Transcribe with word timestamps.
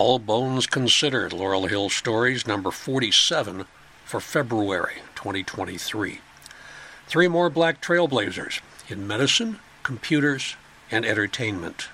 All 0.00 0.18
Bones 0.18 0.66
Considered 0.66 1.34
Laurel 1.34 1.66
Hill 1.66 1.90
Stories, 1.90 2.46
number 2.46 2.70
47 2.70 3.66
for 4.06 4.18
February 4.18 5.02
2023. 5.14 6.22
Three 7.06 7.28
more 7.28 7.50
black 7.50 7.82
trailblazers 7.82 8.62
in 8.88 9.06
medicine, 9.06 9.58
computers, 9.82 10.56
and 10.90 11.04
entertainment. 11.04 11.88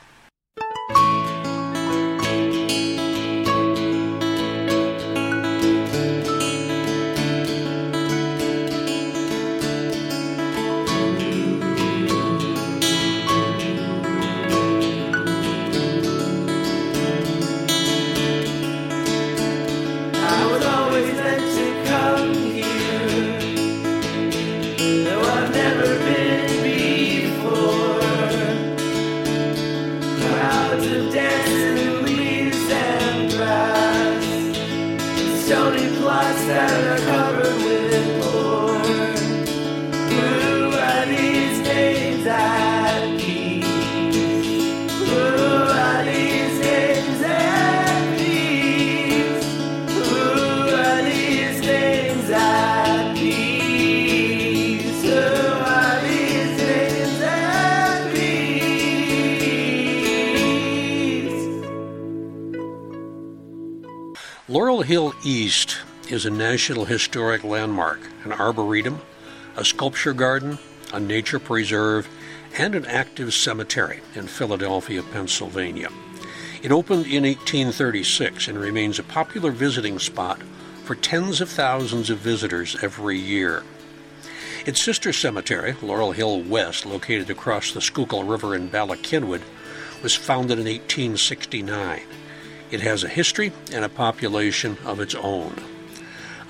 Hill 64.87 65.15
East 65.25 65.79
is 66.09 66.27
a 66.27 66.31
National 66.31 66.85
Historic 66.85 67.43
Landmark, 67.43 67.99
an 68.23 68.31
arboretum, 68.33 69.01
a 69.57 69.65
sculpture 69.65 70.13
garden, 70.13 70.61
a 70.93 71.01
nature 71.01 71.41
preserve, 71.41 72.09
and 72.57 72.73
an 72.77 72.87
active 72.87 73.35
cemetery 73.35 73.99
in 74.15 74.29
Philadelphia, 74.29 75.03
Pennsylvania. 75.03 75.89
It 76.63 76.71
opened 76.71 77.07
in 77.07 77.25
1836 77.25 78.47
and 78.47 78.61
remains 78.61 79.01
a 79.01 79.03
popular 79.03 79.51
visiting 79.51 79.99
spot 79.99 80.41
for 80.85 80.95
tens 80.95 81.41
of 81.41 81.49
thousands 81.49 82.09
of 82.09 82.19
visitors 82.19 82.77
every 82.81 83.19
year. 83.19 83.65
Its 84.67 84.81
sister 84.81 85.13
cemetery, 85.13 85.75
Laurel 85.83 86.13
Hill 86.13 86.43
West, 86.43 86.87
located 86.87 87.29
across 87.29 87.73
the 87.73 87.81
Schuylkill 87.81 88.23
River 88.23 88.55
in 88.55 88.69
Bala 88.69 88.97
Cynwyd, 88.99 89.43
was 90.01 90.15
founded 90.15 90.61
in 90.61 90.67
1869. 90.67 92.03
It 92.69 92.81
has 92.81 93.05
a 93.05 93.09
history 93.09 93.53
and 93.73 93.85
a 93.85 93.89
population 93.89 94.77
of 94.85 94.99
its 94.99 95.15
own. 95.15 95.55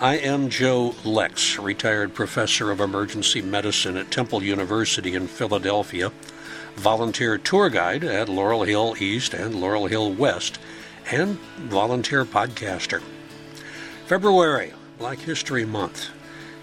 I 0.01 0.17
am 0.17 0.49
Joe 0.49 0.95
Lex, 1.05 1.59
retired 1.59 2.15
professor 2.15 2.71
of 2.71 2.81
emergency 2.81 3.43
medicine 3.43 3.99
at 3.99 4.11
Temple 4.11 4.43
University 4.43 5.15
in 5.15 5.27
Philadelphia, 5.27 6.13
volunteer 6.75 7.37
tour 7.37 7.69
guide 7.69 8.03
at 8.03 8.31
Laurel 8.31 8.65
Hill 8.65 8.95
East 8.99 9.35
and 9.35 9.61
Laurel 9.61 9.87
Hill 9.87 10.11
West, 10.11 10.59
and 11.11 11.39
volunteer 11.59 12.25
podcaster. 12.25 13.03
February, 14.07 14.73
Black 14.99 15.19
History 15.19 15.67
Month. 15.67 16.09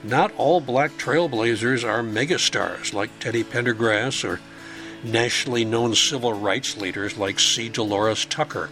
Not 0.04 0.34
all 0.36 0.62
black 0.62 0.92
trailblazers 0.94 1.84
are 1.84 2.02
megastars 2.02 2.92
like 2.92 3.20
Teddy 3.20 3.44
Pendergrass 3.44 4.28
or 4.28 4.40
nationally 5.04 5.64
known 5.64 5.94
civil 5.94 6.34
rights 6.34 6.76
leaders 6.76 7.18
like 7.18 7.40
C. 7.40 7.70
DeLores 7.70 8.28
Tucker. 8.28 8.70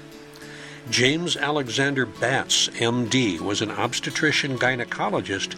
James 0.90 1.38
Alexander 1.38 2.06
Batts, 2.06 2.68
MD, 2.70 3.40
was 3.40 3.62
an 3.62 3.70
obstetrician 3.70 4.58
gynecologist 4.58 5.54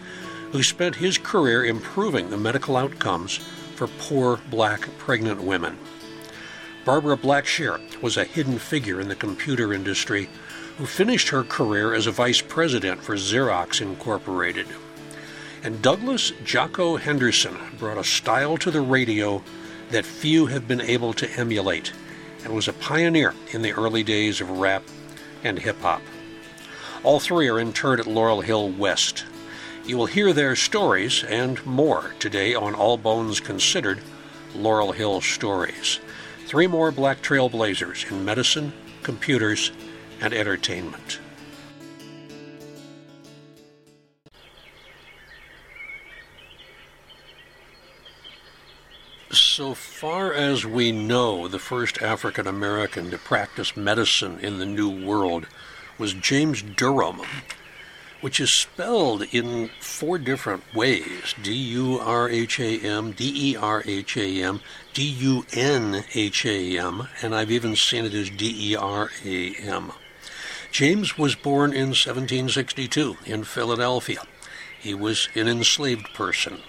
who 0.52 0.62
spent 0.62 0.96
his 0.96 1.16
career 1.16 1.64
improving 1.64 2.30
the 2.30 2.36
medical 2.36 2.76
outcomes 2.76 3.38
for 3.74 3.88
poor 3.98 4.38
black 4.50 4.86
pregnant 4.98 5.42
women. 5.42 5.78
Barbara 6.84 7.16
Blackshear 7.16 7.80
was 8.02 8.16
a 8.16 8.24
hidden 8.24 8.58
figure 8.58 9.00
in 9.00 9.08
the 9.08 9.16
computer 9.16 9.72
industry 9.72 10.28
who 10.76 10.86
finished 10.86 11.30
her 11.30 11.42
career 11.42 11.94
as 11.94 12.06
a 12.06 12.12
vice 12.12 12.42
president 12.42 13.02
for 13.02 13.16
Xerox 13.16 13.80
Incorporated. 13.80 14.66
And 15.62 15.80
Douglas 15.80 16.32
Jocko 16.44 16.96
Henderson 16.96 17.56
brought 17.78 17.96
a 17.96 18.04
style 18.04 18.58
to 18.58 18.70
the 18.70 18.82
radio 18.82 19.42
that 19.90 20.04
few 20.04 20.46
have 20.46 20.68
been 20.68 20.82
able 20.82 21.14
to 21.14 21.30
emulate 21.38 21.92
and 22.44 22.54
was 22.54 22.68
a 22.68 22.74
pioneer 22.74 23.34
in 23.52 23.62
the 23.62 23.72
early 23.72 24.02
days 24.02 24.42
of 24.42 24.50
rap 24.50 24.82
and 25.44 25.58
hip 25.58 25.80
hop. 25.80 26.02
All 27.02 27.20
three 27.20 27.48
are 27.48 27.60
interred 27.60 28.00
at 28.00 28.06
Laurel 28.06 28.40
Hill 28.40 28.70
West. 28.70 29.24
You 29.84 29.98
will 29.98 30.06
hear 30.06 30.32
their 30.32 30.56
stories 30.56 31.22
and 31.22 31.64
more 31.66 32.14
today 32.18 32.54
on 32.54 32.74
All 32.74 32.96
Bones 32.96 33.40
Considered 33.40 34.00
Laurel 34.56 34.92
Hill 34.92 35.20
Stories. 35.20 36.00
Three 36.46 36.66
more 36.66 36.90
black 36.90 37.20
trailblazers 37.20 38.10
in 38.10 38.24
medicine, 38.24 38.72
computers, 39.02 39.70
and 40.20 40.32
entertainment. 40.32 41.20
So 49.30 49.74
far 50.04 50.34
as 50.34 50.66
we 50.66 50.92
know, 50.92 51.48
the 51.48 51.58
first 51.58 52.02
African 52.02 52.46
American 52.46 53.10
to 53.10 53.16
practice 53.16 53.74
medicine 53.74 54.38
in 54.38 54.58
the 54.58 54.66
New 54.66 55.06
World 55.06 55.46
was 55.96 56.12
James 56.12 56.60
Durham, 56.60 57.22
which 58.20 58.38
is 58.38 58.52
spelled 58.52 59.22
in 59.32 59.70
four 59.80 60.18
different 60.18 60.62
ways 60.74 61.34
D 61.42 61.54
U 61.54 61.98
R 61.98 62.28
H 62.28 62.60
A 62.60 62.80
M, 62.80 63.12
D 63.12 63.52
E 63.52 63.56
R 63.56 63.82
H 63.86 64.18
A 64.18 64.42
M, 64.42 64.60
D 64.92 65.02
U 65.04 65.46
N 65.54 66.04
H 66.14 66.44
A 66.44 66.78
M, 66.78 67.08
and 67.22 67.34
I've 67.34 67.50
even 67.50 67.74
seen 67.74 68.04
it 68.04 68.12
as 68.12 68.28
D 68.28 68.72
E 68.72 68.76
R 68.76 69.10
A 69.24 69.54
M. 69.54 69.90
James 70.70 71.16
was 71.16 71.34
born 71.34 71.72
in 71.72 71.94
1762 71.94 73.16
in 73.24 73.42
Philadelphia. 73.42 74.20
He 74.78 74.92
was 74.92 75.30
an 75.34 75.48
enslaved 75.48 76.12
person. 76.12 76.60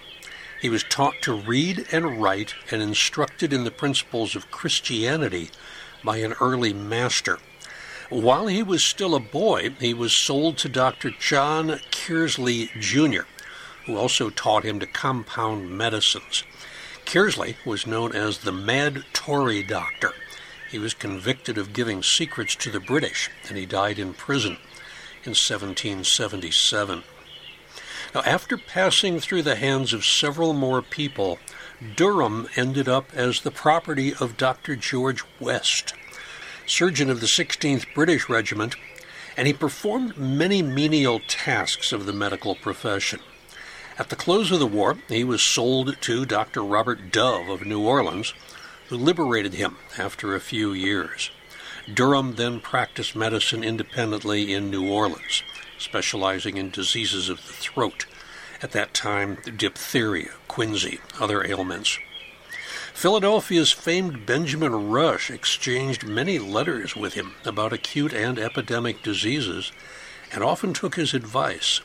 He 0.66 0.70
was 0.70 0.84
taught 0.84 1.22
to 1.22 1.32
read 1.32 1.86
and 1.92 2.20
write 2.20 2.56
and 2.72 2.82
instructed 2.82 3.54
in 3.54 3.66
the 3.66 3.70
principles 3.70 4.36
of 4.36 4.50
Christianity 4.50 5.52
by 6.04 6.18
an 6.18 6.34
early 6.42 6.74
master. 6.74 7.38
While 8.10 8.48
he 8.48 8.64
was 8.64 8.84
still 8.84 9.14
a 9.14 9.20
boy, 9.20 9.76
he 9.80 9.94
was 9.94 10.12
sold 10.12 10.58
to 10.58 10.68
Dr. 10.68 11.12
John 11.12 11.82
Kearsley 11.92 12.72
Jr., 12.80 13.28
who 13.86 13.96
also 13.96 14.32
taught 14.32 14.64
him 14.64 14.80
to 14.80 14.88
compound 14.88 15.70
medicines. 15.70 16.44
Kearsley 17.06 17.58
was 17.64 17.86
known 17.86 18.16
as 18.16 18.40
the 18.40 18.52
Mad 18.52 19.06
Tory 19.14 19.62
Doctor. 19.62 20.14
He 20.72 20.80
was 20.80 20.96
convicted 20.96 21.60
of 21.60 21.74
giving 21.74 22.02
secrets 22.02 22.56
to 22.56 22.72
the 22.72 22.80
British, 22.80 23.30
and 23.48 23.56
he 23.56 23.68
died 23.68 24.00
in 24.00 24.16
prison 24.16 24.54
in 25.24 25.36
1777. 25.36 27.04
Now, 28.16 28.22
after 28.22 28.56
passing 28.58 29.20
through 29.20 29.42
the 29.42 29.58
hands 29.58 29.92
of 29.92 30.06
several 30.06 30.54
more 30.54 30.82
people, 30.82 31.38
Durham 31.98 32.48
ended 32.56 32.88
up 32.88 33.14
as 33.14 33.42
the 33.42 33.52
property 33.52 34.14
of 34.14 34.38
Dr. 34.38 34.78
George 34.78 35.22
West, 35.38 35.94
surgeon 36.66 37.10
of 37.10 37.20
the 37.20 37.28
16th 37.28 37.94
British 37.94 38.30
Regiment, 38.30 38.78
and 39.36 39.48
he 39.48 39.54
performed 39.54 40.16
many 40.16 40.62
menial 40.62 41.20
tasks 41.28 41.92
of 41.92 42.06
the 42.06 42.14
medical 42.14 42.56
profession. 42.56 43.20
At 44.00 44.08
the 44.08 44.16
close 44.16 44.50
of 44.50 44.60
the 44.60 44.66
war, 44.66 44.98
he 45.10 45.26
was 45.26 45.44
sold 45.44 45.98
to 46.00 46.26
Dr. 46.26 46.64
Robert 46.64 47.12
Dove 47.12 47.50
of 47.50 47.66
New 47.66 47.82
Orleans, 47.82 48.34
who 48.88 48.96
liberated 48.96 49.56
him 49.56 49.76
after 49.98 50.34
a 50.34 50.40
few 50.40 50.72
years. 50.72 51.32
Durham 51.94 52.36
then 52.36 52.62
practiced 52.62 53.14
medicine 53.14 53.62
independently 53.62 54.54
in 54.54 54.72
New 54.72 54.90
Orleans, 54.90 55.44
specializing 55.78 56.58
in 56.58 56.70
diseases 56.70 57.30
of 57.30 57.38
the 57.38 57.54
throat. 57.54 58.06
At 58.62 58.72
that 58.72 58.94
time, 58.94 59.38
diphtheria, 59.58 60.32
quinsy, 60.50 61.00
other 61.20 61.46
ailments. 61.46 62.00
Philadelphia's 62.94 63.74
famed 63.74 64.26
Benjamin 64.26 64.90
Rush 64.90 65.30
exchanged 65.30 66.08
many 66.08 66.40
letters 66.40 66.96
with 66.96 67.14
him 67.14 67.34
about 67.44 67.74
acute 67.74 68.14
and 68.14 68.40
epidemic 68.40 69.04
diseases 69.04 69.74
and 70.32 70.44
often 70.44 70.74
took 70.74 70.96
his 70.96 71.14
advice. 71.14 71.82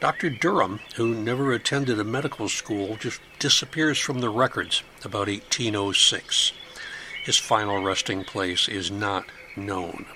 Dr. 0.00 0.30
Durham, 0.30 0.80
who 0.96 1.14
never 1.14 1.52
attended 1.52 1.98
a 1.98 2.04
medical 2.04 2.48
school, 2.48 2.96
just 2.96 3.20
disappears 3.38 3.98
from 3.98 4.20
the 4.20 4.30
records 4.30 4.82
about 5.04 5.28
1806. 5.28 6.52
His 7.24 7.38
final 7.38 7.82
resting 7.82 8.24
place 8.24 8.68
is 8.68 8.90
not 8.90 9.26
known. 9.56 10.06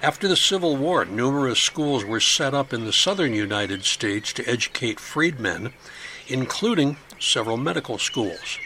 After 0.00 0.26
the 0.26 0.36
Civil 0.36 0.76
War, 0.76 1.04
numerous 1.04 1.60
schools 1.60 2.04
were 2.04 2.20
set 2.20 2.54
up 2.54 2.72
in 2.72 2.84
the 2.84 2.92
southern 2.92 3.34
United 3.34 3.84
States 3.84 4.32
to 4.34 4.48
educate 4.48 4.98
freedmen, 4.98 5.72
including 6.28 6.96
several 7.18 7.56
medical 7.56 7.98
schools. 7.98 8.58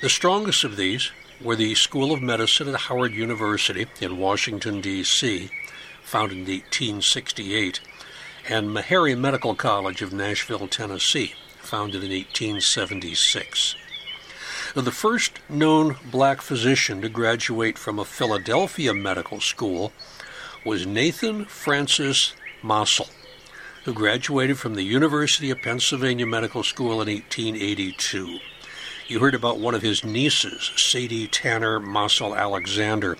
The 0.00 0.08
strongest 0.08 0.62
of 0.64 0.76
these 0.76 1.10
were 1.42 1.56
the 1.56 1.74
School 1.74 2.12
of 2.12 2.22
Medicine 2.22 2.68
at 2.68 2.82
Howard 2.82 3.12
University 3.12 3.86
in 4.00 4.18
Washington, 4.18 4.80
D.C., 4.80 5.50
founded 6.02 6.38
in 6.38 6.44
1868, 6.44 7.80
and 8.48 8.68
Meharry 8.68 9.18
Medical 9.18 9.54
College 9.54 10.02
of 10.02 10.12
Nashville, 10.12 10.68
Tennessee, 10.68 11.34
founded 11.58 12.02
in 12.04 12.10
1876. 12.10 13.74
The 14.74 14.92
first 14.92 15.40
known 15.48 15.96
black 16.10 16.40
physician 16.40 17.02
to 17.02 17.08
graduate 17.08 17.76
from 17.76 17.98
a 17.98 18.04
Philadelphia 18.04 18.94
medical 18.94 19.40
school 19.40 19.92
was 20.64 20.86
Nathan 20.86 21.46
Francis 21.46 22.34
Mossell, 22.62 23.08
who 23.84 23.94
graduated 23.94 24.58
from 24.58 24.74
the 24.74 24.82
University 24.82 25.50
of 25.50 25.62
Pennsylvania 25.62 26.26
Medical 26.26 26.62
School 26.62 27.00
in 27.00 27.08
1882. 27.08 28.38
You 29.08 29.20
heard 29.20 29.34
about 29.34 29.58
one 29.58 29.74
of 29.74 29.82
his 29.82 30.04
nieces, 30.04 30.70
Sadie 30.76 31.26
Tanner 31.26 31.80
Mossell 31.80 32.36
Alexander, 32.36 33.16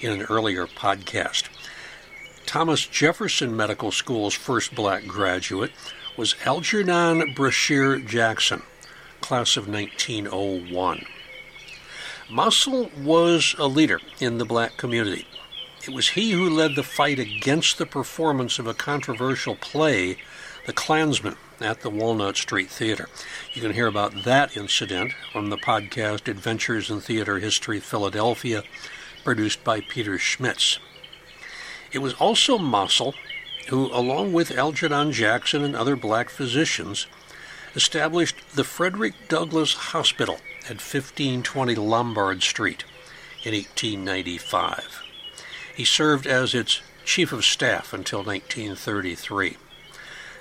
in 0.00 0.10
an 0.10 0.22
earlier 0.22 0.66
podcast. 0.66 1.48
Thomas 2.44 2.84
Jefferson 2.84 3.56
Medical 3.56 3.92
School's 3.92 4.34
first 4.34 4.74
black 4.74 5.06
graduate 5.06 5.70
was 6.16 6.34
Algernon 6.44 7.32
Brashear 7.34 7.98
Jackson, 8.00 8.62
class 9.20 9.56
of 9.56 9.68
1901. 9.68 11.04
Mossell 12.28 12.92
was 12.98 13.54
a 13.58 13.66
leader 13.66 14.00
in 14.18 14.38
the 14.38 14.44
black 14.44 14.76
community. 14.76 15.26
It 15.82 15.94
was 15.94 16.10
he 16.10 16.32
who 16.32 16.50
led 16.50 16.74
the 16.74 16.82
fight 16.82 17.18
against 17.18 17.78
the 17.78 17.86
performance 17.86 18.58
of 18.58 18.66
a 18.66 18.74
controversial 18.74 19.54
play, 19.54 20.18
The 20.66 20.74
Klansman, 20.74 21.36
at 21.58 21.80
the 21.80 21.88
Walnut 21.88 22.36
Street 22.36 22.68
Theater. 22.68 23.08
You 23.54 23.62
can 23.62 23.72
hear 23.72 23.86
about 23.86 24.24
that 24.24 24.56
incident 24.56 25.14
on 25.34 25.48
the 25.48 25.56
podcast 25.56 26.28
Adventures 26.28 26.90
in 26.90 27.00
Theater 27.00 27.38
History 27.38 27.80
Philadelphia, 27.80 28.62
produced 29.24 29.64
by 29.64 29.80
Peter 29.80 30.18
Schmitz. 30.18 30.78
It 31.92 31.98
was 31.98 32.12
also 32.14 32.58
Mossell 32.58 33.14
who, 33.68 33.86
along 33.86 34.32
with 34.32 34.50
Algernon 34.50 35.12
Jackson 35.12 35.64
and 35.64 35.76
other 35.76 35.96
black 35.96 36.28
physicians, 36.28 37.06
established 37.74 38.36
the 38.54 38.64
Frederick 38.64 39.14
Douglass 39.28 39.74
Hospital 39.74 40.34
at 40.64 40.82
1520 40.82 41.74
Lombard 41.76 42.42
Street 42.42 42.84
in 43.44 43.54
1895. 43.54 45.09
He 45.80 45.86
served 45.86 46.26
as 46.26 46.54
its 46.54 46.82
chief 47.06 47.32
of 47.32 47.42
staff 47.42 47.94
until 47.94 48.18
1933. 48.18 49.56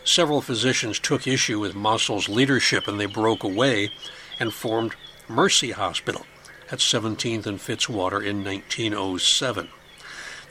Several 0.03 0.41
physicians 0.41 1.00
took 1.00 1.25
issue 1.25 1.62
with 1.62 1.77
Mossell's 1.77 2.27
leadership 2.27 2.89
and 2.89 3.00
they 3.00 3.06
broke 3.06 3.45
away 3.45 3.89
and 4.38 4.53
formed 4.53 4.95
Mercy 5.30 5.71
Hospital 5.71 6.25
at 6.69 6.80
17th 6.80 7.45
and 7.45 7.57
Fitzwater 7.57 8.21
in 8.21 8.44
1907. 8.44 9.69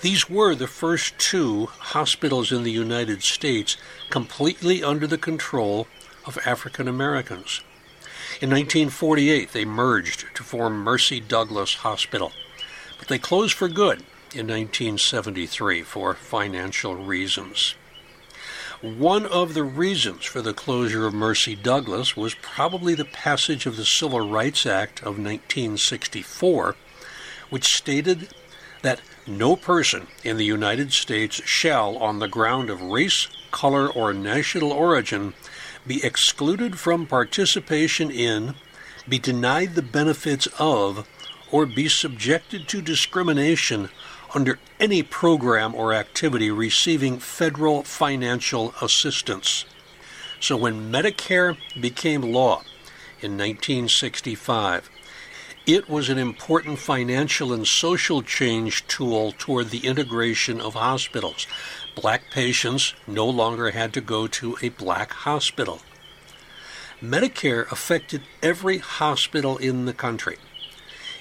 These 0.01 0.31
were 0.31 0.55
the 0.55 0.67
first 0.67 1.19
two 1.19 1.67
hospitals 1.67 2.51
in 2.51 2.63
the 2.63 2.73
United 2.73 3.23
States 3.23 3.77
completely 4.09 4.83
under 4.83 5.07
the 5.07 5.19
control 5.19 5.87
of 6.25 6.39
African 6.47 6.89
Americans. 6.89 7.61
In 8.41 8.49
1948, 8.49 9.53
they 9.53 9.67
merged 9.67 10.35
to 10.35 10.43
form 10.43 10.83
Mercy 10.83 11.21
Douglas 11.21 11.75
Hospital, 11.75 12.33
but 12.99 13.09
they 13.09 13.19
closed 13.19 13.53
for 13.53 13.69
good 13.69 14.03
in 14.35 14.47
1973 14.47 15.83
for 15.83 16.15
financial 16.15 16.95
reasons. 16.95 17.75
One 18.81 19.27
of 19.27 19.55
the 19.55 19.65
reasons 19.65 20.25
for 20.25 20.41
the 20.41 20.55
closure 20.55 21.07
of 21.07 21.13
Mercy 21.13 21.57
Douglas 21.57 22.17
was 22.17 22.35
probably 22.35 22.95
the 22.95 23.05
passage 23.05 23.67
of 23.67 23.77
the 23.77 23.85
Civil 23.85 24.29
Rights 24.31 24.67
Act 24.67 25.01
of 25.01 25.19
1964, 25.19 26.77
which 27.51 27.75
stated 27.75 28.29
that 28.83 29.01
no 29.27 29.57
person 29.57 30.07
in 30.23 30.37
the 30.37 30.45
United 30.45 30.93
States 30.93 31.43
shall, 31.45 31.97
on 31.99 32.21
the 32.21 32.29
ground 32.29 32.71
of 32.71 32.81
race, 32.81 33.27
color, 33.51 33.89
or 33.89 34.13
national 34.13 34.73
origin, 34.73 35.35
be 35.87 36.05
excluded 36.05 36.79
from 36.79 37.07
participation 37.07 38.11
in, 38.11 38.55
be 39.09 39.19
denied 39.19 39.75
the 39.75 39.83
benefits 39.83 40.47
of, 40.59 41.09
or 41.51 41.67
be 41.67 41.89
subjected 41.89 42.69
to 42.69 42.81
discrimination 42.81 43.89
under 44.35 44.59
any 44.79 45.03
program 45.03 45.75
or 45.75 45.93
activity 45.93 46.51
receiving 46.51 47.19
federal 47.19 47.83
financial 47.83 48.75
assistance. 48.81 49.65
So 50.41 50.57
when 50.57 50.93
Medicare 50.93 51.57
became 51.81 52.23
law 52.23 52.63
in 53.21 53.37
1965, 53.37 54.89
it 55.67 55.89
was 55.89 56.09
an 56.09 56.17
important 56.17 56.79
financial 56.79 57.53
and 57.53 57.67
social 57.67 58.23
change 58.23 58.87
tool 58.87 59.33
toward 59.37 59.69
the 59.69 59.87
integration 59.87 60.61
of 60.61 60.75
hospitals. 60.75 61.47
Black 61.95 62.31
patients 62.31 62.95
no 63.07 63.27
longer 63.27 63.73
had 63.73 63.93
to 63.93 64.01
go 64.01 64.27
to 64.29 64.57
a 64.63 64.71
black 64.71 65.13
hospital. 65.13 65.81
Medicare 67.03 67.71
affected 67.71 68.23
every 68.43 68.79
hospital 68.79 69.59
in 69.59 69.85
the 69.85 69.93
country. 69.93 70.39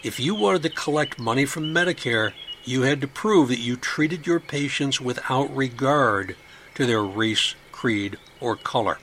If 0.02 0.20
you 0.20 0.34
wanted 0.34 0.64
to 0.64 0.70
collect 0.70 1.20
money 1.20 1.46
from 1.46 1.74
Medicare, 1.74 2.32
you 2.68 2.82
had 2.82 3.00
to 3.00 3.08
prove 3.08 3.48
that 3.48 3.60
you 3.60 3.78
treated 3.78 4.28
your 4.28 4.42
patients 4.42 5.00
without 5.00 5.56
regard 5.56 6.36
to 6.76 6.86
their 6.86 7.02
race, 7.02 7.56
creed, 7.72 8.18
or 8.42 8.58
color. 8.58 9.00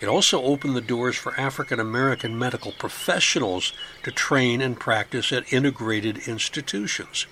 It 0.00 0.06
also 0.06 0.40
opened 0.40 0.76
the 0.76 0.80
doors 0.80 1.16
for 1.16 1.38
African 1.38 1.80
American 1.80 2.38
medical 2.38 2.70
professionals 2.70 3.72
to 4.04 4.12
train 4.12 4.60
and 4.60 4.78
practice 4.78 5.32
at 5.32 5.52
integrated 5.52 6.28
institutions. 6.28 7.26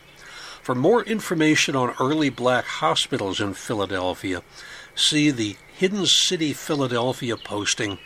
For 0.60 0.74
more 0.74 1.04
information 1.04 1.76
on 1.76 1.94
early 2.00 2.30
black 2.30 2.64
hospitals 2.64 3.40
in 3.40 3.54
Philadelphia, 3.54 4.42
see 4.96 5.30
the 5.30 5.56
Hidden 5.76 6.06
City 6.06 6.52
Philadelphia 6.52 7.36
posting 7.36 7.98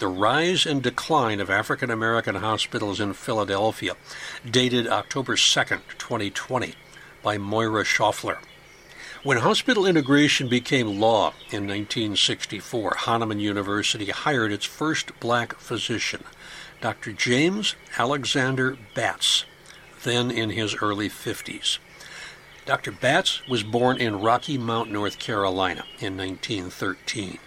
The 0.00 0.08
Rise 0.08 0.66
and 0.66 0.82
Decline 0.82 1.38
of 1.38 1.50
African 1.50 1.90
American 1.90 2.34
Hospitals 2.34 2.98
in 2.98 3.12
Philadelphia, 3.12 3.94
dated 4.50 4.88
October 4.88 5.36
2nd, 5.36 5.80
2020 5.98 6.74
by 7.26 7.36
Moira 7.36 7.82
Schaufler. 7.82 8.38
When 9.24 9.38
hospital 9.38 9.84
integration 9.84 10.46
became 10.46 11.00
law 11.00 11.30
in 11.50 11.66
1964, 11.66 12.98
Hahnemann 12.98 13.40
University 13.40 14.10
hired 14.10 14.52
its 14.52 14.64
first 14.64 15.10
black 15.18 15.58
physician, 15.58 16.22
Dr. 16.80 17.10
James 17.10 17.74
Alexander 17.98 18.78
Batts, 18.94 19.44
then 20.04 20.30
in 20.30 20.50
his 20.50 20.76
early 20.80 21.08
50s. 21.08 21.78
Dr. 22.64 22.92
Batts 22.92 23.44
was 23.48 23.64
born 23.64 23.96
in 23.96 24.20
Rocky 24.20 24.56
Mount, 24.56 24.92
North 24.92 25.18
Carolina 25.18 25.84
in 25.98 26.16
1913. 26.16 27.38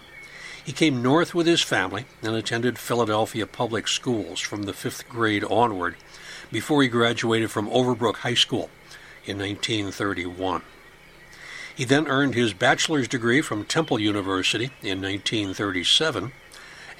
He 0.66 0.74
came 0.74 1.02
north 1.02 1.34
with 1.34 1.48
his 1.48 1.62
family 1.62 2.04
and 2.22 2.36
attended 2.36 2.78
Philadelphia 2.78 3.48
public 3.48 3.88
schools 3.88 4.42
from 4.42 4.64
the 4.64 4.74
fifth 4.74 5.08
grade 5.08 5.46
onward 5.46 5.96
before 6.52 6.84
he 6.84 6.90
graduated 6.90 7.50
from 7.50 7.70
Overbrook 7.70 8.18
High 8.18 8.34
School 8.34 8.70
in 9.30 9.38
1931. 9.38 10.64
He 11.76 11.86
then 11.86 12.08
earned 12.08 12.36
his 12.36 12.54
bachelor's 12.54 13.08
degree 13.08 13.42
from 13.42 13.64
Temple 13.64 14.00
University 14.00 14.66
in 14.82 15.02
1937 15.02 16.34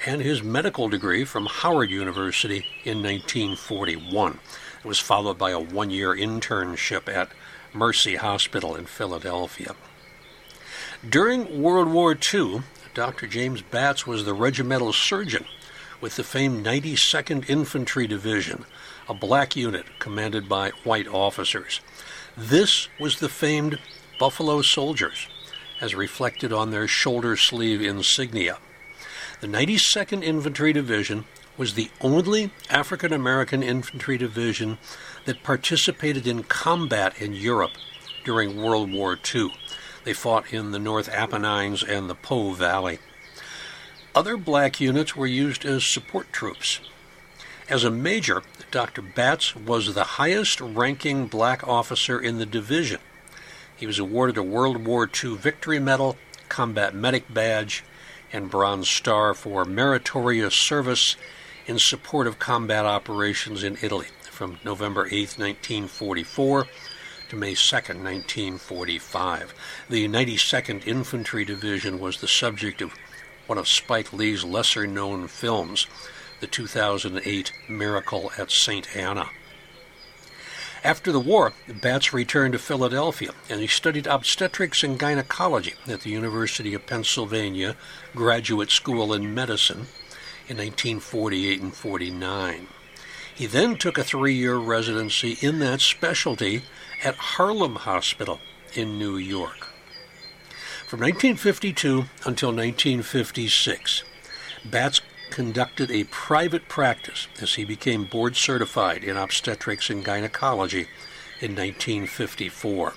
and 0.06 0.22
his 0.22 0.42
medical 0.42 0.88
degree 0.88 1.24
from 1.24 1.46
Howard 1.46 1.90
University 1.90 2.66
in 2.84 3.02
1941. 3.02 4.38
It 4.82 4.88
was 4.88 4.98
followed 4.98 5.36
by 5.36 5.50
a 5.50 5.60
one 5.60 5.90
year 5.90 6.14
internship 6.14 7.08
at 7.08 7.30
Mercy 7.74 8.16
Hospital 8.16 8.74
in 8.74 8.86
Philadelphia. 8.86 9.74
During 11.06 11.62
World 11.62 11.88
War 11.88 12.16
II, 12.16 12.62
Dr. 12.94 13.26
James 13.26 13.62
Batts 13.62 14.06
was 14.06 14.24
the 14.24 14.34
regimental 14.34 14.92
surgeon 14.92 15.44
with 16.00 16.16
the 16.16 16.24
famed 16.24 16.64
92nd 16.64 17.48
Infantry 17.48 18.06
Division, 18.06 18.64
a 19.08 19.14
black 19.14 19.54
unit 19.54 19.84
commanded 19.98 20.48
by 20.48 20.70
white 20.84 21.06
officers. 21.06 21.80
This 22.36 22.88
was 22.98 23.18
the 23.18 23.28
famed 23.28 23.78
Buffalo 24.18 24.62
Soldiers, 24.62 25.28
as 25.80 25.94
reflected 25.94 26.52
on 26.52 26.70
their 26.70 26.86
shoulder 26.86 27.36
sleeve 27.36 27.82
insignia. 27.82 28.58
The 29.40 29.48
92nd 29.48 30.22
Infantry 30.22 30.72
Division 30.72 31.24
was 31.56 31.74
the 31.74 31.90
only 32.00 32.50
African 32.68 33.12
American 33.12 33.62
infantry 33.62 34.16
division 34.16 34.78
that 35.24 35.42
participated 35.42 36.26
in 36.26 36.44
combat 36.44 37.20
in 37.20 37.32
Europe 37.34 37.72
during 38.24 38.62
World 38.62 38.92
War 38.92 39.18
II. 39.34 39.52
They 40.04 40.12
fought 40.12 40.52
in 40.52 40.70
the 40.70 40.78
North 40.78 41.08
Apennines 41.08 41.82
and 41.82 42.08
the 42.08 42.14
Po 42.14 42.52
Valley. 42.52 43.00
Other 44.14 44.36
black 44.36 44.80
units 44.80 45.16
were 45.16 45.26
used 45.26 45.64
as 45.64 45.84
support 45.84 46.32
troops. 46.32 46.80
As 47.70 47.84
a 47.84 47.90
major, 47.90 48.42
Dr. 48.72 49.00
Batts 49.00 49.54
was 49.54 49.94
the 49.94 50.18
highest 50.18 50.60
ranking 50.60 51.28
black 51.28 51.66
officer 51.68 52.20
in 52.20 52.38
the 52.38 52.44
division. 52.44 52.98
He 53.76 53.86
was 53.86 54.00
awarded 54.00 54.36
a 54.36 54.42
World 54.42 54.84
War 54.84 55.08
II 55.08 55.36
Victory 55.36 55.78
Medal, 55.78 56.16
Combat 56.48 56.96
Medic 56.96 57.32
Badge, 57.32 57.84
and 58.32 58.50
Bronze 58.50 58.90
Star 58.90 59.34
for 59.34 59.64
meritorious 59.64 60.56
service 60.56 61.14
in 61.64 61.78
support 61.78 62.26
of 62.26 62.40
combat 62.40 62.86
operations 62.86 63.62
in 63.62 63.78
Italy 63.80 64.08
from 64.22 64.58
November 64.64 65.06
8, 65.06 65.38
1944 65.38 66.66
to 67.28 67.36
May 67.36 67.54
2, 67.54 67.76
1945. 67.76 69.54
The 69.88 70.08
92nd 70.08 70.88
Infantry 70.88 71.44
Division 71.44 72.00
was 72.00 72.20
the 72.20 72.26
subject 72.26 72.82
of 72.82 72.96
one 73.46 73.58
of 73.58 73.68
Spike 73.68 74.12
Lee's 74.12 74.42
lesser 74.42 74.88
known 74.88 75.28
films, 75.28 75.86
the 76.40 76.46
2008 76.46 77.52
Miracle 77.68 78.32
at 78.36 78.50
St. 78.50 78.96
Anna. 78.96 79.30
After 80.82 81.12
the 81.12 81.20
war, 81.20 81.52
Batts 81.68 82.14
returned 82.14 82.54
to 82.54 82.58
Philadelphia 82.58 83.32
and 83.50 83.60
he 83.60 83.66
studied 83.66 84.06
obstetrics 84.06 84.82
and 84.82 84.98
gynecology 84.98 85.74
at 85.86 86.00
the 86.00 86.10
University 86.10 86.72
of 86.72 86.86
Pennsylvania 86.86 87.76
Graduate 88.14 88.70
School 88.70 89.12
in 89.12 89.34
Medicine 89.34 89.86
in 90.48 90.56
1948 90.56 91.60
and 91.60 91.74
49. 91.74 92.66
He 93.34 93.46
then 93.46 93.76
took 93.76 93.98
a 93.98 94.04
three 94.04 94.34
year 94.34 94.56
residency 94.56 95.36
in 95.40 95.58
that 95.58 95.80
specialty 95.82 96.62
at 97.04 97.14
Harlem 97.16 97.76
Hospital 97.76 98.40
in 98.74 98.98
New 98.98 99.16
York. 99.16 99.68
From 100.86 101.00
1952 101.00 102.06
until 102.24 102.48
1956, 102.50 104.02
Batts 104.64 105.00
conducted 105.30 105.90
a 105.90 106.04
private 106.04 106.68
practice 106.68 107.28
as 107.40 107.54
he 107.54 107.64
became 107.64 108.04
board 108.04 108.36
certified 108.36 109.04
in 109.04 109.16
obstetrics 109.16 109.88
and 109.88 110.04
gynecology 110.04 110.88
in 111.40 111.56
1954. 111.56 112.94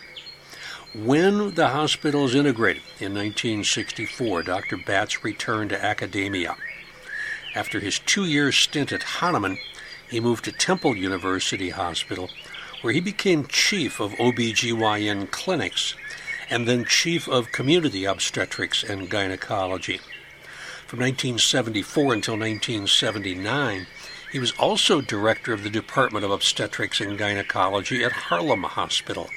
When 0.94 1.56
the 1.56 1.70
hospital 1.70 2.24
was 2.24 2.36
integrated 2.36 2.84
in 3.00 3.14
1964, 3.14 4.44
Dr. 4.44 4.78
Batts 4.78 5.24
returned 5.24 5.72
to 5.72 5.84
academia. 5.84 6.56
After 7.56 7.80
his 7.80 8.00
two 8.00 8.26
year 8.26 8.52
stint 8.52 8.92
at 8.92 9.04
Hahnemann, 9.04 9.58
he 10.10 10.20
moved 10.20 10.46
to 10.46 10.52
Temple 10.52 10.96
University 10.96 11.70
Hospital, 11.70 12.30
where 12.82 12.94
he 12.94 13.00
became 13.00 13.48
chief 13.48 14.00
of 14.00 14.12
OBGYN 14.14 15.32
clinics 15.32 15.96
and 16.50 16.68
then 16.68 16.86
chief 16.86 17.28
of 17.28 17.52
community 17.52 18.06
obstetrics 18.06 18.84
and 18.84 19.10
gynecology. 19.10 20.00
From 20.94 21.00
1974 21.00 22.14
until 22.14 22.34
1979, 22.36 23.88
he 24.32 24.38
was 24.38 24.52
also 24.60 25.02
director 25.02 25.52
of 25.52 25.64
the 25.64 25.72
Department 25.72 26.24
of 26.24 26.30
Obstetrics 26.30 27.02
and 27.02 27.18
Gynecology 27.18 28.04
at 28.04 28.12
Harlem 28.12 28.62
Hospital. 28.62 29.28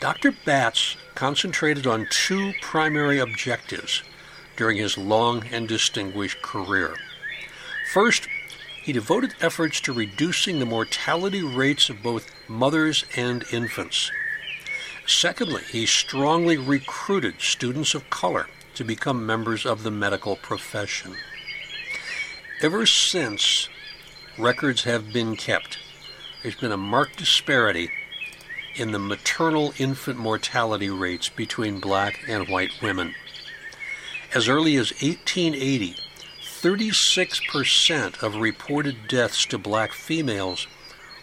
Dr. 0.00 0.32
Batts 0.32 0.96
concentrated 1.14 1.86
on 1.86 2.08
two 2.08 2.54
primary 2.62 3.18
objectives 3.18 4.02
during 4.56 4.78
his 4.78 4.96
long 4.96 5.44
and 5.48 5.68
distinguished 5.68 6.40
career. 6.40 6.94
First, 7.92 8.26
he 8.82 8.94
devoted 8.94 9.34
efforts 9.42 9.82
to 9.82 9.92
reducing 9.92 10.60
the 10.60 10.64
mortality 10.64 11.42
rates 11.42 11.90
of 11.90 12.02
both 12.02 12.30
mothers 12.48 13.04
and 13.18 13.44
infants. 13.52 14.10
Secondly, 15.06 15.64
he 15.70 15.84
strongly 15.84 16.56
recruited 16.56 17.42
students 17.42 17.92
of 17.92 18.08
color 18.08 18.46
to 18.74 18.84
become 18.84 19.26
members 19.26 19.66
of 19.66 19.82
the 19.82 19.90
medical 19.90 20.36
profession. 20.36 21.16
Ever 22.60 22.86
since 22.86 23.68
records 24.38 24.84
have 24.84 25.12
been 25.12 25.36
kept, 25.36 25.78
there's 26.42 26.56
been 26.56 26.72
a 26.72 26.76
marked 26.76 27.18
disparity 27.18 27.90
in 28.76 28.92
the 28.92 28.98
maternal 28.98 29.74
infant 29.78 30.18
mortality 30.18 30.88
rates 30.88 31.28
between 31.28 31.80
black 31.80 32.20
and 32.26 32.48
white 32.48 32.72
women. 32.80 33.14
As 34.34 34.48
early 34.48 34.76
as 34.76 34.92
1880, 35.02 35.96
36% 36.62 38.22
of 38.22 38.36
reported 38.36 39.08
deaths 39.08 39.44
to 39.46 39.58
black 39.58 39.92
females 39.92 40.66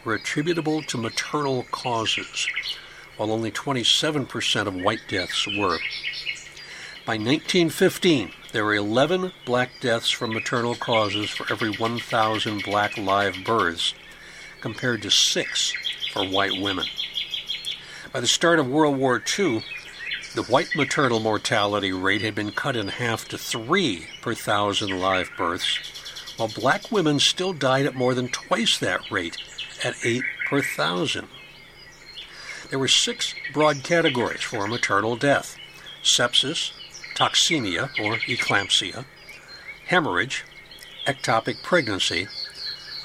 were 0.03 0.13
attributable 0.13 0.81
to 0.83 0.97
maternal 0.97 1.63
causes, 1.71 2.47
while 3.17 3.31
only 3.31 3.51
27% 3.51 4.67
of 4.67 4.75
white 4.75 5.01
deaths 5.07 5.47
were. 5.57 5.79
By 7.05 7.13
1915, 7.13 8.31
there 8.51 8.65
were 8.65 8.75
11 8.75 9.31
black 9.45 9.71
deaths 9.81 10.09
from 10.09 10.33
maternal 10.33 10.75
causes 10.75 11.29
for 11.29 11.51
every 11.51 11.71
1,000 11.71 12.63
black 12.63 12.97
live 12.97 13.35
births, 13.43 13.93
compared 14.61 15.01
to 15.01 15.09
6 15.09 15.73
for 16.13 16.23
white 16.25 16.61
women. 16.61 16.85
By 18.11 18.19
the 18.19 18.27
start 18.27 18.59
of 18.59 18.67
World 18.67 18.97
War 18.97 19.23
II, 19.39 19.63
the 20.35 20.43
white 20.43 20.75
maternal 20.75 21.19
mortality 21.19 21.91
rate 21.91 22.21
had 22.21 22.35
been 22.35 22.51
cut 22.51 22.75
in 22.75 22.89
half 22.89 23.27
to 23.29 23.37
3 23.37 24.05
per 24.21 24.35
thousand 24.35 24.99
live 24.99 25.31
births, 25.37 26.35
while 26.37 26.49
black 26.49 26.91
women 26.91 27.19
still 27.19 27.53
died 27.53 27.87
at 27.87 27.95
more 27.95 28.13
than 28.13 28.27
twice 28.27 28.77
that 28.77 29.09
rate, 29.09 29.37
at 29.83 29.95
8 30.03 30.21
per 30.47 30.61
thousand. 30.61 31.27
There 32.69 32.77
were 32.77 32.87
six 32.87 33.33
broad 33.51 33.83
categories 33.83 34.41
for 34.41 34.67
maternal 34.67 35.15
death 35.15 35.55
sepsis, 36.03 36.71
toxemia 37.19 37.89
or 37.99 38.15
eclampsia, 38.27 39.03
hemorrhage, 39.87 40.45
ectopic 41.05 41.61
pregnancy, 41.61 42.27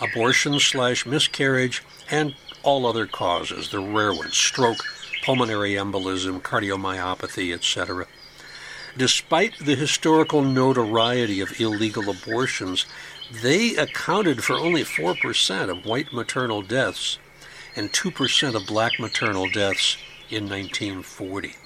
abortion 0.00 0.60
slash 0.60 1.04
miscarriage, 1.04 1.82
and 2.08 2.36
all 2.62 2.86
other 2.86 3.06
causes, 3.06 3.70
the 3.70 3.80
rare 3.80 4.12
ones, 4.14 4.36
stroke, 4.36 4.78
pulmonary 5.24 5.72
embolism, 5.72 6.40
cardiomyopathy, 6.40 7.52
etc. 7.52 8.06
Despite 8.96 9.58
the 9.58 9.74
historical 9.74 10.42
notoriety 10.42 11.40
of 11.40 11.60
illegal 11.60 12.08
abortions, 12.08 12.86
they 13.42 13.74
accounted 13.74 14.44
for 14.44 14.54
only 14.54 14.84
4% 14.84 15.70
of 15.70 15.84
white 15.84 16.12
maternal 16.12 16.62
deaths 16.62 17.18
and 17.74 17.90
2% 17.90 18.54
of 18.54 18.66
black 18.68 18.92
maternal 19.00 19.50
deaths 19.50 19.96
in 20.30 20.48
1940. 20.48 21.56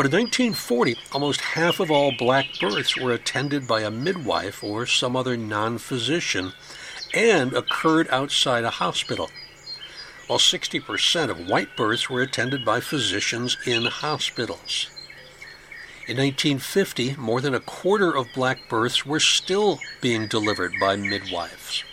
But 0.00 0.14
in 0.14 0.18
1940, 0.18 0.96
almost 1.12 1.42
half 1.42 1.78
of 1.78 1.90
all 1.90 2.10
black 2.10 2.46
births 2.58 2.96
were 2.96 3.12
attended 3.12 3.66
by 3.66 3.82
a 3.82 3.90
midwife 3.90 4.64
or 4.64 4.86
some 4.86 5.14
other 5.14 5.36
non 5.36 5.76
physician 5.76 6.54
and 7.12 7.52
occurred 7.52 8.08
outside 8.08 8.64
a 8.64 8.70
hospital, 8.70 9.28
while 10.26 10.38
60% 10.38 11.28
of 11.28 11.46
white 11.46 11.76
births 11.76 12.08
were 12.08 12.22
attended 12.22 12.64
by 12.64 12.80
physicians 12.80 13.58
in 13.66 13.84
hospitals. 13.84 14.86
In 16.08 16.16
1950, 16.16 17.16
more 17.16 17.42
than 17.42 17.54
a 17.54 17.60
quarter 17.60 18.16
of 18.16 18.32
black 18.34 18.70
births 18.70 19.04
were 19.04 19.20
still 19.20 19.80
being 20.00 20.28
delivered 20.28 20.72
by 20.80 20.96
midwives. 20.96 21.84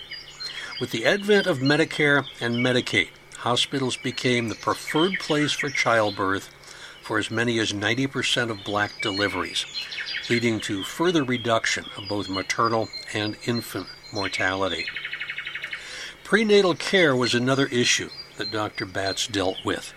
With 0.79 0.91
the 0.91 1.05
advent 1.05 1.45
of 1.45 1.57
Medicare 1.57 2.23
and 2.39 2.65
Medicaid, 2.65 3.09
hospitals 3.39 3.97
became 3.97 4.47
the 4.47 4.55
preferred 4.55 5.19
place 5.19 5.51
for 5.51 5.69
childbirth 5.69 6.53
for 7.07 7.17
as 7.17 7.31
many 7.31 7.57
as 7.57 7.71
90% 7.71 8.51
of 8.51 8.65
black 8.65 8.91
deliveries, 9.01 9.65
leading 10.29 10.59
to 10.59 10.83
further 10.83 11.23
reduction 11.23 11.85
of 11.95 12.09
both 12.09 12.27
maternal 12.27 12.89
and 13.13 13.37
infant 13.45 13.87
mortality. 14.11 14.85
Prenatal 16.25 16.75
care 16.75 17.15
was 17.15 17.33
another 17.33 17.67
issue 17.67 18.09
that 18.35 18.51
Dr. 18.51 18.85
Batts 18.85 19.25
dealt 19.25 19.55
with. 19.63 19.93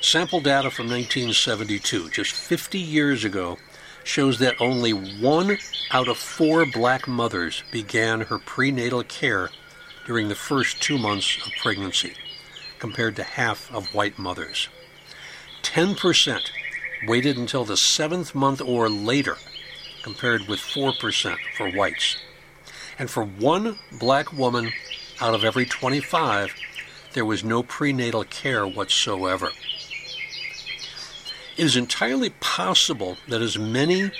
Sample 0.00 0.40
data 0.40 0.70
from 0.70 0.86
1972, 0.86 2.10
just 2.10 2.32
50 2.32 2.78
years 2.78 3.24
ago, 3.24 3.58
shows 4.04 4.38
that 4.38 4.60
only 4.60 4.92
one 4.92 5.58
out 5.90 6.06
of 6.06 6.16
four 6.16 6.64
black 6.64 7.08
mothers 7.08 7.64
began 7.72 8.20
her 8.20 8.38
prenatal 8.38 9.02
care 9.02 9.50
during 10.06 10.28
the 10.28 10.36
first 10.36 10.80
two 10.80 10.96
months 10.96 11.44
of 11.44 11.50
pregnancy, 11.60 12.14
compared 12.78 13.16
to 13.16 13.24
half 13.24 13.68
of 13.74 13.92
white 13.92 14.16
mothers. 14.16 14.68
10% 15.72 16.50
waited 17.06 17.38
until 17.38 17.64
the 17.64 17.76
seventh 17.76 18.34
month 18.34 18.60
or 18.60 18.88
later, 18.88 19.36
compared 20.02 20.48
with 20.48 20.58
4% 20.58 21.36
for 21.56 21.70
whites. 21.70 22.16
And 22.98 23.08
for 23.08 23.22
one 23.22 23.78
black 23.92 24.32
woman 24.32 24.72
out 25.20 25.32
of 25.32 25.44
every 25.44 25.66
25, 25.66 26.52
there 27.12 27.24
was 27.24 27.44
no 27.44 27.62
prenatal 27.62 28.24
care 28.24 28.66
whatsoever. 28.66 29.52
It 31.56 31.64
is 31.64 31.76
entirely 31.76 32.30
possible 32.40 33.18
that 33.28 33.40
as 33.40 33.56
many 33.56 34.10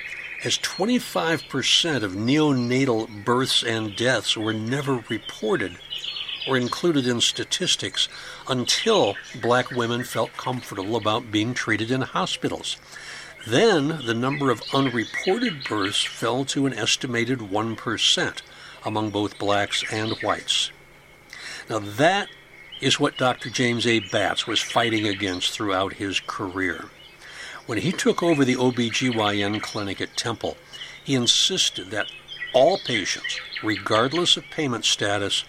as 0.44 0.56
25% 0.56 2.04
of 2.04 2.12
neonatal 2.12 3.24
births 3.24 3.64
and 3.64 3.96
deaths 3.96 4.36
were 4.36 4.54
never 4.54 5.04
reported 5.08 5.78
or 6.50 6.56
included 6.56 7.06
in 7.06 7.20
statistics 7.20 8.08
until 8.48 9.14
black 9.40 9.70
women 9.70 10.02
felt 10.02 10.36
comfortable 10.36 10.96
about 10.96 11.30
being 11.30 11.54
treated 11.54 11.92
in 11.92 12.00
hospitals. 12.00 12.76
Then 13.46 14.00
the 14.04 14.14
number 14.14 14.50
of 14.50 14.60
unreported 14.74 15.62
births 15.62 16.02
fell 16.02 16.44
to 16.46 16.66
an 16.66 16.74
estimated 16.74 17.38
1% 17.38 18.42
among 18.84 19.10
both 19.10 19.38
blacks 19.38 19.84
and 19.92 20.16
whites. 20.22 20.72
Now 21.68 21.78
that 21.78 22.28
is 22.80 22.98
what 22.98 23.16
Dr. 23.16 23.48
James 23.48 23.86
A. 23.86 24.00
Batts 24.00 24.48
was 24.48 24.60
fighting 24.60 25.06
against 25.06 25.52
throughout 25.52 25.94
his 25.94 26.18
career. 26.18 26.86
When 27.66 27.78
he 27.78 27.92
took 27.92 28.24
over 28.24 28.44
the 28.44 28.56
OBGYN 28.56 29.62
clinic 29.62 30.00
at 30.00 30.16
Temple, 30.16 30.56
he 31.04 31.14
insisted 31.14 31.90
that 31.92 32.10
all 32.52 32.78
patients, 32.78 33.38
regardless 33.62 34.36
of 34.36 34.50
payment 34.50 34.84
status, 34.84 35.44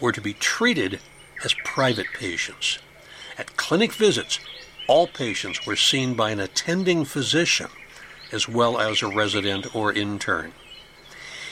were 0.00 0.12
to 0.12 0.20
be 0.20 0.34
treated 0.34 1.00
as 1.44 1.54
private 1.64 2.06
patients. 2.14 2.78
At 3.36 3.56
clinic 3.56 3.92
visits, 3.92 4.40
all 4.86 5.06
patients 5.06 5.66
were 5.66 5.76
seen 5.76 6.14
by 6.14 6.30
an 6.30 6.40
attending 6.40 7.04
physician 7.04 7.68
as 8.32 8.48
well 8.48 8.78
as 8.78 9.02
a 9.02 9.08
resident 9.08 9.74
or 9.74 9.92
intern. 9.92 10.52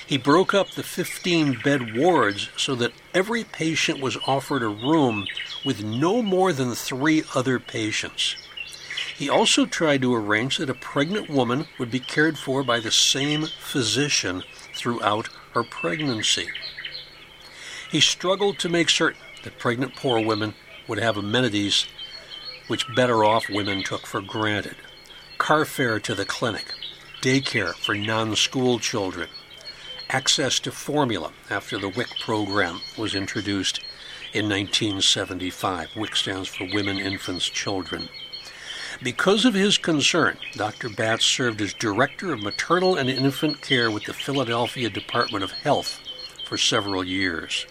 He 0.07 0.17
broke 0.17 0.55
up 0.55 0.71
the 0.71 0.83
15 0.83 1.61
bed 1.65 1.97
wards 1.97 2.49
so 2.57 2.75
that 2.77 2.93
every 3.13 3.43
patient 3.43 4.01
was 4.01 4.17
offered 4.27 4.63
a 4.63 4.69
room 4.69 5.27
with 5.65 5.83
no 5.83 6.23
more 6.23 6.53
than 6.53 6.75
three 6.75 7.25
other 7.35 7.59
patients. 7.59 8.37
He 9.17 9.29
also 9.29 9.67
tried 9.67 10.03
to 10.03 10.15
arrange 10.15 10.59
that 10.59 10.71
a 10.71 10.75
pregnant 10.75 11.29
woman 11.29 11.67
would 11.79 11.91
be 11.91 11.99
cared 11.99 12.39
for 12.39 12.63
by 12.63 12.79
the 12.79 12.93
same 12.93 13.47
physician 13.47 14.45
throughout 14.75 15.29
her 15.55 15.65
pregnancy. 15.65 16.49
He 17.91 18.01
struggled 18.01 18.59
to 18.61 18.69
make 18.69 18.91
certain 18.91 19.21
that 19.45 19.59
pregnant 19.59 19.95
poor 19.95 20.25
women 20.25 20.55
would 20.89 20.99
have 20.99 21.17
amenities 21.17 21.87
which 22.69 22.87
better 22.95 23.25
off 23.25 23.49
women 23.49 23.83
took 23.83 24.07
for 24.07 24.21
granted 24.21 24.77
car 25.39 25.65
fare 25.65 26.01
to 26.01 26.15
the 26.15 26.25
clinic, 26.25 26.73
daycare 27.21 27.75
for 27.75 27.95
non 27.95 28.35
school 28.35 28.79
children, 28.79 29.29
access 30.09 30.59
to 30.61 30.73
formula 30.73 31.33
after 31.51 31.79
the 31.79 31.89
WIC 31.89 32.09
program 32.21 32.81
was 32.97 33.15
introduced 33.15 33.81
in 34.33 34.49
1975. 34.49 35.95
WIC 35.97 36.17
stands 36.17 36.49
for 36.49 36.67
Women, 36.73 36.99
Infants, 36.99 37.49
Children. 37.49 38.09
Because 39.03 39.45
of 39.45 39.55
his 39.55 39.77
concern, 39.77 40.39
Dr. 40.55 40.89
Batts 40.89 41.27
served 41.27 41.61
as 41.61 41.75
Director 41.75 42.33
of 42.33 42.43
Maternal 42.43 42.97
and 42.97 43.11
Infant 43.11 43.61
Care 43.61 43.91
with 43.91 44.05
the 44.05 44.15
Philadelphia 44.15 44.89
Department 44.89 45.45
of 45.45 45.53
Health 45.53 46.01
for 46.47 46.57
several 46.57 47.05
years. 47.05 47.67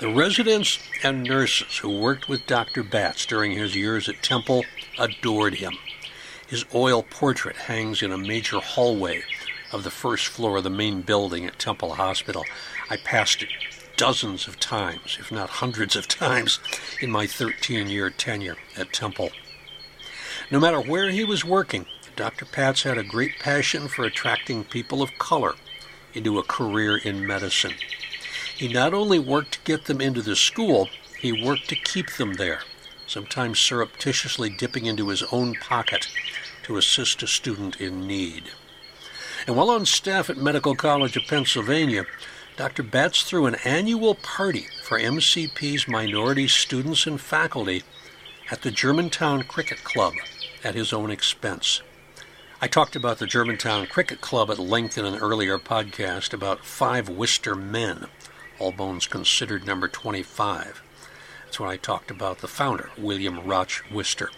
The 0.00 0.08
residents 0.08 0.78
and 1.02 1.22
nurses 1.22 1.76
who 1.76 2.00
worked 2.00 2.26
with 2.26 2.46
Dr. 2.46 2.82
Batts 2.82 3.26
during 3.26 3.52
his 3.52 3.76
years 3.76 4.08
at 4.08 4.22
Temple 4.22 4.64
adored 4.98 5.56
him. 5.56 5.74
His 6.46 6.64
oil 6.74 7.02
portrait 7.02 7.56
hangs 7.56 8.00
in 8.00 8.10
a 8.10 8.16
major 8.16 8.60
hallway 8.60 9.24
of 9.72 9.84
the 9.84 9.90
first 9.90 10.28
floor 10.28 10.56
of 10.56 10.64
the 10.64 10.70
main 10.70 11.02
building 11.02 11.44
at 11.44 11.58
Temple 11.58 11.96
Hospital. 11.96 12.46
I 12.88 12.96
passed 12.96 13.42
it 13.42 13.50
dozens 13.98 14.48
of 14.48 14.58
times, 14.58 15.18
if 15.20 15.30
not 15.30 15.50
hundreds 15.50 15.94
of 15.94 16.08
times, 16.08 16.60
in 17.02 17.10
my 17.10 17.26
13 17.26 17.88
year 17.88 18.08
tenure 18.08 18.56
at 18.78 18.94
Temple. 18.94 19.28
No 20.50 20.58
matter 20.58 20.80
where 20.80 21.10
he 21.10 21.24
was 21.24 21.44
working, 21.44 21.84
Dr. 22.16 22.46
Batts 22.46 22.84
had 22.84 22.96
a 22.96 23.02
great 23.02 23.38
passion 23.38 23.86
for 23.86 24.06
attracting 24.06 24.64
people 24.64 25.02
of 25.02 25.18
color 25.18 25.56
into 26.14 26.38
a 26.38 26.42
career 26.42 26.96
in 26.96 27.26
medicine. 27.26 27.74
He 28.60 28.68
not 28.68 28.92
only 28.92 29.18
worked 29.18 29.52
to 29.52 29.60
get 29.64 29.86
them 29.86 30.02
into 30.02 30.20
the 30.20 30.36
school, 30.36 30.90
he 31.18 31.32
worked 31.32 31.70
to 31.70 31.74
keep 31.74 32.16
them 32.16 32.34
there, 32.34 32.60
sometimes 33.06 33.58
surreptitiously 33.58 34.50
dipping 34.50 34.84
into 34.84 35.08
his 35.08 35.22
own 35.32 35.54
pocket 35.54 36.08
to 36.64 36.76
assist 36.76 37.22
a 37.22 37.26
student 37.26 37.80
in 37.80 38.06
need. 38.06 38.50
And 39.46 39.56
while 39.56 39.70
on 39.70 39.86
staff 39.86 40.28
at 40.28 40.36
Medical 40.36 40.74
College 40.74 41.16
of 41.16 41.22
Pennsylvania, 41.26 42.04
Dr. 42.58 42.82
Batts 42.82 43.22
threw 43.22 43.46
an 43.46 43.54
annual 43.64 44.14
party 44.14 44.66
for 44.82 45.00
MCP's 45.00 45.88
minority 45.88 46.46
students 46.46 47.06
and 47.06 47.18
faculty 47.18 47.82
at 48.50 48.60
the 48.60 48.70
Germantown 48.70 49.42
Cricket 49.44 49.82
Club 49.84 50.12
at 50.62 50.74
his 50.74 50.92
own 50.92 51.10
expense. 51.10 51.80
I 52.60 52.68
talked 52.68 52.94
about 52.94 53.20
the 53.20 53.26
Germantown 53.26 53.86
Cricket 53.86 54.20
Club 54.20 54.50
at 54.50 54.58
length 54.58 54.98
in 54.98 55.06
an 55.06 55.16
earlier 55.16 55.58
podcast 55.58 56.34
about 56.34 56.66
five 56.66 57.08
Wister 57.08 57.54
men, 57.54 58.08
all 58.60 58.72
bones 58.72 59.06
considered 59.06 59.66
number 59.66 59.88
25. 59.88 60.82
That's 61.44 61.58
when 61.58 61.70
I 61.70 61.76
talked 61.76 62.10
about 62.10 62.38
the 62.38 62.48
founder, 62.48 62.90
William 62.96 63.40
Rotch 63.40 63.82
Wister. 63.90 64.30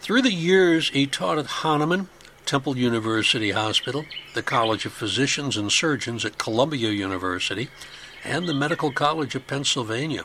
Through 0.00 0.22
the 0.22 0.32
years, 0.32 0.90
he 0.90 1.06
taught 1.06 1.38
at 1.38 1.46
Hahnemann, 1.46 2.08
Temple 2.46 2.78
University 2.78 3.50
Hospital, 3.50 4.06
the 4.34 4.42
College 4.42 4.86
of 4.86 4.92
Physicians 4.92 5.56
and 5.56 5.70
Surgeons 5.70 6.24
at 6.24 6.38
Columbia 6.38 6.90
University, 6.90 7.68
and 8.24 8.48
the 8.48 8.54
Medical 8.54 8.90
College 8.90 9.34
of 9.34 9.46
Pennsylvania. 9.46 10.24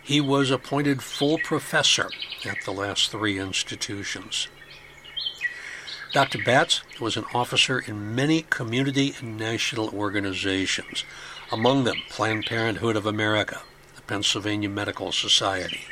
He 0.00 0.20
was 0.20 0.50
appointed 0.50 1.02
full 1.02 1.38
professor 1.38 2.10
at 2.44 2.58
the 2.64 2.72
last 2.72 3.10
three 3.10 3.38
institutions. 3.38 4.48
Dr. 6.12 6.38
Batts 6.44 6.82
was 7.00 7.16
an 7.16 7.24
officer 7.34 7.80
in 7.80 8.14
many 8.14 8.42
community 8.42 9.14
and 9.18 9.36
national 9.36 9.88
organizations, 9.88 11.04
among 11.54 11.84
them 11.84 12.02
Planned 12.10 12.44
Parenthood 12.46 12.96
of 12.96 13.06
America, 13.06 13.62
the 13.94 14.02
Pennsylvania 14.02 14.68
Medical 14.68 15.12
Society, 15.12 15.82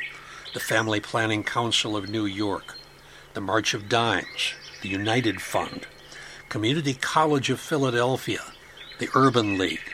the 0.53 0.59
Family 0.59 0.99
Planning 0.99 1.41
Council 1.41 1.95
of 1.95 2.09
New 2.09 2.25
York, 2.25 2.75
the 3.33 3.39
March 3.39 3.73
of 3.73 3.87
Dimes, 3.87 4.55
the 4.81 4.89
United 4.89 5.41
Fund, 5.41 5.87
Community 6.49 6.93
College 6.93 7.49
of 7.49 7.61
Philadelphia, 7.61 8.41
the 8.99 9.07
Urban 9.15 9.57
League, 9.57 9.93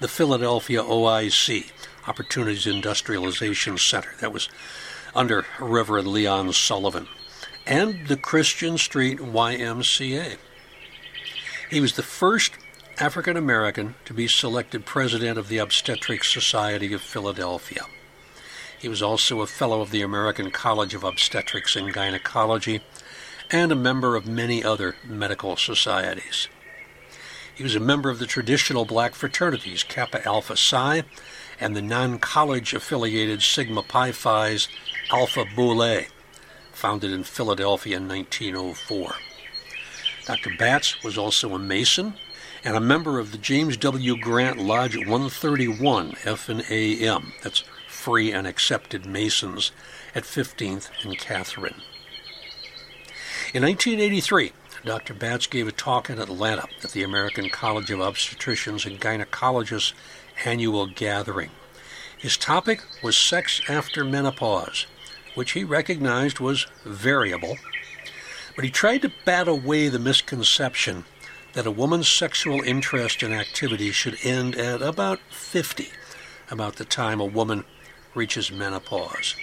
the 0.00 0.08
Philadelphia 0.08 0.82
OIC, 0.82 1.70
Opportunities 2.08 2.66
Industrialization 2.66 3.76
Center, 3.76 4.14
that 4.22 4.32
was 4.32 4.48
under 5.14 5.44
Reverend 5.60 6.08
Leon 6.08 6.54
Sullivan, 6.54 7.08
and 7.66 8.06
the 8.06 8.16
Christian 8.16 8.78
Street 8.78 9.18
YMCA. 9.18 10.38
He 11.68 11.80
was 11.82 11.96
the 11.96 12.02
first 12.02 12.52
African 13.00 13.36
American 13.36 13.96
to 14.04 14.14
be 14.14 14.28
selected 14.28 14.86
president 14.86 15.36
of 15.36 15.48
the 15.48 15.58
Obstetric 15.58 16.22
Society 16.22 16.92
of 16.92 17.02
Philadelphia. 17.02 17.86
He 18.78 18.88
was 18.88 19.02
also 19.02 19.40
a 19.40 19.48
fellow 19.48 19.80
of 19.80 19.90
the 19.90 20.02
American 20.02 20.52
College 20.52 20.94
of 20.94 21.02
Obstetrics 21.02 21.74
and 21.74 21.92
Gynecology 21.92 22.82
and 23.50 23.72
a 23.72 23.76
member 23.76 24.14
of 24.14 24.28
many 24.28 24.62
other 24.62 24.94
medical 25.04 25.56
societies. 25.56 26.46
He 27.52 27.64
was 27.64 27.74
a 27.74 27.80
member 27.80 28.10
of 28.10 28.20
the 28.20 28.26
traditional 28.26 28.84
black 28.84 29.16
fraternities 29.16 29.82
Kappa 29.82 30.24
Alpha 30.24 30.56
Psi 30.56 31.02
and 31.58 31.74
the 31.74 31.82
non 31.82 32.20
college 32.20 32.74
affiliated 32.74 33.42
Sigma 33.42 33.82
Pi 33.82 34.12
Phi's 34.12 34.68
Alpha 35.10 35.44
Boule, 35.56 36.04
founded 36.72 37.10
in 37.10 37.24
Philadelphia 37.24 37.96
in 37.96 38.06
1904. 38.06 39.14
Dr. 40.26 40.50
Batts 40.56 41.02
was 41.02 41.18
also 41.18 41.54
a 41.54 41.58
Mason 41.58 42.14
and 42.64 42.76
a 42.76 42.80
member 42.80 43.18
of 43.18 43.30
the 43.30 43.38
James 43.38 43.76
W. 43.76 44.16
Grant 44.16 44.58
Lodge 44.58 44.96
131 44.96 46.14
F 46.24 46.48
and 46.48 46.64
AM. 46.70 47.34
That's 47.42 47.62
free 47.86 48.32
and 48.32 48.46
accepted 48.46 49.04
Masons 49.04 49.70
at 50.14 50.24
15th 50.24 50.88
and 51.02 51.18
Catherine. 51.18 51.82
In 53.52 53.62
1983, 53.62 54.52
Dr. 54.84 55.12
Batts 55.12 55.46
gave 55.46 55.68
a 55.68 55.72
talk 55.72 56.08
in 56.08 56.18
Atlanta 56.18 56.66
at 56.82 56.92
the 56.92 57.02
American 57.02 57.50
College 57.50 57.90
of 57.90 58.00
Obstetricians 58.00 58.86
and 58.86 59.00
Gynecologists 59.00 59.92
annual 60.44 60.86
gathering. 60.86 61.50
His 62.16 62.38
topic 62.38 62.82
was 63.02 63.16
sex 63.16 63.60
after 63.68 64.04
menopause, 64.04 64.86
which 65.34 65.52
he 65.52 65.64
recognized 65.64 66.40
was 66.40 66.66
variable, 66.84 67.58
but 68.56 68.64
he 68.64 68.70
tried 68.70 69.02
to 69.02 69.12
bat 69.26 69.48
away 69.48 69.88
the 69.88 69.98
misconception 69.98 71.04
that 71.54 71.66
a 71.66 71.70
woman's 71.70 72.08
sexual 72.08 72.60
interest 72.62 73.22
and 73.22 73.32
activity 73.32 73.90
should 73.92 74.18
end 74.24 74.56
at 74.56 74.82
about 74.82 75.20
50, 75.30 75.88
about 76.50 76.76
the 76.76 76.84
time 76.84 77.20
a 77.20 77.24
woman 77.24 77.64
reaches 78.14 78.52
menopause. 78.52 79.36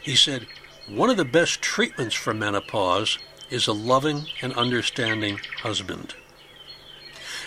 He 0.00 0.16
said, 0.16 0.46
One 0.88 1.10
of 1.10 1.16
the 1.16 1.24
best 1.24 1.60
treatments 1.62 2.14
for 2.14 2.32
menopause 2.32 3.18
is 3.50 3.66
a 3.66 3.72
loving 3.72 4.26
and 4.42 4.52
understanding 4.54 5.40
husband. 5.62 6.14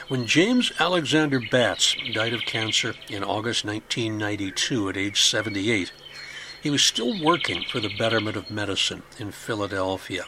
When 0.07 0.27
James 0.27 0.71
Alexander 0.79 1.39
Batts 1.39 1.95
died 2.13 2.33
of 2.33 2.41
cancer 2.41 2.93
in 3.09 3.23
August 3.23 3.63
1992 3.63 4.89
at 4.89 4.97
age 4.97 5.23
78, 5.23 5.91
he 6.61 6.69
was 6.69 6.83
still 6.83 7.23
working 7.23 7.63
for 7.71 7.79
the 7.79 7.95
betterment 7.97 8.35
of 8.35 8.51
medicine 8.51 9.03
in 9.17 9.31
Philadelphia. 9.31 10.25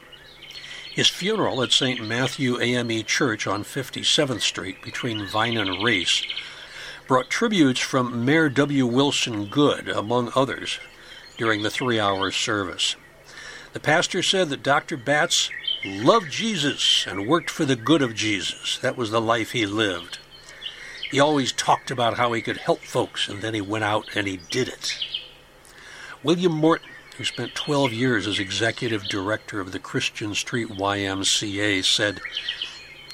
His 0.95 1.09
funeral 1.09 1.61
at 1.61 1.73
St. 1.73 2.01
Matthew 2.07 2.57
AME 2.57 3.03
Church 3.03 3.47
on 3.47 3.65
57th 3.65 4.39
Street 4.39 4.81
between 4.81 5.27
Vine 5.27 5.57
and 5.57 5.83
Race 5.83 6.25
brought 7.05 7.29
tributes 7.29 7.81
from 7.81 8.23
Mayor 8.23 8.47
W. 8.47 8.85
Wilson 8.85 9.47
Goode, 9.47 9.89
among 9.89 10.31
others, 10.37 10.79
during 11.37 11.63
the 11.63 11.69
three 11.69 11.99
hour 11.99 12.31
service. 12.31 12.95
The 13.73 13.81
pastor 13.81 14.23
said 14.23 14.47
that 14.47 14.63
Dr. 14.63 14.95
Batts 14.95 15.49
loved 15.83 16.31
Jesus 16.31 17.05
and 17.05 17.27
worked 17.27 17.49
for 17.49 17.65
the 17.65 17.75
good 17.75 18.01
of 18.01 18.15
Jesus. 18.15 18.77
That 18.77 18.95
was 18.95 19.11
the 19.11 19.19
life 19.19 19.51
he 19.51 19.65
lived. 19.65 20.19
He 21.11 21.19
always 21.19 21.51
talked 21.51 21.91
about 21.91 22.15
how 22.15 22.31
he 22.31 22.41
could 22.41 22.55
help 22.55 22.79
folks, 22.79 23.27
and 23.27 23.41
then 23.41 23.53
he 23.53 23.59
went 23.59 23.83
out 23.83 24.15
and 24.15 24.27
he 24.27 24.39
did 24.49 24.69
it. 24.69 24.97
William 26.23 26.53
Morton, 26.53 26.87
who 27.17 27.23
spent 27.23 27.55
12 27.55 27.93
years 27.93 28.27
as 28.27 28.39
executive 28.39 29.03
director 29.07 29.59
of 29.59 29.71
the 29.71 29.79
Christian 29.79 30.35
Street 30.35 30.67
YMCA, 30.67 31.83
said, 31.83 32.19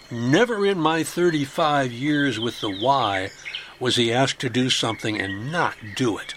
Never 0.10 0.66
in 0.66 0.80
my 0.80 1.04
35 1.04 1.92
years 1.92 2.40
with 2.40 2.60
the 2.62 2.70
Y 2.82 3.30
was 3.80 3.96
he 3.96 4.12
asked 4.12 4.40
to 4.40 4.50
do 4.50 4.70
something 4.70 5.20
and 5.20 5.52
not 5.52 5.76
do 5.96 6.18
it. 6.18 6.34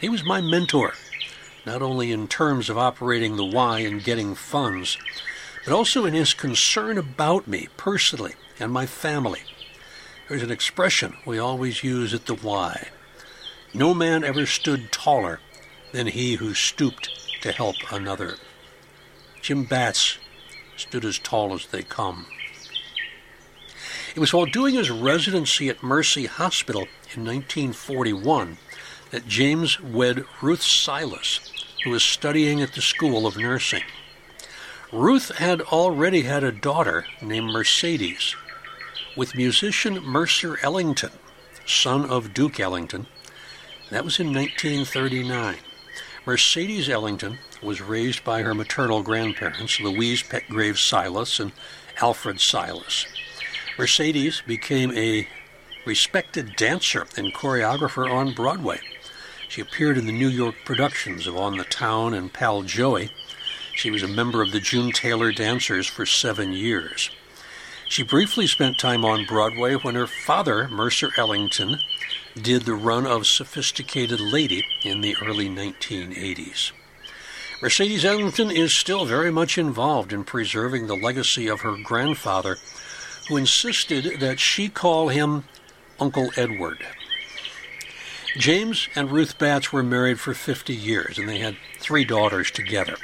He 0.00 0.08
was 0.08 0.24
my 0.24 0.40
mentor, 0.40 0.94
not 1.64 1.82
only 1.82 2.10
in 2.10 2.28
terms 2.28 2.68
of 2.68 2.78
operating 2.78 3.36
the 3.36 3.44
Y 3.44 3.80
and 3.80 4.02
getting 4.02 4.34
funds, 4.34 4.98
but 5.64 5.72
also 5.72 6.04
in 6.04 6.14
his 6.14 6.34
concern 6.34 6.98
about 6.98 7.46
me 7.46 7.68
personally 7.76 8.34
and 8.58 8.72
my 8.72 8.86
family. 8.86 9.42
There's 10.28 10.42
an 10.42 10.50
expression 10.50 11.16
we 11.24 11.38
always 11.38 11.84
use 11.84 12.14
at 12.14 12.26
the 12.26 12.34
Y. 12.34 12.88
No 13.74 13.94
man 13.94 14.24
ever 14.24 14.46
stood 14.46 14.90
taller 14.90 15.40
than 15.92 16.08
he 16.08 16.34
who 16.34 16.54
stooped 16.54 17.10
to 17.42 17.52
help 17.52 17.76
another. 17.90 18.36
Jim 19.40 19.64
Batts 19.64 20.18
stood 20.76 21.04
as 21.04 21.18
tall 21.18 21.54
as 21.54 21.66
they 21.66 21.82
come. 21.82 22.26
It 24.14 24.20
was 24.20 24.32
while 24.32 24.46
doing 24.46 24.74
his 24.74 24.90
residency 24.90 25.68
at 25.68 25.82
Mercy 25.82 26.26
Hospital 26.26 26.82
in 27.14 27.24
1941 27.24 28.58
that 29.10 29.26
James 29.26 29.80
wed 29.80 30.24
Ruth 30.40 30.62
Silas, 30.62 31.40
who 31.84 31.90
was 31.90 32.02
studying 32.02 32.60
at 32.60 32.74
the 32.74 32.82
School 32.82 33.26
of 33.26 33.36
Nursing. 33.36 33.84
Ruth 34.92 35.36
had 35.36 35.62
already 35.62 36.22
had 36.22 36.44
a 36.44 36.52
daughter 36.52 37.06
named 37.22 37.50
Mercedes 37.50 38.36
with 39.16 39.34
musician 39.34 40.02
Mercer 40.02 40.58
Ellington, 40.62 41.12
son 41.66 42.04
of 42.04 42.34
Duke 42.34 42.60
Ellington. 42.60 43.06
That 43.90 44.04
was 44.04 44.20
in 44.20 44.32
1939. 44.32 45.56
Mercedes 46.24 46.88
Ellington 46.88 47.38
was 47.60 47.80
raised 47.80 48.22
by 48.22 48.42
her 48.42 48.54
maternal 48.54 49.02
grandparents, 49.02 49.80
Louise 49.80 50.22
Petgrave 50.22 50.78
Silas 50.78 51.40
and 51.40 51.50
Alfred 52.00 52.40
Silas. 52.40 53.06
Mercedes 53.76 54.40
became 54.46 54.96
a 54.96 55.26
respected 55.84 56.54
dancer 56.54 57.08
and 57.16 57.34
choreographer 57.34 58.08
on 58.08 58.34
Broadway. 58.34 58.78
She 59.48 59.60
appeared 59.60 59.98
in 59.98 60.06
the 60.06 60.12
New 60.12 60.28
York 60.28 60.54
productions 60.64 61.26
of 61.26 61.36
On 61.36 61.56
the 61.56 61.64
Town 61.64 62.14
and 62.14 62.32
Pal 62.32 62.62
Joey. 62.62 63.10
She 63.74 63.90
was 63.90 64.04
a 64.04 64.08
member 64.08 64.42
of 64.42 64.52
the 64.52 64.60
June 64.60 64.92
Taylor 64.92 65.32
Dancers 65.32 65.88
for 65.88 66.06
seven 66.06 66.52
years. 66.52 67.10
She 67.92 68.02
briefly 68.02 68.46
spent 68.46 68.78
time 68.78 69.04
on 69.04 69.26
Broadway 69.26 69.74
when 69.74 69.96
her 69.96 70.06
father, 70.06 70.66
Mercer 70.66 71.10
Ellington, 71.18 71.78
did 72.34 72.62
the 72.62 72.72
run 72.72 73.04
of 73.04 73.26
Sophisticated 73.26 74.18
Lady 74.18 74.64
in 74.82 75.02
the 75.02 75.14
early 75.20 75.46
1980s. 75.46 76.72
Mercedes 77.60 78.02
Ellington 78.02 78.50
is 78.50 78.72
still 78.72 79.04
very 79.04 79.30
much 79.30 79.58
involved 79.58 80.10
in 80.10 80.24
preserving 80.24 80.86
the 80.86 80.96
legacy 80.96 81.48
of 81.48 81.60
her 81.60 81.76
grandfather, 81.84 82.56
who 83.28 83.36
insisted 83.36 84.20
that 84.20 84.40
she 84.40 84.70
call 84.70 85.08
him 85.08 85.44
Uncle 86.00 86.30
Edward. 86.34 86.86
James 88.38 88.88
and 88.96 89.12
Ruth 89.12 89.36
Batts 89.36 89.70
were 89.70 89.82
married 89.82 90.18
for 90.18 90.32
50 90.32 90.74
years, 90.74 91.18
and 91.18 91.28
they 91.28 91.40
had 91.40 91.58
three 91.78 92.06
daughters 92.06 92.50
together. 92.50 92.96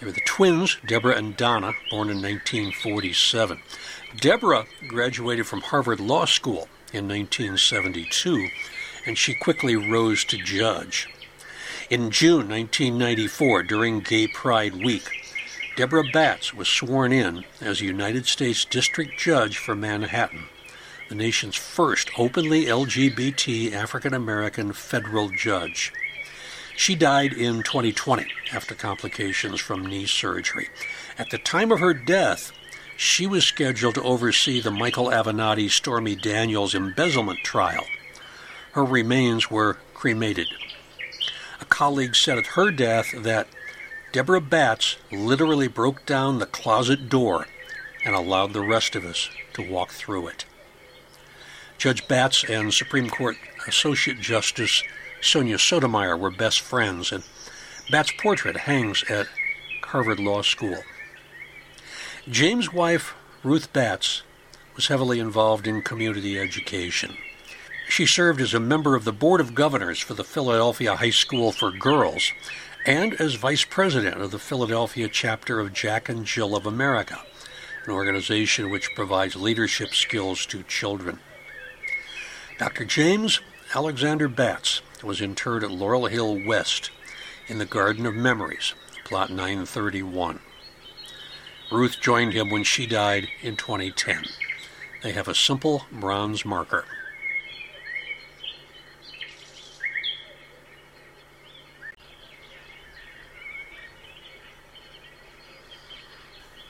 They 0.00 0.06
were 0.06 0.12
the 0.12 0.22
twins, 0.22 0.78
Deborah 0.86 1.16
and 1.16 1.36
Donna, 1.36 1.74
born 1.90 2.08
in 2.08 2.22
1947. 2.22 3.60
Deborah 4.20 4.66
graduated 4.86 5.46
from 5.46 5.60
Harvard 5.60 5.98
Law 5.98 6.24
School 6.24 6.68
in 6.92 7.08
1972, 7.08 8.48
and 9.06 9.18
she 9.18 9.34
quickly 9.34 9.74
rose 9.74 10.24
to 10.24 10.36
judge. 10.38 11.08
In 11.90 12.10
June 12.10 12.48
1994, 12.48 13.64
during 13.64 14.00
Gay 14.00 14.28
Pride 14.28 14.76
Week, 14.84 15.10
Deborah 15.76 16.04
Batts 16.12 16.54
was 16.54 16.68
sworn 16.68 17.12
in 17.12 17.44
as 17.60 17.80
United 17.80 18.26
States 18.26 18.64
District 18.64 19.18
Judge 19.18 19.58
for 19.58 19.74
Manhattan, 19.74 20.44
the 21.08 21.16
nation's 21.16 21.56
first 21.56 22.08
openly 22.16 22.66
LGBT 22.66 23.72
African 23.72 24.14
American 24.14 24.72
federal 24.72 25.28
judge. 25.28 25.92
She 26.76 26.94
died 26.94 27.32
in 27.32 27.62
2020 27.62 28.26
after 28.52 28.74
complications 28.74 29.60
from 29.60 29.84
knee 29.84 30.06
surgery. 30.06 30.68
At 31.18 31.30
the 31.30 31.38
time 31.38 31.72
of 31.72 31.80
her 31.80 31.94
death, 31.94 32.52
she 32.96 33.26
was 33.26 33.44
scheduled 33.44 33.94
to 33.96 34.02
oversee 34.02 34.60
the 34.60 34.70
Michael 34.70 35.06
Avenatti 35.06 35.70
Stormy 35.70 36.14
Daniels 36.14 36.74
embezzlement 36.74 37.40
trial. 37.40 37.84
Her 38.72 38.84
remains 38.84 39.50
were 39.50 39.78
cremated. 39.94 40.48
A 41.60 41.64
colleague 41.64 42.14
said 42.14 42.38
at 42.38 42.46
her 42.48 42.70
death 42.70 43.14
that 43.16 43.48
Deborah 44.12 44.40
Batts 44.40 44.96
literally 45.10 45.68
broke 45.68 46.06
down 46.06 46.38
the 46.38 46.46
closet 46.46 47.08
door 47.08 47.46
and 48.04 48.14
allowed 48.14 48.52
the 48.52 48.60
rest 48.60 48.94
of 48.94 49.04
us 49.04 49.30
to 49.54 49.62
walk 49.68 49.90
through 49.90 50.28
it. 50.28 50.44
Judge 51.78 52.06
Batts 52.06 52.44
and 52.44 52.72
Supreme 52.72 53.10
Court 53.10 53.36
Associate 53.66 54.20
Justice 54.20 54.82
Sonia 55.20 55.58
Sotomayor 55.58 56.16
were 56.16 56.30
best 56.30 56.60
friends, 56.60 57.10
and 57.10 57.24
Batts' 57.90 58.12
portrait 58.18 58.56
hangs 58.56 59.02
at 59.04 59.26
Harvard 59.82 60.20
Law 60.20 60.42
School. 60.42 60.82
James' 62.30 62.72
wife, 62.72 63.14
Ruth 63.42 63.70
Batts, 63.74 64.22
was 64.76 64.86
heavily 64.86 65.20
involved 65.20 65.66
in 65.66 65.82
community 65.82 66.40
education. 66.40 67.18
She 67.86 68.06
served 68.06 68.40
as 68.40 68.54
a 68.54 68.60
member 68.60 68.94
of 68.94 69.04
the 69.04 69.12
Board 69.12 69.42
of 69.42 69.54
Governors 69.54 69.98
for 69.98 70.14
the 70.14 70.24
Philadelphia 70.24 70.96
High 70.96 71.10
School 71.10 71.52
for 71.52 71.70
Girls 71.70 72.32
and 72.86 73.12
as 73.20 73.34
vice 73.34 73.64
president 73.64 74.22
of 74.22 74.30
the 74.30 74.38
Philadelphia 74.38 75.06
chapter 75.06 75.60
of 75.60 75.74
Jack 75.74 76.08
and 76.08 76.24
Jill 76.24 76.56
of 76.56 76.64
America, 76.64 77.20
an 77.84 77.92
organization 77.92 78.70
which 78.70 78.94
provides 78.94 79.36
leadership 79.36 79.94
skills 79.94 80.46
to 80.46 80.62
children. 80.62 81.20
Dr. 82.58 82.86
James 82.86 83.40
Alexander 83.74 84.28
Batts 84.28 84.80
was 85.02 85.20
interred 85.20 85.62
at 85.62 85.70
Laurel 85.70 86.06
Hill 86.06 86.40
West 86.46 86.90
in 87.48 87.58
the 87.58 87.66
Garden 87.66 88.06
of 88.06 88.14
Memories, 88.14 88.72
plot 89.04 89.28
931. 89.28 90.40
Ruth 91.74 92.00
joined 92.00 92.34
him 92.34 92.50
when 92.50 92.62
she 92.62 92.86
died 92.86 93.28
in 93.42 93.56
2010. 93.56 94.22
They 95.02 95.10
have 95.10 95.26
a 95.26 95.34
simple 95.34 95.86
bronze 95.90 96.44
marker. 96.44 96.84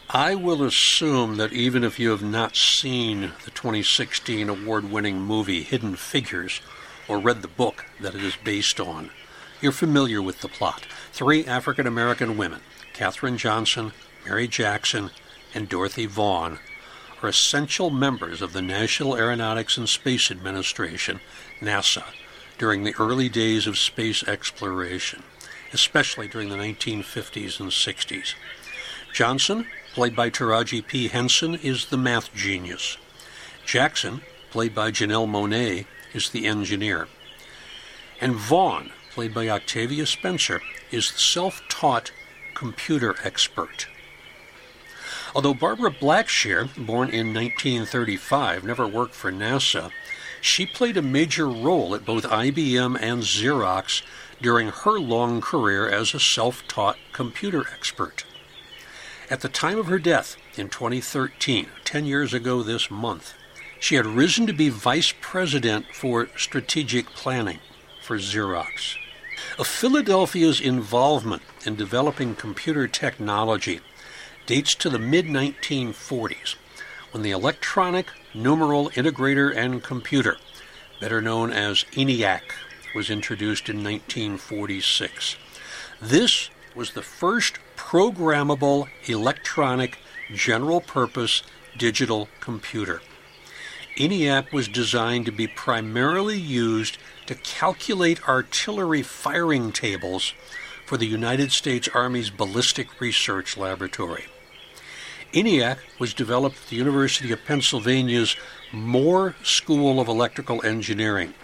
I 0.09 0.35
will 0.35 0.63
assume 0.63 1.37
that 1.37 1.53
even 1.53 1.85
if 1.85 1.99
you 1.99 2.09
have 2.11 2.23
not 2.23 2.57
seen 2.57 3.33
the 3.45 3.51
2016 3.51 4.49
award 4.49 4.91
winning 4.91 5.21
movie 5.21 5.63
Hidden 5.63 5.97
Figures 5.97 6.63
or 7.09 7.19
read 7.19 7.43
the 7.43 7.49
book 7.49 7.85
that 8.01 8.15
it 8.15 8.23
is 8.23 8.37
based 8.37 8.81
on, 8.81 9.11
you're 9.61 9.73
familiar 9.73 10.23
with 10.23 10.41
the 10.41 10.49
plot. 10.49 10.87
Three 11.13 11.45
African 11.45 11.87
American 11.87 12.39
women, 12.39 12.61
Katherine 12.95 13.37
Johnson, 13.37 13.93
Mary 14.27 14.49
Jackson, 14.49 15.11
and 15.55 15.69
Dorothy 15.69 16.07
Vaughan, 16.07 16.59
are 17.23 17.29
essential 17.29 17.91
members 17.91 18.41
of 18.41 18.53
the 18.53 18.63
National 18.63 19.17
Aeronautics 19.17 19.77
and 19.77 19.89
Space 19.89 20.31
Administration, 20.31 21.21
NASA, 21.61 22.05
during 22.59 22.85
the 22.85 22.95
early 22.99 23.29
days 23.29 23.67
of 23.67 23.79
space 23.79 24.23
exploration, 24.25 25.23
especially 25.73 26.29
during 26.29 26.49
the 26.49 26.57
1950s 26.57 27.61
and 27.61 27.71
60s. 27.71 28.35
Johnson, 29.13 29.67
played 29.93 30.17
by 30.17 30.31
Taraji 30.31 30.87
P. 30.87 31.09
Henson, 31.09 31.55
is 31.55 31.87
the 31.87 31.97
math 31.97 32.35
genius. 32.35 32.97
Jackson, 33.65 34.23
played 34.51 34.75
by 34.75 34.91
Janelle 34.91 35.29
Monáe, 35.29 35.87
is 36.13 36.31
the 36.31 36.47
engineer. 36.47 37.09
And 38.21 38.35
Vaughan, 38.35 38.91
played 39.13 39.35
by 39.35 39.49
Octavia 39.49 40.07
Spencer, 40.07 40.61
is 40.91 41.13
the 41.13 41.19
self 41.19 41.63
taught 41.69 42.11
computer 42.55 43.17
expert. 43.23 43.87
Although 45.35 45.55
Barbara 45.55 45.91
Blackshear, 45.91 46.69
born 46.77 47.09
in 47.11 47.35
1935, 47.35 48.63
never 48.63 48.87
worked 48.87 49.17
for 49.17 49.33
NASA, 49.33 49.91
she 50.41 50.65
played 50.65 50.97
a 50.97 51.03
major 51.03 51.49
role 51.49 51.93
at 51.95 52.05
both 52.05 52.23
IBM 52.25 52.97
and 53.01 53.23
Xerox 53.23 54.03
during 54.41 54.69
her 54.69 55.01
long 55.01 55.41
career 55.41 55.89
as 55.89 56.15
a 56.15 56.21
self 56.21 56.67
taught 56.69 56.99
computer 57.13 57.65
expert. 57.73 58.25
At 59.29 59.41
the 59.41 59.49
time 59.49 59.79
of 59.79 59.87
her 59.87 59.99
death 59.99 60.37
in 60.57 60.69
2013, 60.69 61.67
10 61.85 62.05
years 62.05 62.33
ago 62.33 62.63
this 62.63 62.89
month, 62.89 63.35
she 63.81 63.97
had 63.97 64.07
risen 64.07 64.47
to 64.47 64.53
be 64.53 64.69
vice 64.69 65.13
president 65.21 65.87
for 65.93 66.29
strategic 66.37 67.07
planning 67.07 67.59
for 68.03 68.19
Xerox. 68.19 68.97
Of 69.59 69.67
Philadelphia's 69.67 70.61
involvement 70.61 71.43
in 71.67 71.75
developing 71.75 72.37
computer 72.37 72.87
technology 72.87 73.81
dates 74.47 74.75
to 74.77 74.91
the 74.91 74.99
mid 74.99 75.27
1940s 75.27 76.57
when 77.13 77.23
the 77.23 77.31
electronic 77.31 78.07
numeral 78.35 78.91
integrator 78.91 79.55
and 79.55 79.83
computer 79.83 80.37
better 81.05 81.21
known 81.21 81.53
as 81.53 81.85
ENIAC, 81.93 82.41
was 82.95 83.11
introduced 83.11 83.69
in 83.69 83.85
1946. 83.85 85.37
This 86.01 86.49
was 86.75 86.93
the 86.93 87.03
first 87.03 87.59
programmable 87.77 88.89
electronic 89.05 89.99
general 90.33 90.81
purpose 90.81 91.43
digital 91.77 92.29
computer. 92.41 93.03
ENIAC 93.99 94.51
was 94.51 94.67
designed 94.67 95.27
to 95.27 95.33
be 95.33 95.47
primarily 95.47 96.39
used 96.39 96.97
to 97.27 97.35
calculate 97.35 98.27
artillery 98.27 99.03
firing 99.03 99.73
tables 99.73 100.33
for 100.87 100.97
the 100.97 101.07
United 101.07 101.53
States 101.53 101.89
Army's 101.93 102.31
Ballistic 102.31 103.01
Research 103.01 103.57
Laboratory. 103.57 104.25
ENIAC 105.35 105.79
was 105.99 106.15
developed 106.15 106.57
at 106.63 106.69
the 106.69 106.77
University 106.77 107.33
of 107.33 107.45
Pennsylvania's 107.45 108.37
Moore 108.71 109.35
School 109.43 109.99
of 109.99 110.07
Electrical 110.07 110.65
Engineering, 110.65 111.35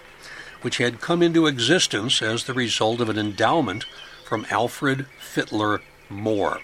which 0.62 0.78
had 0.78 1.00
come 1.00 1.22
into 1.22 1.48
existence 1.48 2.22
as 2.22 2.44
the 2.44 2.54
result 2.54 3.00
of 3.00 3.08
an 3.08 3.18
endowment 3.18 3.84
from 4.24 4.46
Alfred 4.48 5.06
Fitler 5.20 5.80
Moore. 6.08 6.60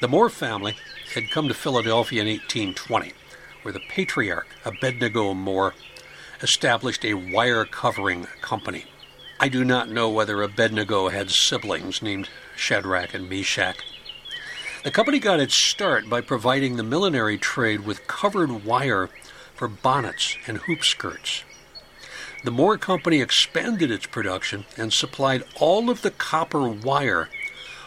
The 0.00 0.06
Moore 0.06 0.30
family 0.30 0.76
had 1.14 1.32
come 1.32 1.48
to 1.48 1.54
Philadelphia 1.54 2.22
in 2.22 2.28
1820, 2.28 3.12
where 3.62 3.72
the 3.72 3.82
patriarch, 3.88 4.46
Abednego 4.64 5.34
Moore, 5.34 5.74
established 6.42 7.04
a 7.04 7.14
wire 7.14 7.64
covering 7.64 8.28
company. 8.40 8.84
I 9.40 9.48
do 9.48 9.64
not 9.64 9.90
know 9.90 10.08
whether 10.08 10.42
Abednego 10.42 11.08
had 11.08 11.32
siblings 11.32 12.02
named 12.02 12.28
Shadrach 12.54 13.14
and 13.14 13.28
Meshach. 13.28 13.78
The 14.82 14.90
company 14.90 15.18
got 15.18 15.40
its 15.40 15.54
start 15.54 16.08
by 16.08 16.22
providing 16.22 16.76
the 16.76 16.82
millinery 16.82 17.36
trade 17.36 17.80
with 17.80 18.06
covered 18.06 18.64
wire 18.64 19.10
for 19.54 19.68
bonnets 19.68 20.38
and 20.46 20.56
hoop 20.56 20.84
skirts. 20.84 21.44
The 22.44 22.50
Moore 22.50 22.78
Company 22.78 23.20
expanded 23.20 23.90
its 23.90 24.06
production 24.06 24.64
and 24.78 24.90
supplied 24.90 25.44
all 25.60 25.90
of 25.90 26.00
the 26.00 26.10
copper 26.10 26.66
wire 26.66 27.28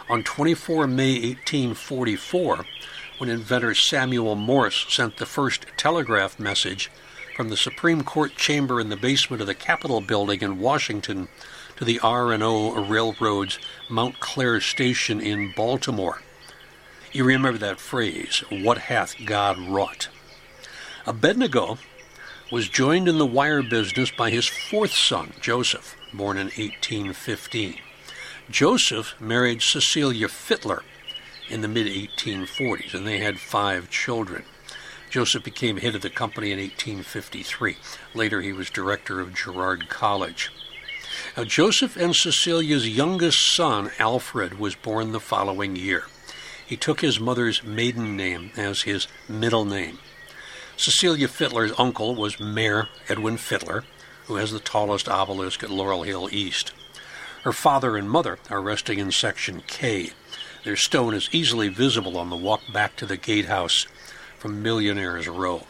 on 0.08 0.21
24 0.21 0.86
May 0.86 1.13
1844 1.13 2.63
when 3.17 3.27
inventor 3.27 3.73
Samuel 3.73 4.36
Morse 4.36 4.86
sent 4.88 5.17
the 5.17 5.25
first 5.25 5.65
telegraph 5.75 6.39
message 6.39 6.91
from 7.36 7.49
the 7.49 7.58
Supreme 7.58 8.03
Court 8.03 8.36
chamber 8.36 8.79
in 8.79 8.89
the 8.89 8.95
basement 8.95 9.41
of 9.41 9.47
the 9.47 9.56
Capitol 9.56 9.99
building 9.99 10.41
in 10.41 10.60
Washington 10.60 11.27
to 11.75 11.86
the 11.86 11.97
B&O 12.03 12.86
Railroad's 12.86 13.58
Mount 13.89 14.19
Clare 14.19 14.62
station 14.62 15.19
in 15.19 15.53
Baltimore. 15.56 16.21
You 17.13 17.26
remember 17.26 17.60
that 17.60 17.80
phrase, 17.80 18.43
what 18.49 18.80
hath 18.80 19.23
God 19.23 19.60
wrought? 19.60 20.08
Abednego 21.06 21.78
was 22.52 22.67
joined 22.67 23.08
in 23.08 23.19
the 23.19 23.26
wire 23.26 23.62
business 23.62 24.10
by 24.10 24.32
his 24.32 24.47
fourth 24.47 24.93
son, 24.93 25.34
Joseph, 25.39 25.95
born 26.12 26.38
in 26.38 26.47
1815. 26.47 27.76
Joseph 28.49 29.13
married 29.21 29.62
Cecilia 29.62 30.28
Fitler 30.28 30.82
in 31.47 31.62
the 31.62 31.67
mid 31.67 31.86
1840s, 31.86 32.95
and 32.95 33.06
they 33.06 33.19
had 33.19 33.39
five 33.39 33.91
children. 33.91 34.43
Joseph 35.12 35.43
became 35.43 35.78
head 35.78 35.93
of 35.93 36.02
the 36.02 36.10
company 36.10 36.52
in 36.52 36.58
1853. 36.58 37.78
Later, 38.15 38.41
he 38.41 38.54
was 38.54 38.71
director 38.71 39.19
of 39.19 39.36
Girard 39.36 39.88
College. 39.88 40.52
Now, 41.38 41.43
Joseph 41.43 41.95
and 41.95 42.15
Cecilia's 42.15 42.89
youngest 42.89 43.39
son, 43.39 43.91
Alfred, 43.99 44.58
was 44.58 44.73
born 44.73 45.12
the 45.12 45.19
following 45.19 45.76
year. 45.76 46.06
He 46.74 46.78
took 46.78 47.02
his 47.02 47.20
mother's 47.20 47.64
maiden 47.64 48.18
name 48.18 48.50
as 48.58 48.82
his 48.82 49.08
middle 49.30 49.64
name. 49.64 50.00
Cecilia 50.76 51.28
Fitler's 51.28 51.72
uncle 51.78 52.16
was 52.16 52.40
Mayor 52.40 52.90
Edwin 53.08 53.38
Fitler, 53.38 53.84
who 54.26 54.38
has 54.38 54.52
the 54.52 54.60
tallest 54.60 55.08
obelisk 55.08 55.62
at 55.62 55.70
Laurel 55.70 56.02
Hill 56.02 56.30
East. 56.32 56.74
Her 57.44 57.54
father 57.54 57.96
and 57.96 58.10
mother 58.10 58.40
are 58.50 58.60
resting 58.60 58.98
in 58.98 59.12
Section 59.12 59.62
K. 59.68 60.14
Their 60.64 60.76
stone 60.76 61.14
is 61.14 61.30
easily 61.32 61.68
visible 61.68 62.18
on 62.18 62.32
the 62.32 62.36
walk 62.36 62.62
back 62.74 62.96
to 62.96 63.06
the 63.06 63.18
gatehouse 63.18 63.86
from 64.40 64.64
Millionaires 64.64 65.28
Row. 65.28 65.68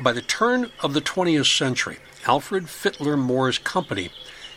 By 0.00 0.12
the 0.12 0.22
turn 0.22 0.70
of 0.80 0.94
the 0.94 1.02
20th 1.02 1.54
century, 1.54 1.98
Alfred 2.26 2.64
Fitler 2.64 3.18
Moore's 3.18 3.58
company 3.58 4.08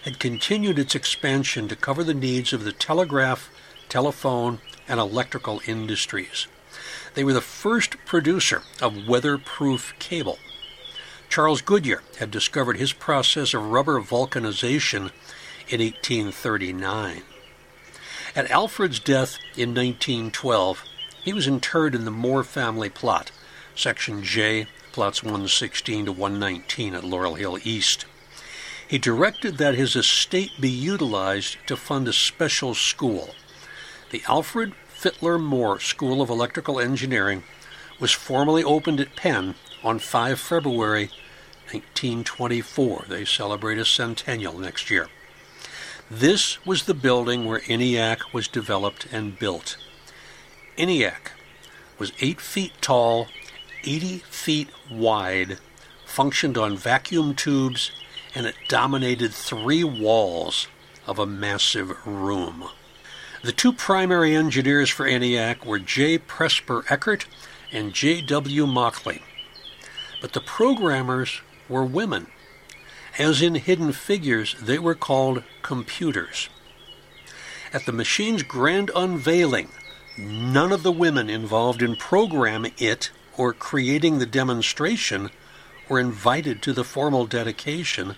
had 0.06 0.18
continued 0.18 0.80
its 0.80 0.96
expansion 0.96 1.68
to 1.68 1.76
cover 1.76 2.06
the 2.06 2.14
needs 2.14 2.54
of 2.54 2.64
the 2.64 2.72
telegraph, 2.72 3.52
telephone, 3.90 4.62
and 4.88 5.00
electrical 5.00 5.62
industries. 5.66 6.48
They 7.14 7.24
were 7.24 7.34
the 7.34 7.42
first 7.42 7.98
producer 8.06 8.64
of 8.82 9.08
weatherproof 9.08 9.94
cable. 10.00 10.40
Charles 11.30 11.62
Goodyear 11.62 12.04
had 12.20 12.32
discovered 12.32 12.78
his 12.78 12.94
process 12.94 13.54
of 13.54 13.72
rubber 13.72 14.00
vulcanization 14.00 15.12
in 15.68 15.82
1839. 15.82 17.24
At 18.36 18.52
Alfred's 18.52 19.00
death 19.00 19.38
in 19.56 19.74
1912, 19.74 20.84
he 21.24 21.34
was 21.34 21.48
interred 21.48 21.96
in 21.96 22.06
the 22.06 22.12
Moore 22.12 22.44
family 22.44 22.90
plot, 22.90 23.32
Section 23.76 24.24
J, 24.24 24.68
plots 24.92 25.24
116 25.24 26.06
to 26.06 26.12
119 26.12 26.94
at 26.94 27.04
Laurel 27.04 27.36
Hill 27.36 27.58
East. 27.64 28.06
He 28.88 28.98
directed 28.98 29.58
that 29.58 29.76
his 29.76 29.96
estate 29.96 30.52
be 30.60 30.70
utilized 30.70 31.58
to 31.68 31.76
fund 31.76 32.08
a 32.08 32.14
special 32.14 32.76
school. 32.76 33.34
The 34.16 34.24
Alfred 34.30 34.72
Fitler 34.98 35.38
Moore 35.38 35.78
School 35.82 36.22
of 36.22 36.30
Electrical 36.30 36.80
Engineering 36.80 37.44
was 38.00 38.14
formally 38.14 38.64
opened 38.64 39.02
at 39.02 39.18
Penn 39.18 39.56
on 39.84 40.00
5 40.00 40.40
February 40.40 41.08
1924. 41.74 43.08
They 43.10 43.26
celebrate 43.26 43.78
a 43.78 43.84
centennial 43.84 44.58
next 44.58 44.90
year. 44.90 45.10
This 46.10 46.66
was 46.66 46.84
the 46.84 46.94
building 46.94 47.44
where 47.44 47.60
ENIAC 47.60 48.32
was 48.32 48.48
developed 48.48 49.06
and 49.12 49.38
built. 49.38 49.76
ENIAC 50.78 51.34
was 52.00 52.14
8 52.22 52.40
feet 52.40 52.72
tall, 52.80 53.28
80 53.84 54.20
feet 54.20 54.70
wide, 54.90 55.58
functioned 56.06 56.58
on 56.58 56.78
vacuum 56.78 57.36
tubes, 57.36 57.92
and 58.34 58.46
it 58.46 58.56
dominated 58.70 59.34
three 59.34 59.84
walls 59.84 60.70
of 61.06 61.20
a 61.20 61.26
massive 61.26 62.08
room. 62.08 62.70
The 63.46 63.52
two 63.52 63.74
primary 63.74 64.36
engineers 64.36 64.90
for 64.90 65.06
ENIAC 65.06 65.68
were 65.68 65.78
J. 65.78 66.18
Presper 66.18 66.84
Eckert 66.90 67.28
and 67.72 67.94
J. 67.94 68.22
W. 68.22 68.66
Mauchly. 68.66 69.22
But 70.20 70.34
the 70.34 70.42
programmers 70.42 71.42
were 71.70 71.86
women. 71.86 72.26
As 73.20 73.44
in 73.44 73.54
Hidden 73.54 73.92
Figures, 73.92 74.56
they 74.60 74.80
were 74.80 74.96
called 74.96 75.44
computers. 75.62 76.50
At 77.72 77.86
the 77.86 77.92
machine's 77.92 78.42
grand 78.42 78.90
unveiling, 78.96 79.70
None 80.18 80.72
of 80.72 80.82
the 80.82 80.92
women 80.92 81.30
involved 81.30 81.84
in 81.84 81.98
programming 81.98 82.74
it 82.80 83.12
or 83.38 83.54
creating 83.54 84.18
the 84.18 84.26
demonstration 84.26 85.30
were 85.88 86.00
invited 86.00 86.64
to 86.64 86.74
the 86.74 86.84
formal 86.84 87.28
dedication 87.28 88.16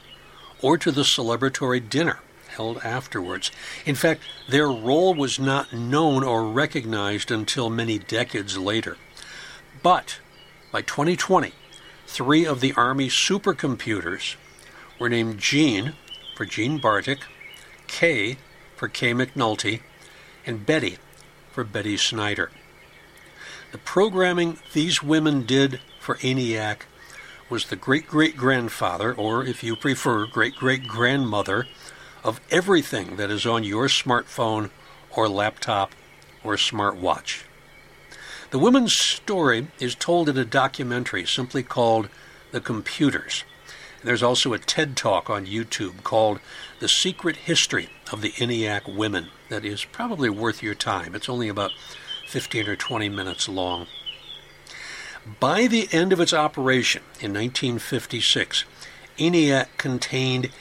or 0.62 0.78
to 0.78 0.90
the 0.90 1.02
celebratory 1.02 1.82
dinner 1.82 2.20
held 2.58 2.80
afterwards. 2.84 3.52
In 3.86 3.96
fact, 3.96 4.22
their 4.50 4.68
role 4.68 5.14
was 5.14 5.40
not 5.40 5.72
known 5.72 6.24
or 6.24 6.46
recognized 6.48 7.32
until 7.32 7.70
many 7.70 7.98
decades 7.98 8.58
later. 8.58 8.98
But 9.82 10.20
by 10.72 10.82
2020, 10.82 11.54
three 12.08 12.46
of 12.46 12.60
the 12.60 12.74
Army 12.74 13.08
supercomputers 13.08 14.36
were 15.00 15.10
named 15.10 15.40
Jean 15.40 15.94
for 16.36 16.46
Jean 16.46 16.80
Bartik, 16.80 17.22
Kay 17.88 18.38
for 18.76 18.88
Kay 18.88 19.14
McNulty, 19.14 19.82
and 20.46 20.66
Betty 20.66 20.98
for 21.52 21.64
Betty 21.64 21.98
Snyder. 21.98 22.52
The 23.72 23.78
programming 23.78 24.58
these 24.74 25.04
women 25.04 25.46
did 25.46 25.80
for 26.00 26.16
ENIAC 26.18 26.82
was 27.50 27.66
the 27.66 27.76
great 27.76 28.08
great 28.08 28.36
grandfather, 28.36 29.14
or 29.14 29.44
if 29.44 29.64
you 29.64 29.76
prefer, 29.76 30.26
great 30.26 30.56
great 30.56 30.88
grandmother, 30.88 31.68
of 32.28 32.42
everything 32.52 33.16
that 33.16 33.32
is 33.32 33.46
on 33.46 33.64
your 33.64 33.88
smartphone 33.88 34.70
or 35.16 35.30
laptop 35.30 35.94
or 36.44 36.56
smartwatch. 36.56 37.44
The 38.52 38.60
women's 38.60 38.94
story 38.94 39.68
is 39.80 39.96
told 39.96 40.28
in 40.28 40.38
a 40.38 40.46
documentary 40.46 41.26
simply 41.26 41.64
called 41.64 42.10
The 42.52 42.60
Computers. 42.60 43.46
There's 44.04 44.22
also 44.22 44.54
a 44.54 44.60
TED 44.60 44.96
Talk 44.98 45.30
on 45.30 45.46
YouTube 45.46 46.04
called 46.04 46.40
The 46.80 46.90
Secret 46.90 47.38
History 47.38 47.90
of 48.12 48.22
the 48.22 48.32
ENIAC 48.34 48.94
Women 48.94 49.30
that 49.50 49.64
is 49.66 49.86
probably 49.86 50.30
worth 50.30 50.62
your 50.62 50.76
time. 50.76 51.16
It's 51.16 51.30
only 51.30 51.48
about 51.48 51.72
15 52.28 52.68
or 52.68 52.76
20 52.76 53.08
minutes 53.10 53.48
long. 53.48 53.88
By 55.40 55.68
the 55.68 55.88
end 55.92 56.14
of 56.14 56.20
its 56.20 56.34
operation 56.34 57.04
in 57.20 57.34
1956, 57.34 58.66
ENIAC 59.18 59.68
contained 59.78 60.52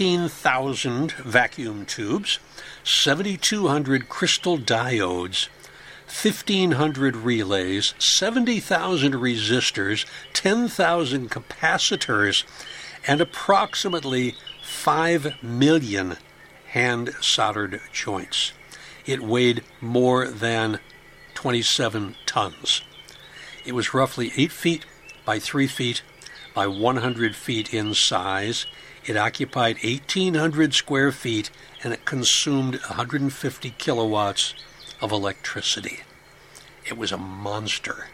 18,000 0.00 1.10
vacuum 1.10 1.84
tubes, 1.84 2.38
7,200 2.84 4.08
crystal 4.08 4.56
diodes, 4.56 5.48
1,500 6.06 7.16
relays, 7.16 7.94
70,000 7.98 9.14
resistors, 9.14 10.06
10,000 10.34 11.32
capacitors, 11.32 12.44
and 13.08 13.20
approximately 13.20 14.36
5 14.62 15.42
million 15.42 16.16
hand 16.68 17.12
soldered 17.20 17.80
joints. 17.92 18.52
It 19.04 19.20
weighed 19.20 19.64
more 19.80 20.28
than 20.28 20.78
27 21.34 22.14
tons. 22.24 22.82
It 23.66 23.72
was 23.72 23.92
roughly 23.92 24.30
8 24.36 24.52
feet 24.52 24.86
by 25.24 25.40
3 25.40 25.66
feet 25.66 26.02
by 26.54 26.68
100 26.68 27.34
feet 27.34 27.74
in 27.74 27.94
size. 27.94 28.64
It 29.08 29.16
occupied 29.16 29.82
1,800 29.82 30.74
square 30.74 31.12
feet 31.12 31.50
and 31.82 31.94
it 31.94 32.04
consumed 32.04 32.74
150 32.74 33.74
kilowatts 33.78 34.52
of 35.00 35.12
electricity. 35.12 36.00
It 36.84 36.98
was 36.98 37.10
a 37.10 37.16
monster. 37.16 38.08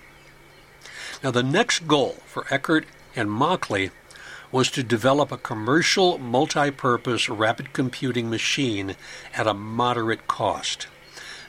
Now, 1.20 1.32
the 1.32 1.42
next 1.42 1.88
goal 1.88 2.18
for 2.26 2.46
Eckert 2.48 2.86
and 3.16 3.28
Mauchly 3.28 3.90
was 4.52 4.70
to 4.70 4.84
develop 4.84 5.32
a 5.32 5.36
commercial 5.36 6.18
multi 6.18 6.70
purpose 6.70 7.28
rapid 7.28 7.72
computing 7.72 8.30
machine 8.30 8.94
at 9.34 9.48
a 9.48 9.54
moderate 9.54 10.28
cost. 10.28 10.86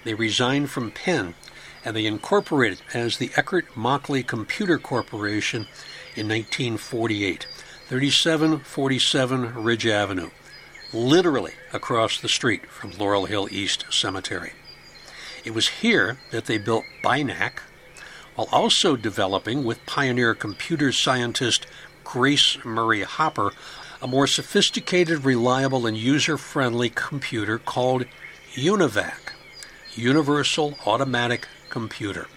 They 0.03 0.15
resigned 0.15 0.71
from 0.71 0.89
Penn 0.89 1.35
and 1.83 1.95
they 1.95 2.07
incorporated 2.07 2.81
as 2.95 3.17
the 3.17 3.29
Eckert 3.35 3.77
Mauchly 3.77 4.23
Computer 4.23 4.79
Corporation 4.79 5.67
in 6.15 6.27
1948, 6.29 7.45
3747 7.87 9.63
Ridge 9.63 9.85
Avenue, 9.85 10.31
literally 10.91 11.53
across 11.71 12.19
the 12.19 12.27
street 12.27 12.65
from 12.65 12.91
Laurel 12.97 13.25
Hill 13.25 13.47
East 13.51 13.85
Cemetery. 13.91 14.53
It 15.43 15.53
was 15.53 15.67
here 15.67 16.17
that 16.31 16.45
they 16.45 16.57
built 16.57 16.85
BINAC, 17.03 17.59
while 18.33 18.49
also 18.51 18.95
developing 18.95 19.63
with 19.63 19.85
pioneer 19.85 20.33
computer 20.33 20.91
scientist 20.91 21.67
Grace 22.03 22.57
Murray 22.65 23.03
Hopper 23.03 23.51
a 24.01 24.07
more 24.07 24.27
sophisticated, 24.27 25.23
reliable, 25.23 25.85
and 25.85 25.97
user 25.97 26.37
friendly 26.37 26.89
computer 26.89 27.57
called 27.57 28.05
UNIVAC, 28.53 29.31
Universal 29.93 30.77
Automatic 30.85 31.47
Computer. 31.69 32.27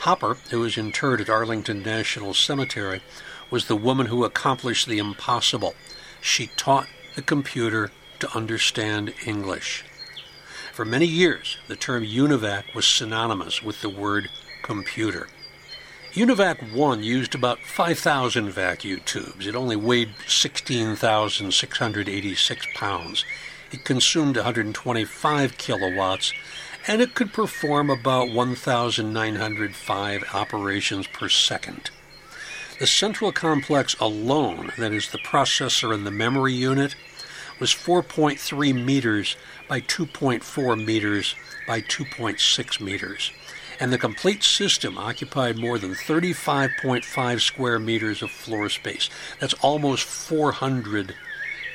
Hopper, 0.00 0.34
who 0.50 0.60
was 0.60 0.76
interred 0.76 1.20
at 1.20 1.30
Arlington 1.30 1.82
National 1.82 2.34
Cemetery, 2.34 3.02
was 3.52 3.66
the 3.66 3.76
woman 3.76 4.06
who 4.06 4.24
accomplished 4.24 4.88
the 4.88 4.96
impossible. 4.96 5.74
She 6.22 6.46
taught 6.56 6.88
the 7.14 7.22
computer 7.22 7.90
to 8.18 8.34
understand 8.34 9.12
English. 9.26 9.84
For 10.72 10.86
many 10.86 11.04
years, 11.04 11.58
the 11.68 11.76
term 11.76 12.02
UNIVAC 12.02 12.74
was 12.74 12.86
synonymous 12.86 13.62
with 13.62 13.82
the 13.82 13.90
word 13.90 14.30
computer. 14.62 15.28
UNIVAC 16.14 16.72
1 16.72 17.02
used 17.02 17.34
about 17.34 17.58
5,000 17.60 18.48
vacuum 18.50 19.02
tubes. 19.04 19.46
It 19.46 19.54
only 19.54 19.76
weighed 19.76 20.14
16,686 20.26 22.66
pounds. 22.74 23.26
It 23.70 23.84
consumed 23.84 24.36
125 24.36 25.58
kilowatts, 25.58 26.32
and 26.86 27.02
it 27.02 27.14
could 27.14 27.34
perform 27.34 27.90
about 27.90 28.30
1,905 28.30 30.24
operations 30.32 31.06
per 31.06 31.28
second. 31.28 31.90
The 32.82 32.88
central 32.88 33.30
complex 33.30 33.94
alone, 34.00 34.72
that 34.76 34.92
is, 34.92 35.12
the 35.12 35.18
processor 35.18 35.94
and 35.94 36.04
the 36.04 36.10
memory 36.10 36.52
unit, 36.52 36.96
was 37.60 37.70
4.3 37.70 38.84
meters 38.84 39.36
by 39.68 39.82
2.4 39.82 40.84
meters 40.84 41.36
by 41.64 41.80
2.6 41.80 42.80
meters. 42.80 43.30
And 43.78 43.92
the 43.92 43.98
complete 43.98 44.42
system 44.42 44.98
occupied 44.98 45.58
more 45.58 45.78
than 45.78 45.94
35.5 45.94 47.40
square 47.40 47.78
meters 47.78 48.20
of 48.20 48.32
floor 48.32 48.68
space. 48.68 49.08
That's 49.38 49.54
almost 49.62 50.02
400 50.02 51.14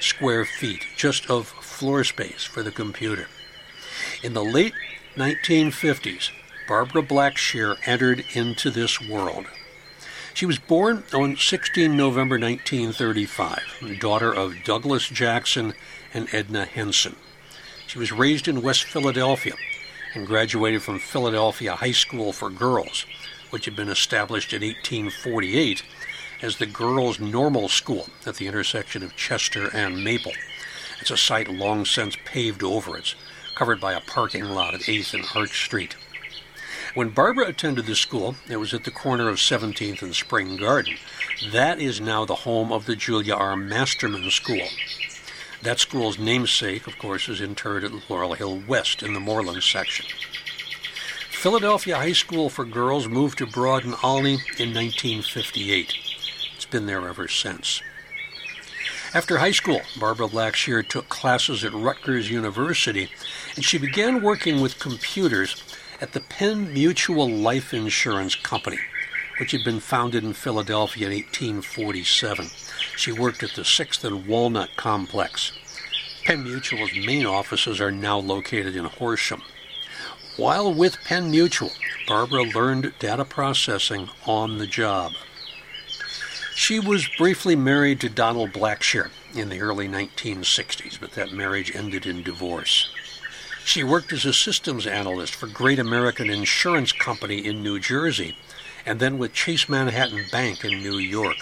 square 0.02 0.44
feet 0.44 0.88
just 0.98 1.30
of 1.30 1.48
floor 1.48 2.04
space 2.04 2.44
for 2.44 2.64
the 2.64 2.72
computer. 2.72 3.30
In 4.22 4.34
the 4.34 4.44
late 4.44 4.74
1950s, 5.16 6.32
Barbara 6.68 7.02
Blackshear 7.02 7.78
entered 7.86 8.26
into 8.34 8.70
this 8.70 9.00
world. 9.00 9.46
She 10.38 10.46
was 10.46 10.60
born 10.60 11.04
on 11.16 11.36
16 11.36 11.98
November 11.98 12.38
1935, 12.38 13.98
daughter 14.00 14.32
of 14.32 14.64
Douglas 14.64 15.08
Jackson 15.08 15.74
and 16.14 16.32
Edna 16.32 16.66
Henson. 16.66 17.16
She 17.88 17.98
was 17.98 18.12
raised 18.12 18.48
in 18.48 18.62
West 18.62 18.84
Philadelphia 18.84 19.56
and 20.14 20.28
graduated 20.28 20.84
from 20.84 21.00
Philadelphia 21.00 21.74
High 21.74 21.92
School 21.92 22.34
for 22.34 22.52
Girls, 22.52 23.08
which 23.50 23.66
had 23.66 23.76
been 23.76 23.90
established 23.90 24.54
in 24.54 24.62
1848 24.62 25.82
as 26.44 26.58
the 26.58 26.68
Girls' 26.68 27.20
Normal 27.20 27.68
School 27.68 28.08
at 28.28 28.36
the 28.36 28.46
intersection 28.46 29.02
of 29.02 29.16
Chester 29.16 29.76
and 29.76 30.04
Maple. 30.04 30.34
It's 31.02 31.10
a 31.10 31.18
site 31.18 31.50
long 31.50 31.84
since 31.84 32.16
paved 32.26 32.62
over. 32.62 32.96
It's 32.96 33.16
covered 33.56 33.82
by 33.82 33.94
a 33.94 34.02
parking 34.02 34.46
lot 34.46 34.76
at 34.76 34.82
8th 34.82 35.16
and 35.16 35.26
Arch 35.34 35.66
Street. 35.66 35.96
When 36.94 37.10
Barbara 37.10 37.48
attended 37.48 37.86
the 37.86 37.96
school, 37.96 38.36
it 38.50 38.58
was 38.58 38.74
at 38.74 38.84
the 38.84 38.92
corner 38.92 39.30
of 39.30 39.38
17th 39.38 40.02
and 40.02 40.16
Spring 40.16 40.58
Garden. 40.58 40.96
That 41.52 41.80
is 41.80 42.00
now 42.00 42.26
the 42.26 42.36
home 42.36 42.72
of 42.72 42.86
the 42.86 42.96
Julia 42.96 43.36
R. 43.36 43.56
Masterman 43.56 44.30
School. 44.32 44.68
That 45.62 45.80
school's 45.80 46.18
namesake, 46.18 46.88
of 46.88 46.98
course, 46.98 47.28
is 47.28 47.42
interred 47.42 47.84
at 47.84 48.10
Laurel 48.10 48.36
Hill 48.36 48.62
West 48.68 49.04
in 49.04 49.14
the 49.14 49.20
Moreland 49.20 49.64
section. 49.64 50.06
Philadelphia 51.30 51.98
High 51.98 52.14
School 52.14 52.50
for 52.50 52.66
Girls 52.66 53.08
moved 53.08 53.38
to 53.40 53.46
Broad 53.46 53.84
and 53.84 53.96
Olney 54.04 54.40
in 54.58 54.74
1958. 54.74 55.94
It's 56.56 56.66
been 56.66 56.86
there 56.86 57.08
ever 57.08 57.28
since. 57.28 57.82
After 59.14 59.38
high 59.38 59.52
school, 59.52 59.82
Barbara 60.00 60.28
Blackshear 60.28 60.88
took 60.88 61.10
classes 61.10 61.64
at 61.64 61.74
Rutgers 61.74 62.30
University, 62.30 63.10
and 63.56 63.64
she 63.64 63.78
began 63.78 64.22
working 64.22 64.62
with 64.62 64.80
computers 64.80 65.64
at 66.00 66.14
the 66.14 66.20
Penn 66.20 66.74
Mutual 66.74 67.30
Life 67.30 67.74
Insurance 67.74 68.36
Company, 68.36 68.80
which 69.40 69.52
had 69.52 69.64
been 69.64 69.80
founded 69.80 70.24
in 70.24 70.34
Philadelphia 70.34 71.08
in 71.08 71.14
1847. 71.14 72.48
She 72.96 73.12
worked 73.12 73.44
at 73.44 73.52
the 73.52 73.64
6th 73.64 74.04
and 74.04 74.28
Walnut 74.28 74.76
Complex. 74.76 75.54
Penn 76.26 76.44
Mutual's 76.44 76.94
main 76.94 77.26
offices 77.26 77.80
are 77.80 77.92
now 77.92 78.20
located 78.20 78.76
in 78.76 78.86
Horsham. 78.86 79.42
While 80.36 80.74
with 80.74 81.04
Penn 81.04 81.32
Mutual, 81.32 81.72
Barbara 82.08 82.44
learned 82.44 82.94
data 83.00 83.26
processing 83.26 84.10
on 84.26 84.60
the 84.60 84.68
job. 84.68 85.14
She 86.54 86.80
was 86.80 87.10
briefly 87.18 87.56
married 87.56 88.00
to 88.02 88.10
Donald 88.10 88.52
Blackshear 88.52 89.10
in 89.36 89.50
the 89.50 89.62
early 89.62 89.88
1960s, 89.88 91.00
but 91.00 91.12
that 91.14 91.32
marriage 91.32 91.76
ended 91.76 92.06
in 92.06 92.24
divorce. 92.24 92.90
She 93.68 93.84
worked 93.84 94.14
as 94.14 94.24
a 94.24 94.32
systems 94.32 94.88
analyst 94.88 95.36
for 95.36 95.46
Great 95.46 95.78
American 95.78 96.30
Insurance 96.30 96.94
Company 96.94 97.46
in 97.46 97.62
New 97.62 97.82
Jersey 97.82 98.38
and 98.86 98.98
then 99.02 99.18
with 99.18 99.34
Chase 99.34 99.68
Manhattan 99.68 100.24
Bank 100.32 100.64
in 100.64 100.82
New 100.82 100.98
York. 100.98 101.36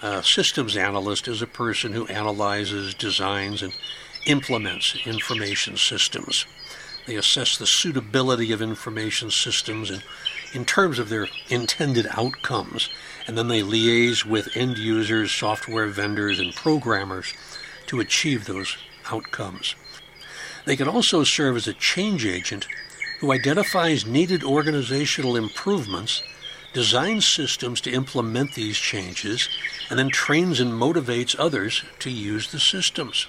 A 0.00 0.22
systems 0.22 0.78
analyst 0.78 1.28
is 1.28 1.42
a 1.42 1.46
person 1.46 1.92
who 1.92 2.06
analyzes, 2.06 2.94
designs, 2.94 3.60
and 3.60 3.74
implements 4.24 4.96
information 5.04 5.76
systems. 5.76 6.46
They 7.06 7.16
assess 7.16 7.58
the 7.58 7.66
suitability 7.66 8.50
of 8.52 8.62
information 8.62 9.30
systems 9.30 9.90
in, 9.90 10.02
in 10.54 10.64
terms 10.64 10.98
of 10.98 11.10
their 11.10 11.28
intended 11.50 12.06
outcomes, 12.12 12.88
and 13.26 13.36
then 13.36 13.48
they 13.48 13.60
liaise 13.60 14.24
with 14.24 14.56
end 14.56 14.78
users, 14.78 15.30
software 15.30 15.88
vendors, 15.88 16.40
and 16.40 16.54
programmers 16.54 17.34
to 17.88 18.00
achieve 18.00 18.46
those 18.46 18.78
outcomes. 19.10 19.74
They 20.64 20.76
can 20.76 20.88
also 20.88 21.24
serve 21.24 21.56
as 21.56 21.66
a 21.66 21.72
change 21.74 22.24
agent 22.24 22.66
who 23.20 23.32
identifies 23.32 24.06
needed 24.06 24.42
organizational 24.42 25.36
improvements, 25.36 26.22
designs 26.72 27.26
systems 27.26 27.80
to 27.82 27.92
implement 27.92 28.54
these 28.54 28.76
changes, 28.76 29.48
and 29.90 29.98
then 29.98 30.10
trains 30.10 30.60
and 30.60 30.72
motivates 30.72 31.36
others 31.38 31.84
to 32.00 32.10
use 32.10 32.50
the 32.50 32.60
systems. 32.60 33.26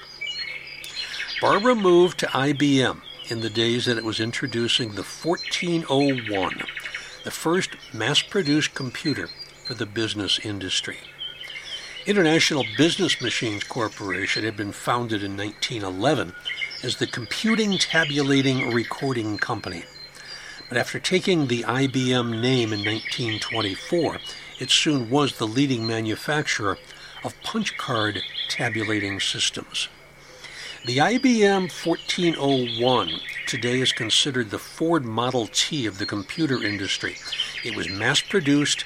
Barbara 1.42 1.76
moved 1.76 2.20
to 2.20 2.28
IBM 2.28 3.02
in 3.30 3.42
the 3.42 3.50
days 3.50 3.86
that 3.86 3.98
it 3.98 4.04
was 4.04 4.20
introducing 4.20 4.90
the 4.90 5.04
1401, 5.04 6.62
the 7.24 7.32
first 7.32 7.72
mass 7.94 8.22
produced 8.22 8.74
computer 8.74 9.28
for 9.66 9.74
the 9.74 9.86
business 9.86 10.40
industry. 10.40 10.98
International 12.06 12.66
Business 12.78 13.22
Machines 13.22 13.64
Corporation 13.64 14.44
had 14.44 14.58
been 14.58 14.74
founded 14.74 15.24
in 15.24 15.38
1911 15.38 16.34
as 16.84 16.98
the 16.98 17.08
Computing 17.08 17.78
Tabulating 17.78 18.74
Recording 18.74 19.38
Company. 19.38 19.84
But 20.68 20.78
after 20.78 21.00
taking 21.00 21.48
the 21.48 21.64
IBM 21.64 22.42
name 22.42 22.74
in 22.74 22.84
1924, 22.84 24.20
it 24.60 24.70
soon 24.70 25.10
was 25.10 25.38
the 25.38 25.48
leading 25.48 25.88
manufacturer 25.88 26.78
of 27.24 27.42
punch 27.42 27.78
card 27.78 28.22
tabulating 28.50 29.22
systems. 29.22 29.88
The 30.86 30.98
IBM 30.98 31.72
1401 31.86 33.12
today 33.48 33.80
is 33.80 33.94
considered 33.94 34.50
the 34.50 34.60
Ford 34.60 35.06
Model 35.06 35.48
T 35.48 35.86
of 35.86 36.00
the 36.00 36.06
computer 36.06 36.62
industry. 36.62 37.16
It 37.64 37.78
was 37.78 37.90
mass 37.90 38.22
produced 38.22 38.84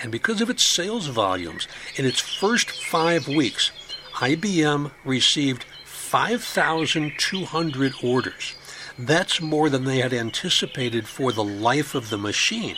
And 0.00 0.12
because 0.12 0.40
of 0.40 0.50
its 0.50 0.62
sales 0.62 1.06
volumes, 1.08 1.66
in 1.96 2.04
its 2.04 2.20
first 2.20 2.70
five 2.70 3.26
weeks, 3.26 3.72
IBM 4.14 4.92
received 5.04 5.64
5,200 6.08 7.92
orders. 8.02 8.54
That's 8.98 9.42
more 9.42 9.68
than 9.68 9.84
they 9.84 9.98
had 9.98 10.14
anticipated 10.14 11.06
for 11.06 11.32
the 11.32 11.44
life 11.44 11.94
of 11.94 12.08
the 12.08 12.16
machine. 12.16 12.76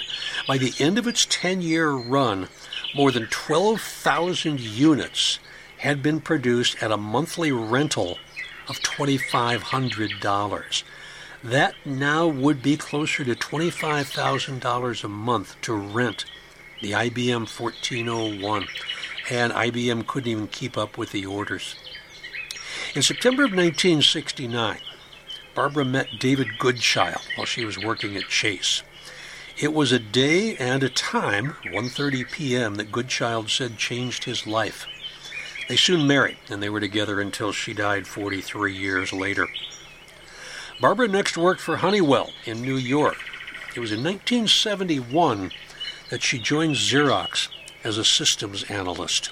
By 0.48 0.58
the 0.58 0.74
end 0.80 0.98
of 0.98 1.06
its 1.06 1.28
10 1.30 1.62
year 1.62 1.92
run, 1.92 2.48
more 2.92 3.12
than 3.12 3.28
12,000 3.28 4.58
units 4.58 5.38
had 5.78 6.02
been 6.02 6.20
produced 6.20 6.82
at 6.82 6.90
a 6.90 6.96
monthly 6.96 7.52
rental 7.52 8.18
of 8.68 8.80
$2,500. 8.80 10.82
That 11.44 11.74
now 11.84 12.26
would 12.26 12.64
be 12.64 12.76
closer 12.76 13.24
to 13.24 13.36
$25,000 13.36 15.04
a 15.04 15.08
month 15.08 15.60
to 15.60 15.72
rent 15.72 16.24
the 16.82 16.90
IBM 16.90 17.46
1401, 17.46 18.66
and 19.30 19.52
IBM 19.52 20.04
couldn't 20.08 20.32
even 20.32 20.48
keep 20.48 20.76
up 20.76 20.98
with 20.98 21.12
the 21.12 21.26
orders. 21.26 21.76
In 22.94 23.02
September 23.02 23.44
of 23.44 23.50
1969, 23.50 24.78
Barbara 25.54 25.84
met 25.84 26.18
David 26.18 26.58
Goodchild 26.58 27.22
while 27.36 27.46
she 27.46 27.64
was 27.64 27.78
working 27.78 28.16
at 28.16 28.28
Chase. 28.28 28.82
It 29.58 29.74
was 29.74 29.92
a 29.92 29.98
day 29.98 30.56
and 30.56 30.82
a 30.82 30.88
time, 30.88 31.56
1:30 31.64 32.30
p.m., 32.30 32.76
that 32.76 32.92
Goodchild 32.92 33.50
said 33.50 33.76
changed 33.76 34.24
his 34.24 34.46
life. 34.46 34.86
They 35.68 35.76
soon 35.76 36.06
married, 36.06 36.38
and 36.48 36.62
they 36.62 36.70
were 36.70 36.80
together 36.80 37.20
until 37.20 37.52
she 37.52 37.74
died 37.74 38.06
43 38.06 38.74
years 38.74 39.12
later. 39.12 39.48
Barbara 40.80 41.08
next 41.08 41.36
worked 41.36 41.60
for 41.60 41.76
Honeywell 41.76 42.32
in 42.44 42.62
New 42.62 42.76
York. 42.76 43.18
It 43.76 43.80
was 43.80 43.92
in 43.92 44.02
1971 44.02 45.52
that 46.08 46.22
she 46.22 46.38
joined 46.38 46.76
Xerox 46.76 47.48
as 47.84 47.98
a 47.98 48.04
systems 48.04 48.64
analyst. 48.64 49.30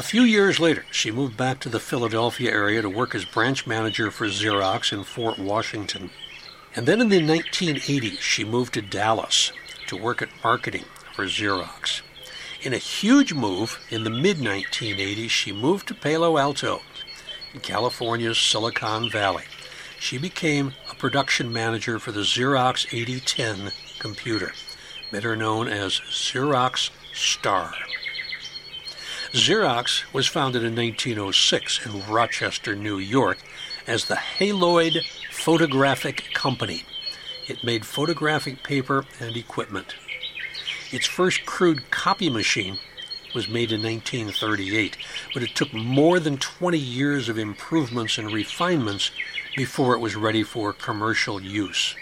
A 0.00 0.02
few 0.02 0.22
years 0.22 0.58
later, 0.58 0.86
she 0.90 1.10
moved 1.10 1.36
back 1.36 1.60
to 1.60 1.68
the 1.68 1.78
Philadelphia 1.78 2.50
area 2.50 2.80
to 2.80 2.88
work 2.88 3.14
as 3.14 3.26
branch 3.26 3.66
manager 3.66 4.10
for 4.10 4.28
Xerox 4.28 4.94
in 4.94 5.04
Fort 5.04 5.38
Washington. 5.38 6.08
And 6.74 6.88
then 6.88 7.02
in 7.02 7.10
the 7.10 7.20
1980s, 7.20 8.18
she 8.18 8.42
moved 8.42 8.72
to 8.72 8.80
Dallas 8.80 9.52
to 9.88 9.98
work 9.98 10.22
at 10.22 10.30
marketing 10.42 10.86
for 11.14 11.26
Xerox. 11.26 12.00
In 12.62 12.72
a 12.72 12.78
huge 12.78 13.34
move 13.34 13.78
in 13.90 14.04
the 14.04 14.08
mid 14.08 14.38
1980s, 14.38 15.28
she 15.28 15.52
moved 15.52 15.88
to 15.88 15.94
Palo 15.94 16.38
Alto 16.38 16.80
in 17.52 17.60
California's 17.60 18.38
Silicon 18.38 19.10
Valley. 19.10 19.44
She 19.98 20.16
became 20.16 20.72
a 20.90 20.94
production 20.94 21.52
manager 21.52 21.98
for 21.98 22.10
the 22.10 22.20
Xerox 22.20 22.86
8010 22.90 23.70
computer, 23.98 24.54
better 25.12 25.36
known 25.36 25.68
as 25.68 26.00
Xerox 26.08 26.88
Star. 27.12 27.74
Xerox 29.32 30.12
was 30.12 30.26
founded 30.26 30.64
in 30.64 30.74
1906 30.74 31.86
in 31.86 32.04
Rochester, 32.12 32.74
New 32.74 32.98
York, 32.98 33.38
as 33.86 34.06
the 34.06 34.16
Haloid 34.16 35.04
Photographic 35.30 36.24
Company. 36.34 36.82
It 37.46 37.62
made 37.62 37.86
photographic 37.86 38.64
paper 38.64 39.04
and 39.20 39.36
equipment. 39.36 39.94
Its 40.90 41.06
first 41.06 41.46
crude 41.46 41.92
copy 41.92 42.28
machine 42.28 42.80
was 43.32 43.48
made 43.48 43.70
in 43.70 43.82
1938, 43.84 44.96
but 45.32 45.44
it 45.44 45.54
took 45.54 45.72
more 45.72 46.18
than 46.18 46.36
20 46.36 46.76
years 46.76 47.28
of 47.28 47.38
improvements 47.38 48.18
and 48.18 48.32
refinements 48.32 49.12
before 49.56 49.94
it 49.94 50.00
was 50.00 50.16
ready 50.16 50.42
for 50.42 50.72
commercial 50.72 51.40
use. 51.40 51.94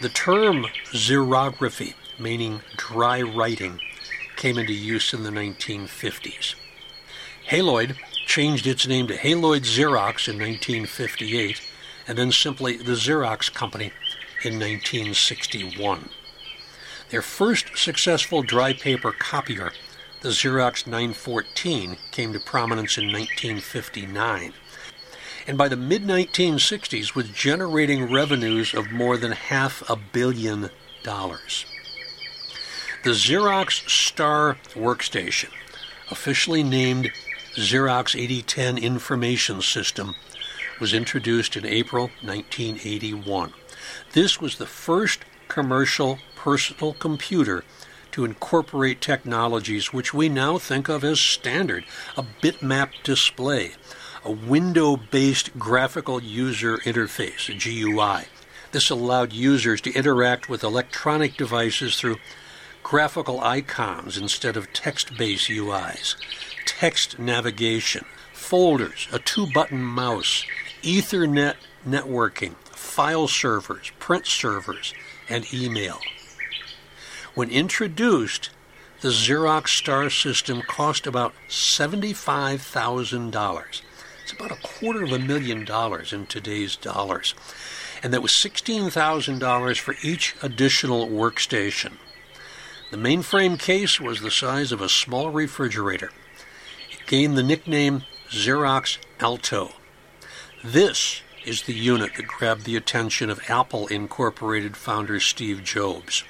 The 0.00 0.08
term 0.08 0.66
xerography, 0.92 1.94
meaning 2.16 2.60
dry 2.76 3.22
writing, 3.22 3.80
came 4.38 4.56
into 4.56 4.72
use 4.72 5.12
in 5.12 5.24
the 5.24 5.30
1950s. 5.30 6.54
Haloid 7.48 7.96
changed 8.26 8.66
its 8.66 8.86
name 8.86 9.06
to 9.08 9.16
Haloid 9.16 9.64
Xerox 9.64 10.28
in 10.28 10.38
1958 10.38 11.60
and 12.06 12.16
then 12.16 12.32
simply 12.32 12.76
the 12.76 12.92
Xerox 12.92 13.52
Company 13.52 13.92
in 14.42 14.54
1961. 14.54 16.08
Their 17.10 17.22
first 17.22 17.76
successful 17.76 18.42
dry 18.42 18.72
paper 18.72 19.12
copier, 19.12 19.72
the 20.22 20.30
Xerox 20.30 20.86
914, 20.86 21.96
came 22.12 22.32
to 22.32 22.40
prominence 22.40 22.96
in 22.96 23.06
1959 23.06 24.54
and 25.48 25.56
by 25.56 25.66
the 25.66 25.76
mid 25.76 26.04
1960s 26.04 27.14
was 27.14 27.30
generating 27.30 28.12
revenues 28.12 28.74
of 28.74 28.92
more 28.92 29.16
than 29.16 29.32
half 29.32 29.82
a 29.88 29.96
billion 29.96 30.68
dollars. 31.02 31.64
The 33.08 33.14
Xerox 33.14 33.88
Star 33.88 34.58
Workstation, 34.74 35.48
officially 36.10 36.62
named 36.62 37.10
Xerox 37.54 38.14
8010 38.14 38.76
Information 38.76 39.62
System, 39.62 40.14
was 40.78 40.92
introduced 40.92 41.56
in 41.56 41.64
April 41.64 42.10
1981. 42.20 43.54
This 44.12 44.42
was 44.42 44.58
the 44.58 44.66
first 44.66 45.20
commercial 45.48 46.18
personal 46.36 46.92
computer 46.92 47.64
to 48.10 48.26
incorporate 48.26 49.00
technologies 49.00 49.90
which 49.90 50.12
we 50.12 50.28
now 50.28 50.58
think 50.58 50.90
of 50.90 51.02
as 51.02 51.18
standard 51.18 51.86
a 52.14 52.26
bitmap 52.42 52.90
display, 53.04 53.72
a 54.22 54.30
window 54.30 54.98
based 54.98 55.58
graphical 55.58 56.22
user 56.22 56.76
interface, 56.84 57.48
a 57.48 57.54
GUI. 57.54 58.26
This 58.72 58.90
allowed 58.90 59.32
users 59.32 59.80
to 59.80 59.94
interact 59.94 60.50
with 60.50 60.62
electronic 60.62 61.38
devices 61.38 61.98
through 61.98 62.18
graphical 62.82 63.40
icons 63.40 64.16
instead 64.16 64.56
of 64.56 64.72
text 64.72 65.16
based 65.16 65.48
UIs, 65.48 66.16
text 66.64 67.18
navigation, 67.18 68.04
folders, 68.32 69.08
a 69.12 69.18
two 69.18 69.46
button 69.52 69.82
mouse, 69.82 70.46
Ethernet 70.82 71.56
networking, 71.86 72.54
file 72.70 73.28
servers, 73.28 73.92
print 73.98 74.26
servers, 74.26 74.94
and 75.28 75.52
email. 75.52 75.98
When 77.34 77.50
introduced, 77.50 78.50
the 79.00 79.10
Xerox 79.10 79.68
Star 79.68 80.10
system 80.10 80.60
cost 80.62 81.06
about 81.06 81.32
$75,000. 81.48 83.82
It's 84.22 84.32
about 84.32 84.50
a 84.50 84.56
quarter 84.56 85.04
of 85.04 85.12
a 85.12 85.18
million 85.18 85.64
dollars 85.64 86.12
in 86.12 86.26
today's 86.26 86.74
dollars. 86.74 87.36
And 88.02 88.12
that 88.12 88.22
was 88.22 88.32
$16,000 88.32 89.78
for 89.78 89.94
each 90.02 90.34
additional 90.42 91.08
workstation. 91.08 91.92
The 92.90 92.96
mainframe 92.96 93.58
case 93.58 94.00
was 94.00 94.22
the 94.22 94.30
size 94.30 94.72
of 94.72 94.80
a 94.80 94.88
small 94.88 95.28
refrigerator. 95.28 96.10
It 96.90 97.06
gained 97.06 97.36
the 97.36 97.42
nickname 97.42 98.04
Xerox 98.30 98.96
Alto. 99.20 99.72
This 100.64 101.20
is 101.44 101.62
the 101.62 101.74
unit 101.74 102.12
that 102.16 102.26
grabbed 102.26 102.64
the 102.64 102.76
attention 102.76 103.28
of 103.28 103.42
Apple 103.46 103.88
Incorporated 103.88 104.74
founder 104.74 105.20
Steve 105.20 105.62
Jobs. 105.62 106.24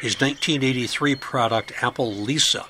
His 0.00 0.20
1983 0.20 1.14
product, 1.14 1.72
Apple 1.80 2.12
Lisa, 2.12 2.66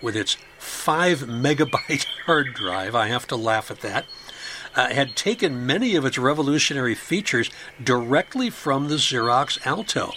with 0.00 0.14
its 0.14 0.36
5 0.58 1.20
megabyte 1.26 2.06
hard 2.24 2.54
drive, 2.54 2.94
I 2.94 3.08
have 3.08 3.26
to 3.28 3.36
laugh 3.36 3.68
at 3.68 3.80
that, 3.80 4.06
uh, 4.76 4.90
had 4.90 5.16
taken 5.16 5.66
many 5.66 5.96
of 5.96 6.04
its 6.04 6.18
revolutionary 6.18 6.94
features 6.94 7.50
directly 7.82 8.48
from 8.48 8.86
the 8.86 8.96
Xerox 8.96 9.58
Alto 9.66 10.12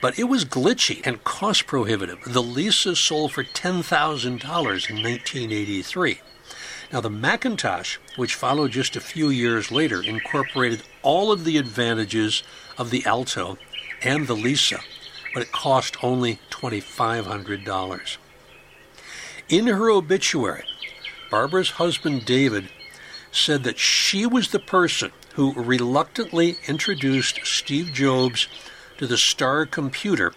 but 0.00 0.18
it 0.18 0.24
was 0.24 0.44
glitchy 0.44 1.00
and 1.04 1.24
cost 1.24 1.66
prohibitive. 1.66 2.18
The 2.26 2.42
Lisa 2.42 2.94
sold 2.94 3.32
for 3.32 3.44
$10,000 3.44 4.24
in 4.26 4.38
1983. 4.38 6.20
Now, 6.92 7.00
the 7.00 7.10
Macintosh, 7.10 7.98
which 8.16 8.34
followed 8.34 8.70
just 8.70 8.96
a 8.96 9.00
few 9.00 9.28
years 9.28 9.70
later, 9.70 10.02
incorporated 10.02 10.82
all 11.02 11.30
of 11.30 11.44
the 11.44 11.58
advantages 11.58 12.42
of 12.78 12.90
the 12.90 13.04
Alto 13.04 13.58
and 14.02 14.26
the 14.26 14.34
Lisa, 14.34 14.80
but 15.34 15.42
it 15.42 15.52
cost 15.52 16.02
only 16.02 16.38
$2,500. 16.50 18.16
In 19.48 19.66
her 19.66 19.90
obituary, 19.90 20.64
Barbara's 21.30 21.70
husband 21.70 22.24
David 22.24 22.70
said 23.30 23.64
that 23.64 23.78
she 23.78 24.24
was 24.24 24.48
the 24.48 24.58
person 24.58 25.12
who 25.34 25.52
reluctantly 25.52 26.56
introduced 26.66 27.40
Steve 27.44 27.92
Jobs 27.92 28.48
to 28.98 29.06
the 29.06 29.16
star 29.16 29.64
computer 29.64 30.34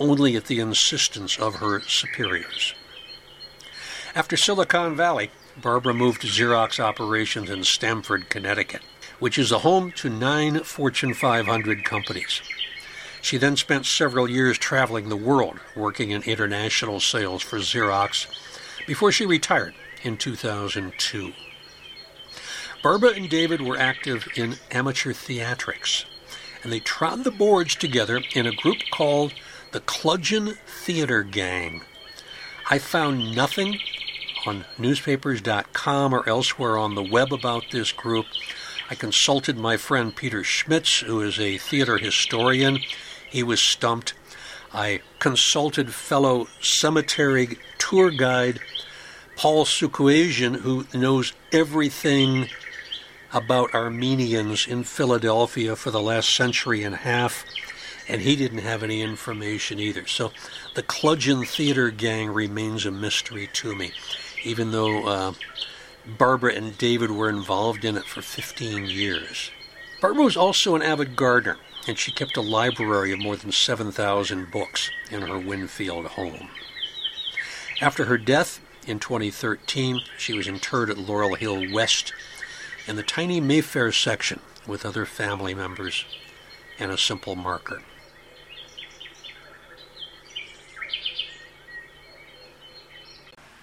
only 0.00 0.34
at 0.34 0.46
the 0.46 0.58
insistence 0.58 1.38
of 1.38 1.56
her 1.56 1.80
superiors. 1.80 2.74
After 4.14 4.36
Silicon 4.36 4.96
Valley, 4.96 5.30
Barbara 5.56 5.94
moved 5.94 6.22
to 6.22 6.26
Xerox 6.26 6.80
operations 6.80 7.48
in 7.48 7.64
Stamford, 7.64 8.28
Connecticut, 8.28 8.82
which 9.18 9.38
is 9.38 9.50
the 9.50 9.60
home 9.60 9.92
to 9.92 10.10
nine 10.10 10.60
Fortune 10.60 11.14
500 11.14 11.84
companies. 11.84 12.42
She 13.20 13.36
then 13.38 13.56
spent 13.56 13.86
several 13.86 14.28
years 14.28 14.58
traveling 14.58 15.08
the 15.08 15.16
world, 15.16 15.60
working 15.76 16.10
in 16.10 16.22
international 16.22 17.00
sales 17.00 17.42
for 17.42 17.58
Xerox, 17.58 18.26
before 18.86 19.12
she 19.12 19.24
retired 19.24 19.74
in 20.02 20.16
2002. 20.16 21.32
Barbara 22.82 23.10
and 23.10 23.30
David 23.30 23.60
were 23.60 23.78
active 23.78 24.26
in 24.34 24.56
amateur 24.72 25.12
theatrics, 25.12 26.04
and 26.62 26.72
they 26.72 26.80
trod 26.80 27.24
the 27.24 27.30
boards 27.30 27.74
together 27.74 28.22
in 28.34 28.46
a 28.46 28.54
group 28.54 28.78
called 28.92 29.34
the 29.72 29.80
Cludgeon 29.80 30.56
Theater 30.66 31.22
Gang. 31.22 31.82
I 32.70 32.78
found 32.78 33.34
nothing 33.34 33.78
on 34.46 34.64
newspapers.com 34.78 36.12
or 36.12 36.28
elsewhere 36.28 36.78
on 36.78 36.94
the 36.94 37.02
web 37.02 37.32
about 37.32 37.64
this 37.70 37.92
group. 37.92 38.26
I 38.90 38.94
consulted 38.94 39.56
my 39.56 39.76
friend 39.76 40.14
Peter 40.14 40.44
Schmitz, 40.44 41.00
who 41.00 41.20
is 41.22 41.38
a 41.38 41.58
theater 41.58 41.98
historian. 41.98 42.78
He 43.30 43.42
was 43.42 43.60
stumped. 43.60 44.14
I 44.72 45.00
consulted 45.18 45.92
fellow 45.92 46.48
cemetery 46.60 47.58
tour 47.78 48.10
guide 48.10 48.60
Paul 49.36 49.64
Sukuasian, 49.64 50.56
who 50.56 50.86
knows 50.94 51.32
everything 51.52 52.48
about 53.32 53.74
Armenians 53.74 54.66
in 54.66 54.84
Philadelphia 54.84 55.74
for 55.74 55.90
the 55.90 56.00
last 56.00 56.34
century 56.34 56.82
and 56.82 56.94
a 56.94 56.98
half, 56.98 57.44
and 58.08 58.20
he 58.20 58.36
didn't 58.36 58.58
have 58.58 58.82
any 58.82 59.00
information 59.00 59.78
either. 59.78 60.06
So 60.06 60.32
the 60.74 60.82
Cludgeon 60.82 61.46
Theater 61.46 61.90
Gang 61.90 62.30
remains 62.30 62.84
a 62.84 62.90
mystery 62.90 63.48
to 63.54 63.74
me, 63.74 63.92
even 64.44 64.70
though 64.72 65.06
uh, 65.06 65.32
Barbara 66.18 66.54
and 66.54 66.76
David 66.76 67.10
were 67.10 67.28
involved 67.28 67.84
in 67.84 67.96
it 67.96 68.04
for 68.04 68.22
15 68.22 68.86
years. 68.86 69.50
Barbara 70.00 70.24
was 70.24 70.36
also 70.36 70.74
an 70.74 70.82
avid 70.82 71.16
gardener, 71.16 71.58
and 71.86 71.98
she 71.98 72.10
kept 72.10 72.36
a 72.36 72.42
library 72.42 73.12
of 73.12 73.20
more 73.20 73.36
than 73.36 73.52
7,000 73.52 74.50
books 74.50 74.90
in 75.10 75.22
her 75.22 75.38
Wynnefield 75.38 76.06
home. 76.06 76.50
After 77.80 78.04
her 78.06 78.18
death 78.18 78.60
in 78.86 78.98
2013, 78.98 80.00
she 80.18 80.34
was 80.34 80.48
interred 80.48 80.90
at 80.90 80.98
Laurel 80.98 81.34
Hill 81.34 81.72
West 81.72 82.12
in 82.86 82.96
the 82.96 83.02
tiny 83.02 83.40
Mayfair 83.40 83.92
section 83.92 84.40
with 84.66 84.84
other 84.84 85.06
family 85.06 85.54
members 85.54 86.04
and 86.78 86.90
a 86.90 86.98
simple 86.98 87.36
marker. 87.36 87.82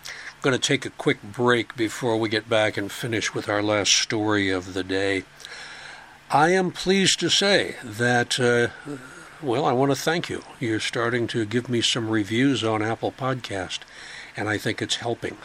I'm 0.06 0.44
going 0.44 0.58
to 0.58 0.68
take 0.68 0.86
a 0.86 0.90
quick 0.92 1.22
break 1.22 1.76
before 1.76 2.16
we 2.18 2.30
get 2.30 2.48
back 2.48 2.78
and 2.78 2.90
finish 2.90 3.34
with 3.34 3.50
our 3.50 3.62
last 3.62 3.92
story 3.92 4.50
of 4.50 4.74
the 4.74 4.86
day. 4.86 5.24
I 6.32 6.52
am 6.52 6.72
pleased 6.72 7.20
to 7.20 7.30
say 7.30 7.76
that, 7.84 8.40
uh, 8.40 8.70
well, 9.42 9.66
I 9.66 9.74
want 9.74 9.92
to 9.92 9.98
thank 9.98 10.30
you. 10.30 10.44
You're 10.60 10.80
starting 10.80 11.28
to 11.28 11.44
give 11.44 11.68
me 11.68 11.82
some 11.82 12.10
reviews 12.10 12.64
on 12.64 12.82
Apple 12.82 13.12
Podcast, 13.12 13.80
and 14.38 14.48
I 14.48 14.58
think 14.58 14.82
it's 14.82 14.98
helping. 14.98 15.38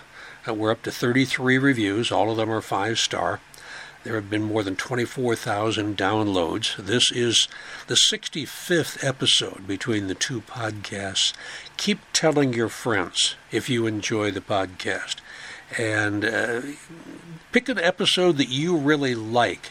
Uh, 0.46 0.54
we're 0.54 0.70
up 0.70 0.82
to 0.82 0.92
33 0.92 1.58
reviews, 1.58 2.12
all 2.12 2.30
of 2.30 2.36
them 2.36 2.50
are 2.50 2.60
five 2.60 2.98
star. 2.98 3.40
There 4.05 4.16
have 4.16 4.28
been 4.28 4.42
more 4.42 4.62
than 4.62 4.76
24,000 4.76 5.96
downloads. 5.96 6.76
This 6.76 7.11
is 7.11 7.48
the 7.86 7.94
65th 7.94 9.02
episode 9.02 9.66
between 9.66 10.09
the 10.09 10.14
two 10.14 10.42
podcasts. 10.42 11.32
Keep 11.78 12.00
telling 12.12 12.52
your 12.52 12.68
friends 12.68 13.34
if 13.50 13.70
you 13.70 13.86
enjoy 13.86 14.30
the 14.30 14.42
podcast. 14.42 15.16
And 15.78 16.22
uh, 16.22 16.61
pick 17.50 17.70
an 17.70 17.78
episode 17.78 18.36
that 18.36 18.50
you 18.50 18.76
really 18.76 19.14
like 19.14 19.70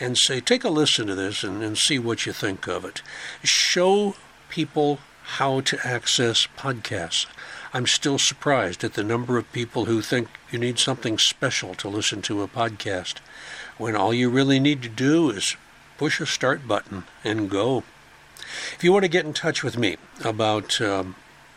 and 0.00 0.16
say, 0.16 0.40
take 0.40 0.64
a 0.64 0.70
listen 0.70 1.06
to 1.08 1.14
this 1.14 1.44
and, 1.44 1.62
and 1.62 1.76
see 1.76 1.98
what 1.98 2.24
you 2.24 2.32
think 2.32 2.66
of 2.66 2.86
it. 2.86 3.02
Show 3.42 4.14
people 4.48 5.00
how 5.36 5.60
to 5.60 5.78
access 5.86 6.48
podcasts. 6.56 7.26
I'm 7.74 7.86
still 7.86 8.16
surprised 8.16 8.82
at 8.82 8.94
the 8.94 9.04
number 9.04 9.36
of 9.36 9.52
people 9.52 9.84
who 9.84 10.00
think 10.00 10.28
you 10.50 10.58
need 10.58 10.78
something 10.78 11.18
special 11.18 11.74
to 11.74 11.88
listen 11.90 12.22
to 12.22 12.40
a 12.40 12.48
podcast 12.48 13.16
when 13.78 13.96
all 13.96 14.12
you 14.12 14.28
really 14.28 14.60
need 14.60 14.82
to 14.82 14.88
do 14.88 15.30
is 15.30 15.56
push 15.96 16.20
a 16.20 16.26
start 16.26 16.68
button 16.68 17.04
and 17.24 17.48
go. 17.48 17.84
If 18.74 18.82
you 18.82 18.92
want 18.92 19.04
to 19.04 19.08
get 19.08 19.24
in 19.24 19.32
touch 19.32 19.62
with 19.62 19.78
me 19.78 19.96
about 20.24 20.80
um, 20.80 21.14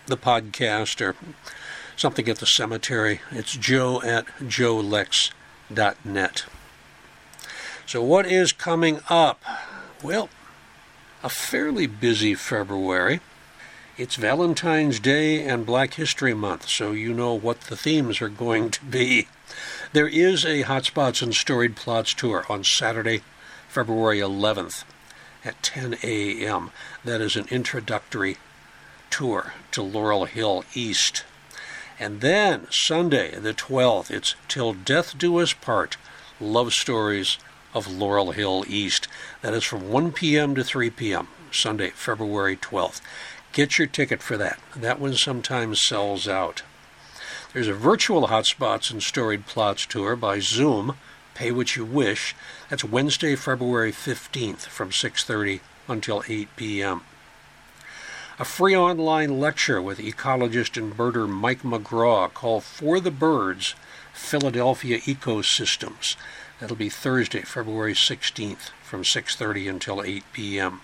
the 0.07 0.17
podcast 0.17 1.01
or 1.01 1.15
something 1.95 2.27
at 2.29 2.37
the 2.37 2.45
cemetery, 2.45 3.21
it's 3.31 3.55
joe 3.55 4.01
at 4.01 4.25
joelex.net. 4.39 5.33
So, 7.85 8.01
what 8.01 8.25
is 8.25 8.53
coming 8.53 9.01
up? 9.09 9.43
Well, 10.01 10.29
a 11.23 11.29
fairly 11.29 11.87
busy 11.87 12.35
February. 12.35 13.19
It's 13.97 14.15
Valentine's 14.15 14.99
Day 14.99 15.45
and 15.45 15.65
Black 15.65 15.95
History 15.95 16.33
Month, 16.33 16.69
so 16.69 16.91
you 16.91 17.13
know 17.13 17.33
what 17.33 17.61
the 17.61 17.75
themes 17.75 18.21
are 18.21 18.29
going 18.29 18.71
to 18.71 18.83
be. 18.85 19.27
There 19.93 20.07
is 20.07 20.45
a 20.45 20.63
Hotspots 20.63 21.21
and 21.21 21.35
Storied 21.35 21.75
Plots 21.75 22.13
tour 22.13 22.45
on 22.47 22.63
Saturday, 22.63 23.23
February 23.67 24.19
11th 24.19 24.85
at 25.43 25.61
10 25.61 25.97
a.m. 26.01 26.71
That 27.03 27.19
is 27.19 27.35
an 27.35 27.45
introductory 27.49 28.37
tour 29.09 29.51
to 29.71 29.81
Laurel 29.81 30.23
Hill 30.23 30.63
East. 30.73 31.25
And 31.99 32.21
then 32.21 32.67
Sunday, 32.69 33.37
the 33.37 33.53
12th, 33.53 34.09
it's 34.09 34.35
Till 34.47 34.71
Death 34.71 35.17
Do 35.17 35.37
Us 35.41 35.51
Part 35.51 35.97
Love 36.39 36.71
Stories 36.71 37.37
of 37.73 37.91
Laurel 37.91 38.31
Hill 38.31 38.63
East. 38.69 39.09
That 39.41 39.53
is 39.53 39.65
from 39.65 39.89
1 39.89 40.13
p.m. 40.13 40.55
to 40.55 40.63
3 40.63 40.89
p.m., 40.91 41.27
Sunday, 41.51 41.89
February 41.89 42.55
12th. 42.55 43.01
Get 43.51 43.77
your 43.77 43.87
ticket 43.87 44.23
for 44.23 44.37
that. 44.37 44.57
That 44.73 45.01
one 45.01 45.15
sometimes 45.15 45.85
sells 45.85 46.29
out. 46.29 46.63
There's 47.53 47.67
a 47.67 47.73
virtual 47.73 48.29
Hotspots 48.29 48.91
and 48.91 49.03
Storied 49.03 49.45
Plots 49.45 49.85
tour 49.85 50.15
by 50.15 50.39
Zoom. 50.39 50.95
Pay 51.33 51.51
what 51.51 51.75
you 51.75 51.83
wish. 51.83 52.33
That's 52.69 52.85
Wednesday, 52.85 53.35
February 53.35 53.91
15th 53.91 54.67
from 54.67 54.89
6:30 54.89 55.59
until 55.85 56.23
8 56.29 56.47
p.m. 56.55 57.01
A 58.39 58.45
free 58.45 58.73
online 58.73 59.41
lecture 59.41 59.81
with 59.81 59.99
ecologist 59.99 60.77
and 60.77 60.95
birder 60.95 61.27
Mike 61.27 61.63
McGraw 61.63 62.33
called 62.33 62.63
For 62.63 63.01
the 63.01 63.11
Birds 63.11 63.75
Philadelphia 64.13 64.99
Ecosystems. 64.99 66.15
That'll 66.61 66.77
be 66.77 66.89
Thursday, 66.89 67.41
February 67.41 67.93
16th 67.93 68.69
from 68.81 69.03
6:30 69.03 69.69
until 69.69 70.01
8 70.01 70.23
p.m. 70.31 70.79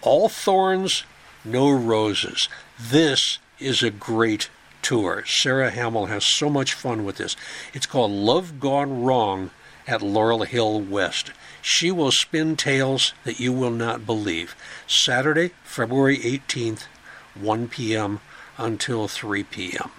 All 0.00 0.28
thorns, 0.28 1.04
no 1.44 1.70
roses. 1.70 2.48
This 2.80 3.38
is 3.60 3.84
a 3.84 3.90
great 3.90 4.48
tour. 4.82 5.24
Sarah 5.26 5.70
Hamill 5.70 6.06
has 6.06 6.26
so 6.26 6.50
much 6.50 6.74
fun 6.74 7.04
with 7.04 7.16
this. 7.16 7.36
It's 7.72 7.86
called 7.86 8.10
Love 8.10 8.60
Gone 8.60 9.02
Wrong 9.02 9.50
at 9.86 10.02
Laurel 10.02 10.44
Hill 10.44 10.80
West. 10.80 11.32
She 11.60 11.90
will 11.90 12.12
spin 12.12 12.56
tales 12.56 13.14
that 13.24 13.40
you 13.40 13.52
will 13.52 13.70
not 13.70 14.06
believe. 14.06 14.54
Saturday, 14.86 15.52
February 15.64 16.18
18th, 16.18 16.86
1 17.34 17.68
p.m. 17.68 18.20
until 18.58 19.08
3 19.08 19.44
p.m. 19.44 19.90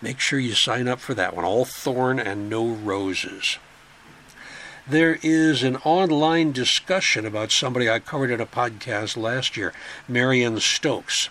Make 0.00 0.20
sure 0.20 0.38
you 0.38 0.54
sign 0.54 0.88
up 0.88 1.00
for 1.00 1.14
that 1.14 1.34
one. 1.34 1.44
All 1.44 1.64
thorn 1.64 2.18
and 2.18 2.48
no 2.50 2.66
roses. 2.66 3.58
There 4.86 5.18
is 5.22 5.62
an 5.62 5.76
online 5.76 6.52
discussion 6.52 7.24
about 7.24 7.50
somebody 7.50 7.88
I 7.88 8.00
covered 8.00 8.30
in 8.30 8.40
a 8.40 8.46
podcast 8.46 9.16
last 9.16 9.56
year, 9.56 9.72
Marion 10.06 10.60
Stokes. 10.60 11.30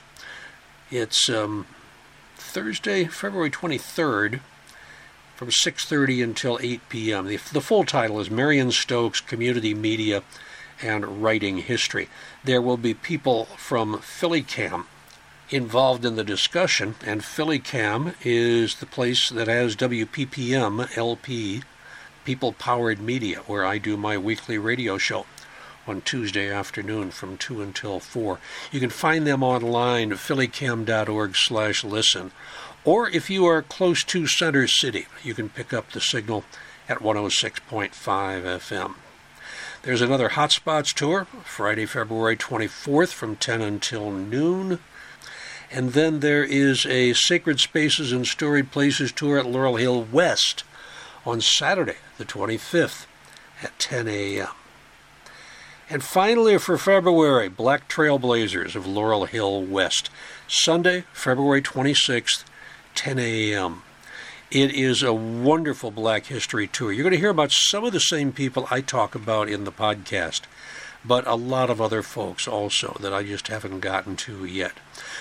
It's 0.90 1.30
um, 1.30 1.68
Thursday, 2.54 3.06
February 3.06 3.49
23rd, 3.49 4.39
from 5.36 5.49
6:30 5.49 6.24
until 6.24 6.60
8 6.62 6.88
p.m. 6.88 7.26
The, 7.26 7.39
the 7.51 7.62
full 7.62 7.84
title 7.84 8.20
is 8.20 8.30
Marion 8.30 8.72
Stokes 8.72 9.22
Community 9.22 9.74
Media 9.74 10.22
and 10.80 11.24
Writing 11.24 11.58
History. 11.58 12.10
There 12.43 12.62
will 12.62 12.78
be 12.78 12.93
people 12.93 13.45
from 13.58 13.97
PhillyCam 13.97 14.86
involved 15.49 16.06
in 16.06 16.16
the 16.16 16.24
discussion, 16.24 16.93
and 17.04 17.22
PhillyCam 17.22 18.14
is 18.24 18.76
the 18.76 18.86
place 18.86 19.30
that 19.30 19.47
has 19.47 19.76
WPPM 19.76 20.95
LP, 20.95 21.64
People 22.24 22.54
Powered 22.54 23.01
Media, 23.01 23.39
where 23.47 23.66
I 23.66 23.80
do 23.80 23.97
my 23.97 24.16
weekly 24.16 24.60
radio 24.60 24.99
show 24.99 25.26
on 25.88 26.02
Tuesday 26.02 26.52
afternoon 26.52 27.12
from 27.12 27.38
2 27.38 27.62
until 27.62 28.00
4. 28.00 28.40
You 28.72 28.80
can 28.80 28.90
find 28.90 29.28
them 29.28 29.44
online 29.44 30.12
at 30.12 30.18
phillycam.org 30.18 31.36
slash 31.36 31.84
listen. 31.84 32.32
Or 32.86 33.10
if 33.10 33.30
you 33.30 33.46
are 33.46 33.62
close 33.62 34.04
to 34.06 34.28
Center 34.28 34.68
City, 34.68 35.08
you 35.24 35.34
can 35.34 35.50
pick 35.50 35.74
up 35.74 35.92
the 35.92 36.02
signal 36.02 36.44
at 36.90 37.00
106.5 37.00 37.92
FM. 37.92 38.96
There's 39.84 40.02
another 40.02 40.30
Hotspots 40.30 40.94
tour, 40.94 41.26
Friday, 41.44 41.86
February 41.86 42.38
24th 42.38 43.12
from 43.14 43.36
10 43.36 43.62
until 43.62 44.12
noon. 44.12 44.80
And 45.72 45.94
then 45.94 46.20
there 46.20 46.44
is 46.44 46.86
a 46.86 47.14
Sacred 47.14 47.60
Spaces 47.60 48.12
and 48.12 48.26
Storied 48.26 48.72
Places 48.72 49.12
tour 49.12 49.40
at 49.40 49.46
Laurel 49.46 49.78
Hill 49.78 50.04
West 50.04 50.64
on 51.26 51.42
Saturday, 51.42 51.98
the 52.18 52.26
25th 52.26 53.08
at 53.62 53.78
10 53.80 54.08
a.m. 54.08 54.48
And 55.90 56.04
finally, 56.04 56.58
for 56.58 56.78
February, 56.78 57.50
Black 57.50 57.88
Trailblazers 57.90 58.76
of 58.76 58.88
Laurel 58.88 59.26
Hill 59.26 59.62
West, 59.64 60.10
Sunday, 60.48 61.04
February 61.14 61.62
26th, 61.62 62.44
10 62.96 63.20
a.m. 63.20 63.84
It 64.50 64.72
is 64.74 65.04
a 65.04 65.14
wonderful 65.14 65.92
Black 65.92 66.28
History 66.28 66.68
tour. 66.68 66.92
You're 66.92 67.04
going 67.04 67.14
to 67.14 67.20
hear 67.20 67.30
about 67.30 67.52
some 67.52 67.84
of 67.84 67.92
the 67.94 68.00
same 68.00 68.32
people 68.32 68.68
I 68.72 68.82
talk 68.82 69.14
about 69.16 69.50
in 69.50 69.64
the 69.66 69.72
podcast. 69.72 70.42
but 71.06 71.28
a 71.28 71.36
lot 71.36 71.70
of 71.70 71.82
other 71.82 72.02
folks 72.02 72.48
also 72.48 72.98
that 73.02 73.14
I 73.14 73.24
just 73.24 73.48
haven't 73.50 73.82
gotten 73.82 74.16
to 74.18 74.46
yet. 74.46 74.74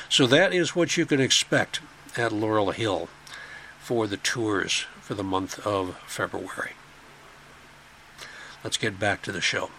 So 0.09 0.27
that 0.27 0.53
is 0.53 0.77
what 0.77 0.97
you 0.97 1.07
can 1.07 1.21
expect 1.21 1.81
at 2.17 2.33
Laurel 2.33 2.71
Hill 2.71 3.09
for 3.81 4.07
the 4.07 4.17
tours 4.17 4.87
for 5.01 5.15
the 5.15 5.25
month 5.25 5.59
of 5.67 5.97
February. 6.07 6.73
Let's 8.63 8.77
get 8.77 8.99
back 9.01 9.23
to 9.23 9.33
the 9.33 9.41
show. 9.41 9.71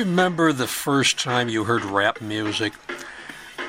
Remember 0.00 0.50
the 0.50 0.66
first 0.66 1.18
time 1.18 1.50
you 1.50 1.64
heard 1.64 1.84
rap 1.84 2.22
music? 2.22 2.72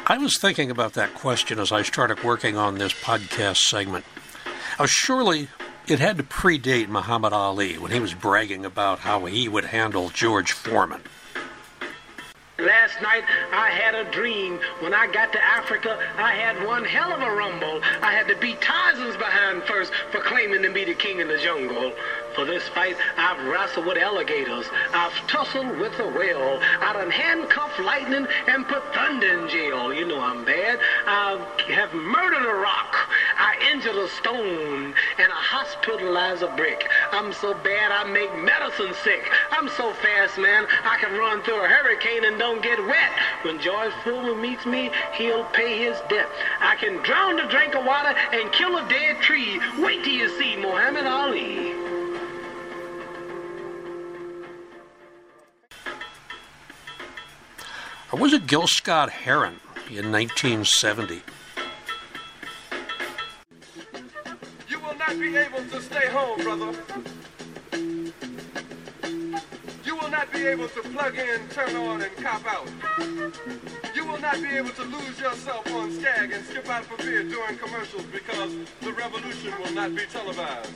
I 0.08 0.18
was 0.18 0.38
thinking 0.38 0.72
about 0.72 0.94
that 0.94 1.14
question 1.14 1.60
as 1.60 1.74
I 1.74 1.82
started 1.82 2.24
working 2.24 2.56
on 2.56 2.78
this 2.78 2.94
podcast 2.94 3.58
segment. 3.58 4.06
Surely 4.86 5.50
it 5.88 6.00
had 6.00 6.16
to 6.18 6.24
predate 6.24 6.88
Muhammad 6.88 7.34
Ali 7.34 7.78
when 7.78 7.92
he 7.92 8.00
was 8.00 8.14
bragging 8.14 8.64
about 8.64 9.00
how 9.00 9.26
he 9.26 9.50
would 9.50 9.66
handle 9.66 10.10
George 10.10 10.54
Foreman. 10.54 11.02
Last 12.58 13.02
night 13.02 13.24
I 13.52 13.70
had 13.70 13.96
a 13.96 14.10
dream. 14.12 14.60
When 14.80 14.94
I 14.94 15.12
got 15.12 15.34
to 15.34 15.44
Africa, 15.44 16.00
I 16.18 16.34
had 16.34 16.66
one 16.66 16.86
hell 16.86 17.12
of 17.12 17.22
a 17.22 17.36
rumble. 17.36 17.82
I 18.02 18.14
had 18.14 18.28
to 18.30 18.36
beat 18.38 18.62
Tarzan's 18.62 19.18
behind 19.18 19.64
first 19.64 19.92
for 20.12 20.22
claiming 20.22 20.62
to 20.62 20.72
be 20.72 20.86
the 20.86 20.94
king 20.94 21.22
of 21.22 21.28
the 21.28 21.40
jungle. 21.40 21.92
For 22.36 22.46
this 22.46 22.68
fight, 22.70 22.96
I've 23.18 23.46
wrestled 23.46 23.86
with 23.86 23.98
alligators. 23.98 24.66
I've 24.94 25.14
tussled 25.28 25.78
with 25.80 26.00
a 26.00 26.08
whale. 26.08 26.60
I 26.80 26.94
done 26.94 27.12
handcuffed 27.12 27.80
lightning 27.80 28.26
and 28.48 28.68
put 28.68 28.82
thunder 28.94 29.40
in 29.40 29.50
jail. 29.50 29.94
You 29.94 30.08
know 30.08 30.22
I'm 30.22 30.46
bad. 30.46 30.80
I 31.06 31.46
have 31.74 31.94
murdered 31.94 32.46
a 32.46 32.56
rock. 32.56 32.96
I 33.38 33.56
injured 33.74 33.96
a 33.96 34.08
stone. 34.08 34.94
And 35.18 35.32
I 35.32 35.36
hospitalized 35.36 36.42
a 36.44 36.56
brick. 36.56 36.88
I'm 37.12 37.34
so 37.34 37.54
bad 37.54 37.92
I 37.92 38.06
make 38.06 38.34
medicine 38.38 38.94
sick. 39.04 39.30
I'm 39.52 39.68
so 39.70 39.94
fast, 39.94 40.38
man, 40.38 40.66
I 40.84 40.98
can 40.98 41.18
run 41.18 41.44
through 41.44 41.64
a 41.64 41.68
hurricane 41.68 42.24
and 42.24 42.40
don't 42.40 42.64
get 42.64 42.80
wet. 42.86 43.12
When 43.44 43.60
George 43.60 43.94
Foreman 44.04 44.42
meets 44.42 44.66
me, 44.66 44.92
he'll 45.14 45.46
pay 45.46 45.78
his 45.78 46.00
debt. 46.10 46.30
I 46.62 46.76
can 46.78 47.04
drown 47.04 47.40
a 47.40 47.50
drink 47.50 47.76
of 47.76 47.86
water 47.86 48.16
and 48.32 48.52
kill 48.54 48.78
a 48.78 48.88
dead 48.88 49.22
tree. 49.22 49.60
Wait 49.80 50.04
till 50.04 50.14
you 50.14 50.30
see 50.40 50.56
Muhammad 50.56 51.06
Ali. 51.06 51.81
Or 58.12 58.20
was 58.20 58.34
it 58.34 58.46
Gil 58.46 58.68
Scott 58.68 59.10
Heron 59.10 59.62
in 59.90 60.12
1970? 60.12 61.22
You 64.68 64.80
will 64.82 64.96
not 64.98 65.18
be 65.18 65.38
able 65.38 65.64
to 65.70 65.82
stay 65.82 66.08
home, 66.08 66.44
brother. 66.44 66.74
You 69.86 69.96
will 69.96 70.10
not 70.10 70.30
be 70.34 70.46
able 70.46 70.68
to 70.68 70.82
plug 70.82 71.18
in, 71.18 71.48
turn 71.52 71.74
on, 71.78 72.02
and 72.02 72.14
cop 72.18 72.46
out. 72.46 72.68
You 73.96 74.06
will 74.06 74.20
not 74.20 74.42
be 74.42 74.58
able 74.58 74.72
to 74.72 74.84
lose 74.84 75.18
yourself 75.18 75.74
on 75.74 75.94
Skag 75.98 76.34
and 76.34 76.46
skip 76.46 76.68
out 76.68 76.84
for 76.84 76.98
beer 76.98 77.24
during 77.24 77.58
commercials 77.58 78.04
because 78.12 78.54
the 78.82 78.92
revolution 78.92 79.54
will 79.58 79.72
not 79.72 79.96
be 79.96 80.06
televised. 80.08 80.70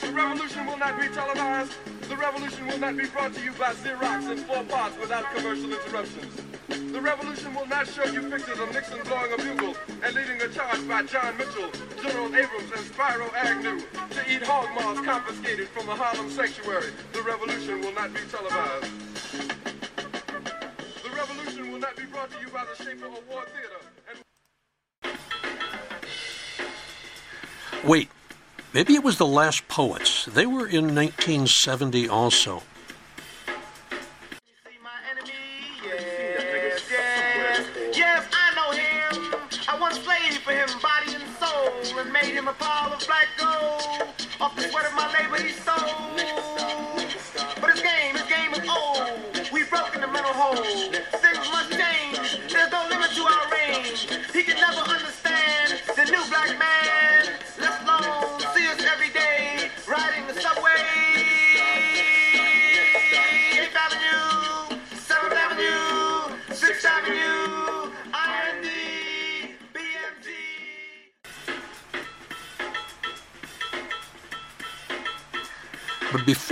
The 0.00 0.12
revolution 0.12 0.66
will 0.66 0.78
not 0.78 1.00
be 1.00 1.06
televised. 1.08 1.72
The 2.10 2.16
revolution 2.16 2.66
will 2.66 2.78
not 2.78 2.96
be 2.96 3.06
brought 3.06 3.32
to 3.34 3.40
you 3.40 3.52
by 3.52 3.72
Xerox 3.72 4.32
in 4.32 4.38
four 4.38 4.64
parts 4.64 4.98
without 4.98 5.32
commercial 5.32 5.72
interruptions. 5.72 6.34
The 6.66 7.00
revolution 7.00 7.54
will 7.54 7.68
not 7.68 7.86
show 7.86 8.04
you 8.04 8.28
pictures 8.28 8.58
of 8.58 8.72
Nixon 8.72 8.98
blowing 9.04 9.32
a 9.32 9.36
bugle 9.36 9.76
and 10.02 10.12
leading 10.16 10.42
a 10.42 10.48
charge 10.48 10.88
by 10.88 11.04
John 11.04 11.38
Mitchell, 11.38 11.70
General 12.02 12.34
Abrams, 12.34 12.72
and 12.72 12.80
Spiro 12.80 13.30
Agnew 13.36 13.80
to 14.10 14.28
eat 14.28 14.42
hog 14.42 14.74
maws 14.74 14.98
confiscated 15.06 15.68
from 15.68 15.88
a 15.88 15.94
Harlem 15.94 16.28
sanctuary. 16.30 16.90
The 17.12 17.22
revolution 17.22 17.80
will 17.80 17.94
not 17.94 18.12
be 18.12 18.22
televised. 18.28 18.90
The 21.04 21.10
revolution 21.14 21.70
will 21.70 21.78
not 21.78 21.94
be 21.96 22.06
brought 22.06 22.32
to 22.32 22.40
you 22.40 22.48
by 22.48 22.64
the 22.64 22.74
Schaefer 22.82 23.06
Award 23.06 23.46
Theater. 23.54 23.80
And 24.10 24.18
Wait, 27.88 28.08
maybe 28.72 28.94
it 28.94 29.04
was 29.04 29.18
the 29.18 29.26
Last 29.26 29.68
Poets. 29.68 30.24
They 30.26 30.46
were 30.46 30.66
in 30.66 30.94
1970 30.94 32.08
also. 32.08 32.62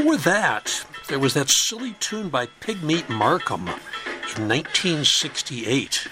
Before 0.09 0.33
that, 0.33 0.87
there 1.09 1.19
was 1.19 1.35
that 1.35 1.51
silly 1.51 1.93
tune 2.01 2.31
by 2.31 2.47
Pigmeat 2.47 3.11
Markham 3.11 3.69
in 3.69 4.49
1968. 4.49 6.09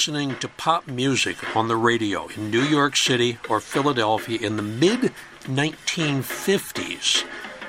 Listening 0.00 0.34
to 0.36 0.48
pop 0.48 0.88
music 0.88 1.54
on 1.54 1.68
the 1.68 1.76
radio 1.76 2.26
in 2.28 2.50
New 2.50 2.62
York 2.62 2.96
City 2.96 3.38
or 3.50 3.60
Philadelphia 3.60 4.38
in 4.40 4.56
the 4.56 4.62
mid 4.62 5.12
1950s, 5.42 7.26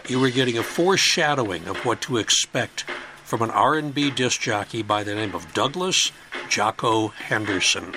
you 0.08 0.18
were 0.18 0.30
getting 0.30 0.58
a 0.58 0.64
foreshadowing 0.64 1.68
of 1.68 1.76
what 1.86 2.00
to 2.00 2.16
expect 2.16 2.84
from 3.26 3.42
an 3.42 3.52
R&B 3.52 4.12
disc 4.12 4.40
jockey 4.40 4.82
by 4.82 5.04
the 5.04 5.14
name 5.14 5.36
of 5.36 5.54
Douglas 5.54 6.14
Jocko 6.48 7.10
Henderson. 7.10 7.94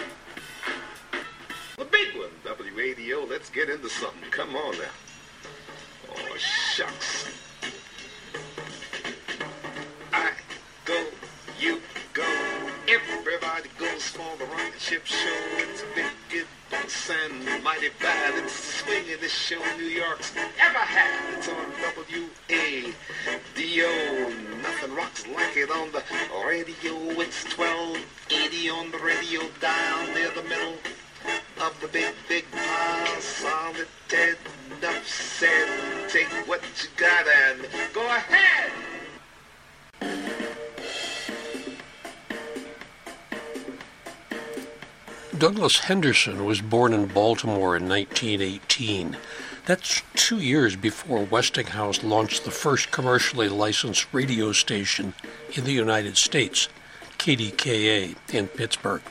Douglas 45.45 45.80
Henderson 45.80 46.47
was 46.47 46.62
born 46.62 46.95
in 46.95 47.05
Baltimore 47.05 47.76
in 47.76 47.86
1918. 47.86 49.18
That's 49.66 50.01
two 50.14 50.38
years 50.38 50.74
before 50.74 51.22
Westinghouse 51.22 52.03
launched 52.03 52.47
the 52.47 52.51
first 52.51 52.90
commercially 52.90 53.51
licensed 53.51 54.07
radio 54.11 54.53
station 54.53 55.12
in 55.53 55.64
the 55.64 55.72
United 55.72 56.16
States, 56.16 56.70
KDKA, 57.18 58.16
in 58.32 58.49
Pittsburgh. 58.49 59.03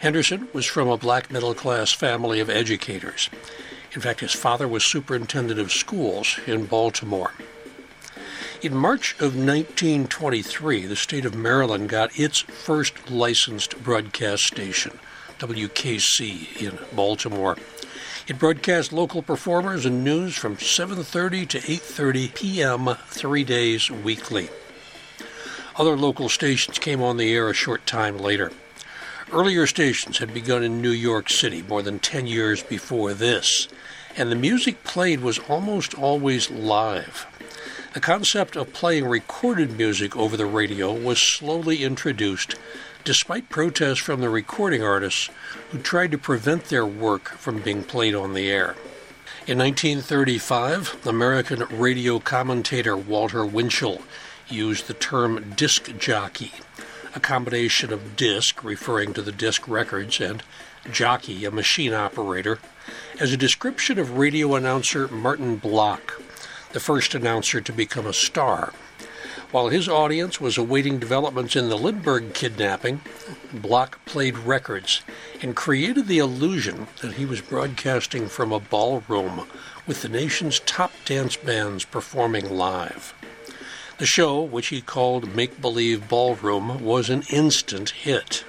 Henderson 0.00 0.46
was 0.52 0.66
from 0.66 0.88
a 0.88 0.98
black 0.98 1.30
middle 1.32 1.54
class 1.54 1.90
family 1.90 2.38
of 2.40 2.50
educators. 2.50 3.30
In 3.94 4.02
fact, 4.02 4.20
his 4.20 4.34
father 4.34 4.68
was 4.68 4.84
superintendent 4.84 5.58
of 5.58 5.72
schools 5.72 6.38
in 6.46 6.66
Baltimore. 6.66 7.32
In 8.60 8.74
March 8.76 9.14
of 9.14 9.34
1923, 9.34 10.84
the 10.84 10.96
state 10.96 11.24
of 11.24 11.34
Maryland 11.34 11.88
got 11.88 12.18
its 12.18 12.40
first 12.40 13.10
licensed 13.10 13.82
broadcast 13.82 14.42
station, 14.42 14.98
WKC, 15.40 16.60
in 16.60 16.78
Baltimore. 16.94 17.56
It 18.28 18.38
broadcast 18.38 18.92
local 18.92 19.22
performers 19.22 19.86
and 19.86 20.04
news 20.04 20.36
from 20.36 20.56
7:30 20.56 21.48
to 21.48 21.58
8:30 21.58 22.34
p.m. 22.34 22.96
3 23.08 23.44
days 23.44 23.90
weekly. 23.90 24.50
Other 25.76 25.96
local 25.96 26.28
stations 26.28 26.78
came 26.78 27.00
on 27.00 27.16
the 27.16 27.32
air 27.32 27.48
a 27.48 27.54
short 27.54 27.86
time 27.86 28.18
later. 28.18 28.52
Earlier 29.32 29.66
stations 29.66 30.18
had 30.18 30.34
begun 30.34 30.62
in 30.62 30.82
New 30.82 30.90
York 30.90 31.30
City 31.30 31.62
more 31.62 31.82
than 31.82 32.00
10 32.00 32.26
years 32.26 32.62
before 32.62 33.14
this, 33.14 33.66
and 34.18 34.30
the 34.30 34.36
music 34.36 34.84
played 34.84 35.20
was 35.20 35.38
almost 35.48 35.94
always 35.94 36.50
live. 36.50 37.26
The 37.94 38.00
concept 38.00 38.56
of 38.56 38.74
playing 38.74 39.06
recorded 39.06 39.78
music 39.78 40.14
over 40.14 40.36
the 40.36 40.46
radio 40.46 40.92
was 40.92 41.20
slowly 41.20 41.82
introduced, 41.82 42.56
despite 43.04 43.48
protests 43.48 43.98
from 43.98 44.20
the 44.20 44.28
recording 44.28 44.82
artists 44.82 45.30
who 45.70 45.78
tried 45.78 46.10
to 46.10 46.18
prevent 46.18 46.64
their 46.64 46.86
work 46.86 47.28
from 47.30 47.60
being 47.60 47.82
played 47.82 48.14
on 48.14 48.34
the 48.34 48.50
air. 48.50 48.76
In 49.46 49.58
1935, 49.58 51.06
American 51.06 51.64
radio 51.70 52.18
commentator 52.18 52.96
Walter 52.96 53.44
Winchell 53.44 54.02
used 54.48 54.86
the 54.86 54.94
term 54.94 55.52
disc 55.56 55.96
jockey 55.98 56.52
a 57.14 57.20
combination 57.20 57.92
of 57.92 58.16
disc, 58.16 58.62
referring 58.62 59.12
to 59.14 59.22
the 59.22 59.32
disc 59.32 59.66
records, 59.66 60.20
and 60.20 60.42
jockey, 60.90 61.44
a 61.44 61.50
machine 61.50 61.92
operator, 61.92 62.58
as 63.18 63.32
a 63.32 63.36
description 63.36 63.98
of 63.98 64.16
radio 64.16 64.54
announcer 64.54 65.08
Martin 65.08 65.56
Block, 65.56 66.20
the 66.72 66.80
first 66.80 67.14
announcer 67.14 67.60
to 67.60 67.72
become 67.72 68.06
a 68.06 68.12
star. 68.12 68.72
While 69.50 69.68
his 69.68 69.88
audience 69.88 70.40
was 70.40 70.56
awaiting 70.56 71.00
developments 71.00 71.56
in 71.56 71.68
the 71.68 71.76
Lindbergh 71.76 72.34
kidnapping, 72.34 73.00
Block 73.52 74.04
played 74.04 74.38
records 74.38 75.02
and 75.42 75.56
created 75.56 76.06
the 76.06 76.18
illusion 76.18 76.86
that 77.02 77.14
he 77.14 77.24
was 77.24 77.40
broadcasting 77.40 78.28
from 78.28 78.52
a 78.52 78.60
ballroom 78.60 79.48
with 79.88 80.02
the 80.02 80.08
nation's 80.08 80.60
top 80.60 80.92
dance 81.04 81.36
bands 81.36 81.84
performing 81.84 82.48
live. 82.48 83.12
The 83.98 84.06
show, 84.06 84.40
which 84.40 84.68
he 84.68 84.80
called 84.80 85.34
Make 85.34 85.60
Believe 85.60 86.08
Ballroom, 86.08 86.84
was 86.84 87.10
an 87.10 87.24
instant 87.28 87.90
hit. 87.90 88.44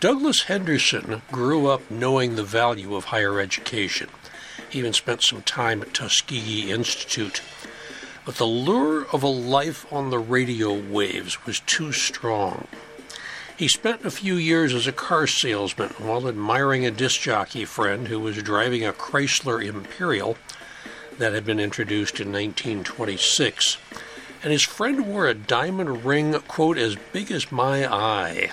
Douglas 0.00 0.44
Henderson 0.44 1.20
grew 1.30 1.66
up 1.66 1.90
knowing 1.90 2.36
the 2.36 2.42
value 2.42 2.94
of 2.94 3.04
higher 3.04 3.38
education. 3.38 4.08
He 4.70 4.78
even 4.78 4.94
spent 4.94 5.22
some 5.22 5.42
time 5.42 5.82
at 5.82 5.92
Tuskegee 5.92 6.70
Institute. 6.70 7.42
But 8.28 8.36
the 8.36 8.44
lure 8.44 9.06
of 9.10 9.22
a 9.22 9.26
life 9.26 9.90
on 9.90 10.10
the 10.10 10.18
radio 10.18 10.74
waves 10.74 11.46
was 11.46 11.60
too 11.60 11.92
strong. 11.92 12.68
He 13.56 13.68
spent 13.68 14.04
a 14.04 14.10
few 14.10 14.34
years 14.34 14.74
as 14.74 14.86
a 14.86 14.92
car 14.92 15.26
salesman 15.26 15.94
while 15.96 16.28
admiring 16.28 16.84
a 16.84 16.90
disc 16.90 17.22
jockey 17.22 17.64
friend 17.64 18.08
who 18.08 18.20
was 18.20 18.42
driving 18.42 18.84
a 18.84 18.92
Chrysler 18.92 19.64
Imperial 19.64 20.36
that 21.16 21.32
had 21.32 21.46
been 21.46 21.58
introduced 21.58 22.20
in 22.20 22.30
1926 22.30 23.78
and 24.42 24.52
his 24.52 24.62
friend 24.62 25.06
wore 25.06 25.26
a 25.26 25.32
diamond 25.32 26.04
ring, 26.04 26.34
quote, 26.40 26.76
as 26.76 26.96
big 27.14 27.32
as 27.32 27.50
my 27.50 27.90
eye. 27.90 28.50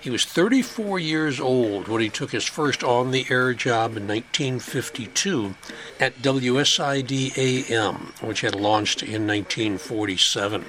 He 0.00 0.10
was 0.10 0.24
34 0.24 1.00
years 1.00 1.40
old 1.40 1.88
when 1.88 2.00
he 2.00 2.08
took 2.08 2.30
his 2.30 2.44
first 2.44 2.84
on 2.84 3.10
the 3.10 3.26
air 3.30 3.52
job 3.52 3.96
in 3.96 4.06
1952 4.06 5.56
at 5.98 6.22
WSID 6.22 7.36
AM, 7.36 8.12
which 8.20 8.42
had 8.42 8.54
launched 8.54 9.02
in 9.02 9.26
1947. 9.26 10.64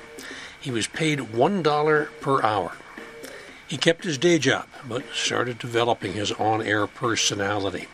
He 0.59 0.71
was 0.71 0.87
paid 0.87 1.19
$1 1.19 2.07
per 2.19 2.41
hour. 2.41 2.73
He 3.67 3.77
kept 3.77 4.03
his 4.03 4.17
day 4.17 4.39
job, 4.39 4.65
but 4.87 5.03
started 5.13 5.59
developing 5.59 6.13
his 6.13 6.31
on 6.31 6.63
air 6.63 6.87
personality. 6.87 7.87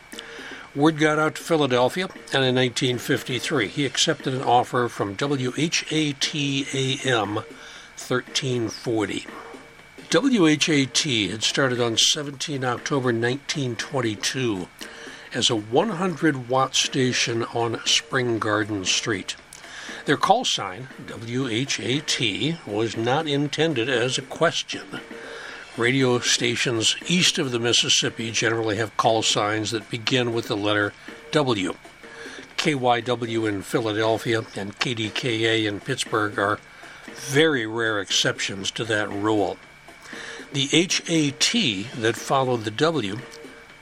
Word 0.74 0.98
got 0.98 1.18
out 1.18 1.34
to 1.34 1.42
Philadelphia, 1.42 2.06
and 2.32 2.44
in 2.44 2.54
1953 2.54 3.68
he 3.68 3.84
accepted 3.84 4.32
an 4.32 4.42
offer 4.42 4.88
from 4.88 5.14
WHAT-AM 5.16 5.44
1340. 7.34 9.26
WHAT 10.12 11.02
had 11.30 11.42
started 11.42 11.80
on 11.80 11.96
17 11.96 12.64
October 12.64 13.06
1922 13.06 14.68
as 15.34 15.50
a 15.50 15.56
100 15.56 16.48
watt 16.48 16.76
station 16.76 17.42
on 17.42 17.84
Spring 17.84 18.38
Garden 18.38 18.84
Street. 18.84 19.34
Their 20.04 20.16
call 20.16 20.44
sign, 20.44 20.88
WHAT, 21.08 22.66
was 22.68 22.96
not 22.96 23.26
intended 23.26 23.88
as 23.88 24.16
a 24.16 24.22
question. 24.22 25.00
Radio 25.76 26.20
stations 26.20 26.94
east 27.08 27.36
of 27.38 27.50
the 27.50 27.58
Mississippi 27.58 28.30
generally 28.30 28.76
have 28.76 28.96
call 28.96 29.24
signs 29.24 29.72
that 29.72 29.90
begin 29.90 30.32
with 30.32 30.46
the 30.46 30.56
letter 30.56 30.92
W. 31.32 31.74
KYW 32.56 33.48
in 33.48 33.62
Philadelphia 33.62 34.38
and 34.54 34.78
KDKA 34.78 35.66
in 35.66 35.80
Pittsburgh 35.80 36.38
are 36.38 36.60
very 37.06 37.66
rare 37.66 38.00
exceptions 38.00 38.70
to 38.70 38.84
that 38.84 39.10
rule. 39.10 39.58
The 40.56 40.68
HAT 40.68 42.00
that 42.00 42.16
followed 42.16 42.64
the 42.64 42.70
W 42.70 43.18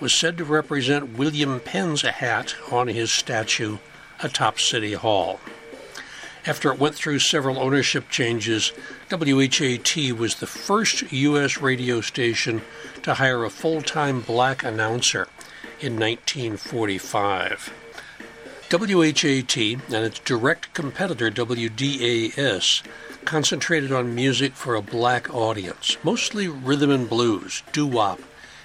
was 0.01 0.13
said 0.13 0.37
to 0.39 0.45
represent 0.45 1.17
William 1.17 1.61
Penn's 1.61 2.03
hat 2.03 2.57
on 2.69 2.89
his 2.89 3.13
statue 3.13 3.79
atop 4.21 4.59
City 4.59 4.95
Hall. 4.95 5.39
After 6.45 6.73
it 6.73 6.81
went 6.81 6.97
through 6.97 7.21
several 7.21 7.61
ownership 7.61 8.11
changes, 8.11 8.73
WHAT 9.09 10.19
was 10.19 10.35
the 10.35 10.49
first 10.49 11.13
U.S. 11.13 11.59
radio 11.59 12.01
station 12.01 12.63
to 13.05 13.15
hire 13.15 13.45
a 13.45 13.51
full 13.51 13.81
time 13.81 14.21
black 14.21 14.65
announcer 14.65 15.29
in 15.79 15.95
1945. 15.95 17.73
WHAT 18.71 19.57
and 19.57 20.05
its 20.05 20.19
direct 20.21 20.73
competitor 20.75 21.31
WDAS 21.31 22.83
concentrated 23.25 23.93
on 23.93 24.15
music 24.15 24.55
for 24.55 24.75
a 24.75 24.83
black 24.83 25.33
audience, 25.33 25.97
mostly 26.03 26.49
rhythm 26.49 26.91
and 26.91 27.09
blues, 27.09 27.63
doo 27.73 27.87
wop, 27.87 28.21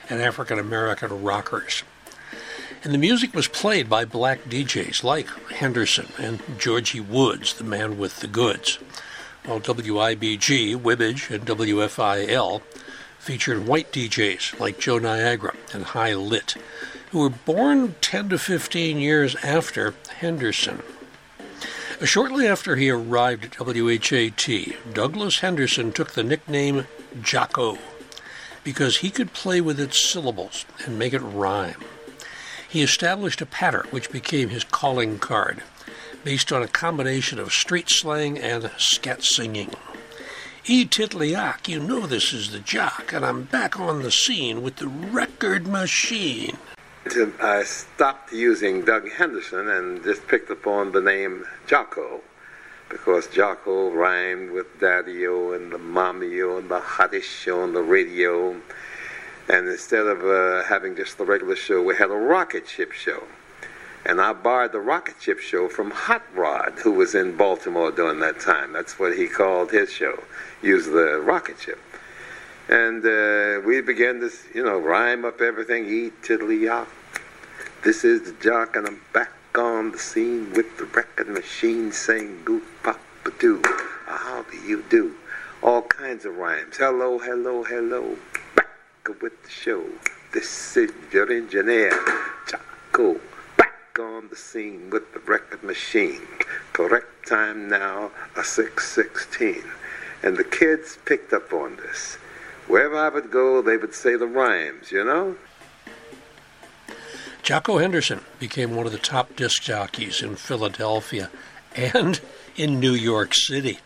and 0.09 0.21
African 0.21 0.57
American 0.57 1.21
rockers. 1.21 1.83
And 2.83 2.93
the 2.93 2.97
music 2.97 3.35
was 3.35 3.49
played 3.49 3.89
by 3.89 4.05
black 4.05 4.45
DJs 4.45 5.03
like 5.03 5.27
Henderson 5.49 6.07
and 6.17 6.41
Georgie 6.57 7.01
Woods, 7.01 7.53
the 7.53 7.65
man 7.65 7.97
with 7.97 8.21
the 8.21 8.27
goods, 8.27 8.79
while 9.45 9.59
WIBG, 9.59 10.77
Wibbage, 10.77 11.29
and 11.29 11.45
WFIL 11.45 12.61
featured 13.19 13.67
white 13.67 13.91
DJs 13.91 14.59
like 14.59 14.79
Joe 14.79 14.97
Niagara 14.97 15.55
and 15.73 15.83
Hy 15.83 16.13
Lit, 16.13 16.55
who 17.11 17.19
were 17.19 17.29
born 17.29 17.95
10 18.01 18.29
to 18.29 18.37
15 18.37 18.97
years 18.97 19.35
after 19.37 19.95
Henderson. 20.17 20.81
Shortly 22.03 22.47
after 22.47 22.75
he 22.75 22.89
arrived 22.89 23.45
at 23.45 23.59
WHAT, 23.59 24.93
Douglas 24.93 25.39
Henderson 25.39 25.91
took 25.91 26.11
the 26.11 26.23
nickname 26.23 26.87
Jocko 27.21 27.77
because 28.63 28.97
he 28.97 29.09
could 29.09 29.33
play 29.33 29.59
with 29.59 29.79
its 29.79 30.01
syllables 30.01 30.65
and 30.85 30.99
make 30.99 31.13
it 31.13 31.19
rhyme. 31.19 31.83
He 32.69 32.81
established 32.83 33.41
a 33.41 33.45
pattern 33.45 33.87
which 33.89 34.11
became 34.11 34.49
his 34.49 34.63
calling 34.63 35.17
card, 35.17 35.63
based 36.23 36.51
on 36.51 36.61
a 36.61 36.67
combination 36.67 37.39
of 37.39 37.51
street 37.51 37.89
slang 37.89 38.37
and 38.37 38.69
scat 38.77 39.23
singing. 39.23 39.71
E 40.65 40.85
Titliac, 40.85 41.67
you 41.67 41.79
know 41.79 42.05
this 42.05 42.31
is 42.31 42.51
the 42.51 42.59
jock, 42.59 43.11
and 43.11 43.25
I'm 43.25 43.43
back 43.43 43.79
on 43.79 44.03
the 44.03 44.11
scene 44.11 44.61
with 44.61 44.75
the 44.75 44.87
record 44.87 45.67
machine. 45.67 46.57
I 47.41 47.63
stopped 47.63 48.31
using 48.31 48.85
Doug 48.85 49.09
Henderson 49.09 49.67
and 49.67 50.03
just 50.03 50.27
picked 50.27 50.51
upon 50.51 50.91
the 50.91 51.01
name 51.01 51.43
Jocko 51.65 52.21
because 52.87 53.25
Jocko 53.25 53.89
rhymed 53.89 54.51
with 54.51 54.79
Daddy-O 54.79 55.53
and 55.53 55.71
the 55.71 55.79
Mommy-O 55.79 56.59
and 56.59 56.69
the 56.69 56.79
hottest 56.79 57.27
show 57.27 57.61
on 57.61 57.73
the 57.73 57.81
radio. 57.81 58.61
And 59.47 59.67
instead 59.67 60.05
of 60.05 60.23
uh, 60.23 60.63
having 60.65 60.95
just 60.95 61.17
the 61.17 61.25
regular 61.25 61.55
show, 61.55 61.81
we 61.81 61.95
had 61.95 62.11
a 62.11 62.15
rocket 62.15 62.67
ship 62.67 62.91
show. 62.91 63.23
And 64.05 64.21
I 64.21 64.33
borrowed 64.33 64.73
the 64.73 64.79
rocket 64.79 65.15
ship 65.19 65.39
show 65.39 65.67
from 65.67 65.89
Hot 65.89 66.23
Rod, 66.35 66.73
who 66.83 66.91
was 66.91 67.15
in 67.15 67.35
Baltimore 67.35 67.91
during 67.91 68.19
that 68.19 68.39
time. 68.39 68.71
That's 68.71 68.99
what 68.99 69.17
he 69.17 69.27
called 69.27 69.71
his 69.71 69.91
show, 69.91 70.21
use 70.61 70.85
the 70.85 71.19
rocket 71.19 71.59
ship. 71.59 71.79
And 72.67 73.03
uh, 73.03 73.65
we 73.65 73.81
began 73.81 74.19
to, 74.19 74.29
you 74.53 74.63
know, 74.63 74.77
rhyme 74.77 75.25
up 75.25 75.41
everything. 75.41 75.87
Eat 75.87 76.21
tiddly 76.21 76.65
yop. 76.65 76.87
This 77.81 78.03
is 78.03 78.23
the 78.23 78.33
jock, 78.43 78.75
and 78.75 78.85
I'm 78.85 79.01
back 79.13 79.31
on 79.57 79.91
the 79.91 79.97
scene 79.97 80.51
with 80.51 80.77
the 80.77 80.83
record 80.83 81.29
machine 81.29 81.93
saying 81.93 82.41
goof 82.43 82.63
pop 82.83 82.99
a 83.25 83.31
doo. 83.39 83.61
How 84.05 84.43
do 84.51 84.57
you 84.57 84.83
do? 84.89 85.15
All 85.63 85.83
kinds 85.83 86.25
of 86.25 86.35
rhymes. 86.35 86.75
Hello, 86.75 87.19
hello, 87.19 87.63
hello. 87.63 88.17
Back 88.53 89.21
with 89.21 89.41
the 89.43 89.49
show. 89.49 89.85
This 90.33 90.75
is 90.75 90.91
your 91.13 91.31
engineer, 91.31 91.97
Jocko. 92.49 93.21
Back 93.55 93.97
on 93.97 94.27
the 94.27 94.35
scene 94.35 94.89
with 94.89 95.13
the 95.13 95.19
record 95.19 95.63
machine. 95.63 96.27
Correct 96.73 97.29
time 97.29 97.69
now, 97.69 98.11
a 98.35 98.43
616. 98.43 99.63
And 100.21 100.35
the 100.35 100.43
kids 100.43 100.97
picked 101.05 101.31
up 101.31 101.53
on 101.53 101.77
this. 101.77 102.15
Wherever 102.67 102.97
I 102.97 103.07
would 103.07 103.31
go, 103.31 103.61
they 103.61 103.77
would 103.77 103.93
say 103.93 104.17
the 104.17 104.27
rhymes, 104.27 104.91
you 104.91 105.05
know? 105.05 105.37
Jocko 107.43 107.79
Henderson 107.79 108.21
became 108.39 108.75
one 108.75 108.85
of 108.85 108.91
the 108.91 108.97
top 108.97 109.35
disc 109.35 109.61
jockeys 109.61 110.21
in 110.21 110.35
Philadelphia 110.35 111.29
and 111.75 112.19
in 112.55 112.79
New 112.79 112.93
York 112.93 113.33
City. 113.33 113.79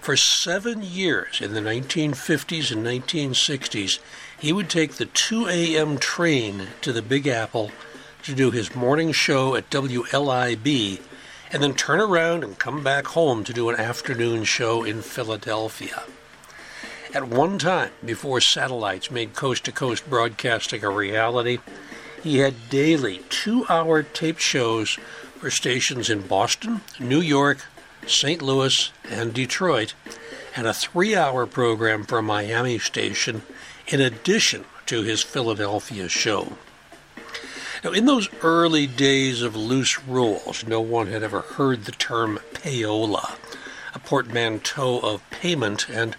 For 0.00 0.16
seven 0.16 0.82
years 0.82 1.40
in 1.40 1.54
the 1.54 1.60
1950s 1.60 2.70
and 2.70 2.86
1960s, 2.86 3.98
he 4.38 4.52
would 4.52 4.68
take 4.68 4.94
the 4.94 5.06
2 5.06 5.48
a.m. 5.48 5.98
train 5.98 6.68
to 6.82 6.92
the 6.92 7.02
Big 7.02 7.26
Apple 7.26 7.72
to 8.22 8.34
do 8.34 8.50
his 8.50 8.74
morning 8.74 9.12
show 9.12 9.54
at 9.54 9.70
WLIB 9.70 11.00
and 11.50 11.62
then 11.62 11.74
turn 11.74 12.00
around 12.00 12.42
and 12.42 12.58
come 12.58 12.82
back 12.82 13.06
home 13.08 13.44
to 13.44 13.52
do 13.52 13.68
an 13.68 13.76
afternoon 13.76 14.44
show 14.44 14.82
in 14.82 15.02
Philadelphia. 15.02 16.04
At 17.14 17.28
one 17.28 17.58
time, 17.58 17.90
before 18.04 18.40
satellites 18.40 19.10
made 19.10 19.34
coast 19.34 19.64
to 19.64 19.72
coast 19.72 20.08
broadcasting 20.10 20.82
a 20.82 20.90
reality, 20.90 21.58
he 22.24 22.38
had 22.38 22.70
daily 22.70 23.20
two 23.28 23.66
hour 23.68 24.02
tape 24.02 24.38
shows 24.38 24.94
for 25.38 25.50
stations 25.50 26.08
in 26.08 26.26
Boston, 26.26 26.80
New 26.98 27.20
York, 27.20 27.58
St. 28.06 28.40
Louis, 28.40 28.90
and 29.10 29.34
Detroit, 29.34 29.92
and 30.56 30.66
a 30.66 30.72
three 30.72 31.14
hour 31.14 31.44
program 31.44 32.02
for 32.02 32.22
Miami 32.22 32.78
station 32.78 33.42
in 33.88 34.00
addition 34.00 34.64
to 34.86 35.02
his 35.02 35.22
Philadelphia 35.22 36.08
show. 36.08 36.54
Now, 37.84 37.92
in 37.92 38.06
those 38.06 38.30
early 38.42 38.86
days 38.86 39.42
of 39.42 39.54
loose 39.54 40.02
rules, 40.04 40.66
no 40.66 40.80
one 40.80 41.08
had 41.08 41.22
ever 41.22 41.42
heard 41.42 41.84
the 41.84 41.92
term 41.92 42.40
payola, 42.54 43.36
a 43.94 43.98
portmanteau 43.98 45.00
of 45.00 45.28
payment 45.30 45.90
and 45.90 46.16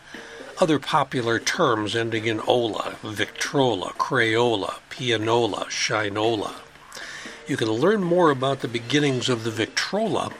other 0.60 0.80
popular 0.80 1.40
terms 1.40 1.96
ending 1.96 2.26
in 2.26 2.40
ola, 2.42 2.96
Victrola, 3.04 3.92
Crayola, 3.94 4.76
Pianola, 4.90 5.66
Shinola. 5.66 6.54
You 7.48 7.58
can 7.58 7.70
learn 7.70 8.04
more 8.04 8.32
about 8.32 8.62
the 8.62 8.68
beginnings 8.68 9.30
of 9.30 9.44
the 9.44 9.52
Victrola 9.52 10.32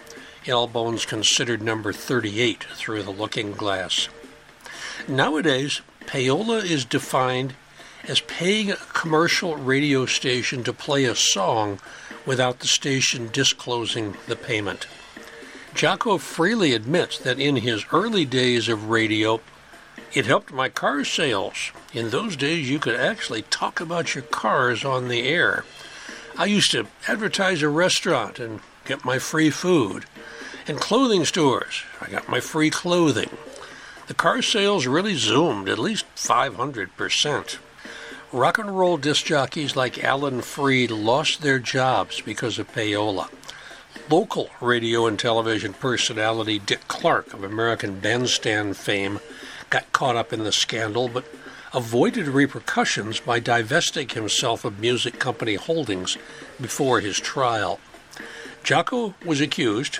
in 0.46 0.54
Allbones 0.54 1.06
Considered 1.06 1.62
number 1.62 1.92
38 1.92 2.64
through 2.76 3.04
the 3.04 3.12
looking 3.12 3.52
glass. 3.52 4.10
Nowadays, 5.08 5.82
payola 6.06 6.64
is 6.64 6.86
defined 6.86 7.54
as 8.08 8.22
paying 8.22 8.72
a 8.72 8.78
commercial 8.94 9.56
radio 9.56 10.06
station 10.06 10.64
to 10.64 10.74
play 10.74 11.06
a 11.06 11.16
song 11.16 11.80
without 12.26 12.60
the 12.60 12.68
station 12.68 13.30
disclosing 13.32 14.16
the 14.28 14.36
payment. 14.36 14.88
Jocko 15.74 16.18
freely 16.18 16.74
admits 16.74 17.20
that 17.20 17.40
in 17.40 17.58
his 17.58 17.86
early 17.92 18.26
days 18.26 18.70
of 18.70 18.90
radio, 18.90 19.42
it 20.16 20.26
helped 20.26 20.54
my 20.54 20.70
car 20.70 21.04
sales. 21.04 21.72
In 21.94 22.10
those 22.10 22.38
days, 22.38 22.70
you 22.70 22.80
could 22.80 22.96
actually 22.96 23.42
talk 23.44 23.82
about 23.82 24.16
your 24.16 24.24
cars 24.24 24.86
on 24.86 25.10
the 25.10 25.28
air. 25.28 25.66
I 26.38 26.46
used 26.46 26.72
to 26.72 26.88
advertise 27.08 27.62
a 27.62 27.68
restaurant 27.70 28.40
and 28.40 28.62
get 28.86 29.04
my 29.04 29.20
free 29.20 29.50
food. 29.50 30.06
And 30.68 30.80
clothing 30.80 31.26
stores, 31.26 31.84
I 32.02 32.10
got 32.10 32.30
my 32.30 32.40
free 32.40 32.70
clothing. 32.70 33.30
The 34.08 34.14
car 34.14 34.42
sales 34.42 34.88
really 34.88 35.16
zoomed 35.16 35.68
at 35.68 35.78
least 35.78 36.06
500%. 36.16 37.58
Rock 38.32 38.58
and 38.58 38.78
roll 38.78 38.98
disc 38.98 39.26
jockeys 39.26 39.76
like 39.76 40.04
Alan 40.04 40.42
Freed 40.42 40.92
lost 40.92 41.42
their 41.42 41.60
jobs 41.60 42.22
because 42.22 42.58
of 42.58 42.72
payola. 42.74 43.30
Local 44.10 44.50
radio 44.62 45.08
and 45.08 45.20
television 45.20 45.74
personality 45.74 46.60
Dick 46.60 46.88
Clark 46.88 47.34
of 47.34 47.44
American 47.44 48.00
Bandstand 48.00 48.78
fame 48.78 49.20
got 49.76 49.92
caught 49.92 50.16
up 50.16 50.32
in 50.32 50.46
the 50.46 50.54
scandal, 50.54 51.10
but 51.10 51.26
avoided 51.74 52.30
repercussions 52.30 53.20
by 53.20 53.42
divesting 53.42 54.08
himself 54.08 54.64
of 54.64 54.80
music 54.80 55.20
company 55.20 55.56
holdings 55.56 56.18
before 56.62 57.02
his 57.02 57.20
trial. 57.20 57.82
Jocko 58.64 59.16
was 59.26 59.42
accused, 59.42 60.00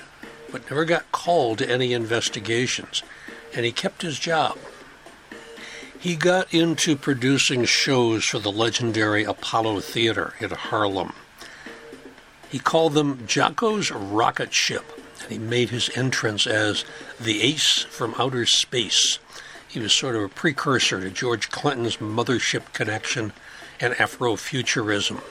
but 0.50 0.70
never 0.70 0.86
got 0.86 1.12
called 1.12 1.58
to 1.58 1.70
any 1.70 1.92
investigations, 1.92 3.04
and 3.54 3.66
he 3.66 3.74
kept 3.74 4.02
his 4.02 4.18
job. 4.18 4.58
He 6.00 6.16
got 6.16 6.54
into 6.54 6.96
producing 6.96 7.66
shows 7.66 8.24
for 8.24 8.40
the 8.40 8.54
legendary 8.54 9.26
Apollo 9.26 9.82
Theater 9.82 10.36
in 10.40 10.52
Harlem. 10.52 11.12
He 12.50 12.60
called 12.60 12.94
them 12.94 13.28
Jocko's 13.28 13.92
Rocket 13.92 14.54
Ship, 14.54 14.86
and 15.22 15.32
he 15.34 15.38
made 15.38 15.72
his 15.72 15.90
entrance 15.98 16.48
as 16.48 16.86
the 17.20 17.42
Ace 17.42 17.84
from 17.90 18.16
Outer 18.18 18.46
Space. 18.46 19.20
He 19.76 19.82
was 19.82 19.92
sort 19.92 20.16
of 20.16 20.24
a 20.24 20.30
precursor 20.30 21.02
to 21.02 21.10
George 21.10 21.52
Clinton's 21.52 21.98
Mothership 21.98 22.72
Connection 22.72 23.34
and 23.82 23.94
Afrofuturism. 23.96 25.22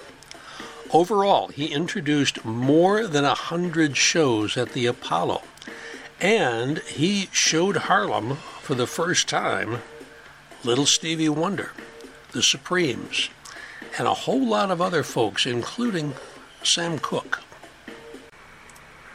Overall, 0.92 1.48
he 1.48 1.72
introduced 1.72 2.44
more 2.44 3.06
than 3.06 3.24
a 3.24 3.32
hundred 3.32 3.96
shows 3.96 4.58
at 4.58 4.74
the 4.74 4.84
Apollo, 4.84 5.44
and 6.20 6.80
he 6.80 7.30
showed 7.32 7.88
Harlem 7.88 8.36
for 8.60 8.74
the 8.74 8.86
first 8.86 9.30
time 9.30 9.78
Little 10.62 10.84
Stevie 10.84 11.30
Wonder, 11.30 11.72
the 12.32 12.42
Supremes, 12.42 13.30
and 13.96 14.06
a 14.06 14.12
whole 14.12 14.46
lot 14.46 14.70
of 14.70 14.82
other 14.82 15.02
folks, 15.02 15.46
including 15.46 16.12
Sam 16.62 16.98
Cooke. 16.98 17.40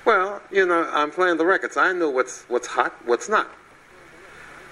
Well, 0.05 0.41
you 0.51 0.65
know, 0.65 0.89
I'm 0.91 1.11
playing 1.11 1.37
the 1.37 1.45
records. 1.45 1.77
I 1.77 1.93
know 1.93 2.09
what's 2.09 2.45
what's 2.45 2.65
hot, 2.65 2.95
what's 3.05 3.29
not. 3.29 3.47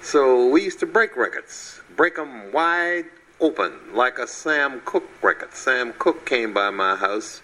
So 0.02 0.48
we 0.48 0.62
used 0.62 0.80
to 0.80 0.86
break 0.86 1.16
records, 1.16 1.80
break 1.96 2.16
them 2.16 2.52
wide 2.52 3.06
open, 3.40 3.72
like 3.92 4.18
a 4.18 4.26
Sam 4.26 4.80
Cooke 4.84 5.08
record. 5.22 5.52
Sam 5.52 5.92
Cooke 5.98 6.24
came 6.24 6.54
by 6.54 6.70
my 6.70 6.96
house 6.96 7.42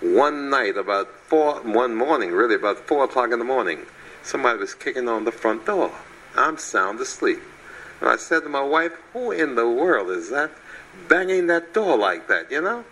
one 0.00 0.48
night 0.48 0.76
about 0.76 1.08
four, 1.08 1.60
one 1.60 1.94
morning, 1.94 2.30
really 2.30 2.54
about 2.54 2.78
four 2.78 3.04
o'clock 3.04 3.32
in 3.32 3.38
the 3.38 3.44
morning. 3.44 3.86
Somebody 4.22 4.58
was 4.58 4.74
kicking 4.74 5.08
on 5.08 5.24
the 5.24 5.32
front 5.32 5.66
door. 5.66 5.92
I'm 6.36 6.58
sound 6.58 7.00
asleep. 7.00 7.40
And 8.00 8.08
I 8.08 8.16
said 8.16 8.44
to 8.44 8.48
my 8.48 8.62
wife, 8.62 8.92
who 9.12 9.30
in 9.30 9.56
the 9.56 9.68
world 9.68 10.10
is 10.10 10.30
that 10.30 10.50
banging 11.08 11.48
that 11.48 11.74
door 11.74 11.98
like 11.98 12.28
that, 12.28 12.50
you 12.50 12.60
know? 12.60 12.84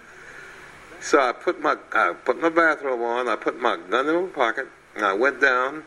So 1.00 1.20
I 1.20 1.32
put 1.32 1.60
my, 1.60 1.76
I 1.92 2.12
put 2.12 2.40
my 2.40 2.48
bathrobe 2.48 3.00
on, 3.00 3.28
I 3.28 3.36
put 3.36 3.60
my 3.60 3.78
gun 3.88 4.08
in 4.08 4.22
my 4.22 4.28
pocket, 4.28 4.66
and 4.96 5.04
I 5.04 5.12
went 5.12 5.40
down, 5.40 5.84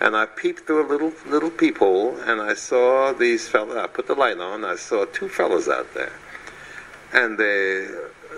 and 0.00 0.16
I 0.16 0.24
peeped 0.24 0.66
through 0.66 0.86
a 0.86 0.88
little 0.88 1.12
little 1.26 1.50
peephole, 1.50 2.16
and 2.20 2.40
I 2.40 2.54
saw 2.54 3.12
these 3.12 3.48
fellas. 3.48 3.76
I 3.76 3.86
put 3.86 4.06
the 4.06 4.14
light 4.14 4.38
on. 4.38 4.64
I 4.64 4.76
saw 4.76 5.04
two 5.04 5.28
fellas 5.28 5.68
out 5.68 5.92
there, 5.94 6.12
and 7.12 7.36
they 7.38 7.88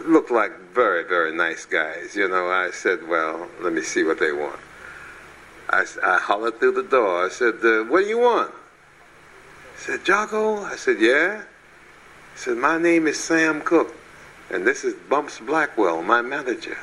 looked 0.04 0.30
like 0.30 0.58
very 0.74 1.04
very 1.04 1.34
nice 1.34 1.64
guys. 1.64 2.16
You 2.16 2.28
know, 2.28 2.48
I 2.48 2.70
said, 2.72 3.06
well, 3.08 3.48
let 3.60 3.72
me 3.72 3.82
see 3.82 4.02
what 4.02 4.18
they 4.18 4.32
want. 4.32 4.58
I, 5.70 5.84
I 6.04 6.18
hollered 6.18 6.58
through 6.58 6.72
the 6.72 6.82
door. 6.82 7.24
I 7.24 7.28
said, 7.28 7.54
uh, 7.62 7.84
what 7.84 8.02
do 8.02 8.08
you 8.08 8.18
want? 8.18 8.52
He 9.76 9.82
said, 9.82 10.04
Jocko. 10.04 10.64
I 10.64 10.76
said, 10.76 11.00
yeah. 11.00 11.42
He 12.32 12.38
said, 12.38 12.56
my 12.56 12.76
name 12.76 13.06
is 13.06 13.18
Sam 13.18 13.60
Cooke, 13.60 13.94
and 14.50 14.66
this 14.66 14.84
is 14.84 14.94
Bumps 15.08 15.38
Blackwell, 15.38 16.02
my 16.02 16.22
manager 16.22 16.78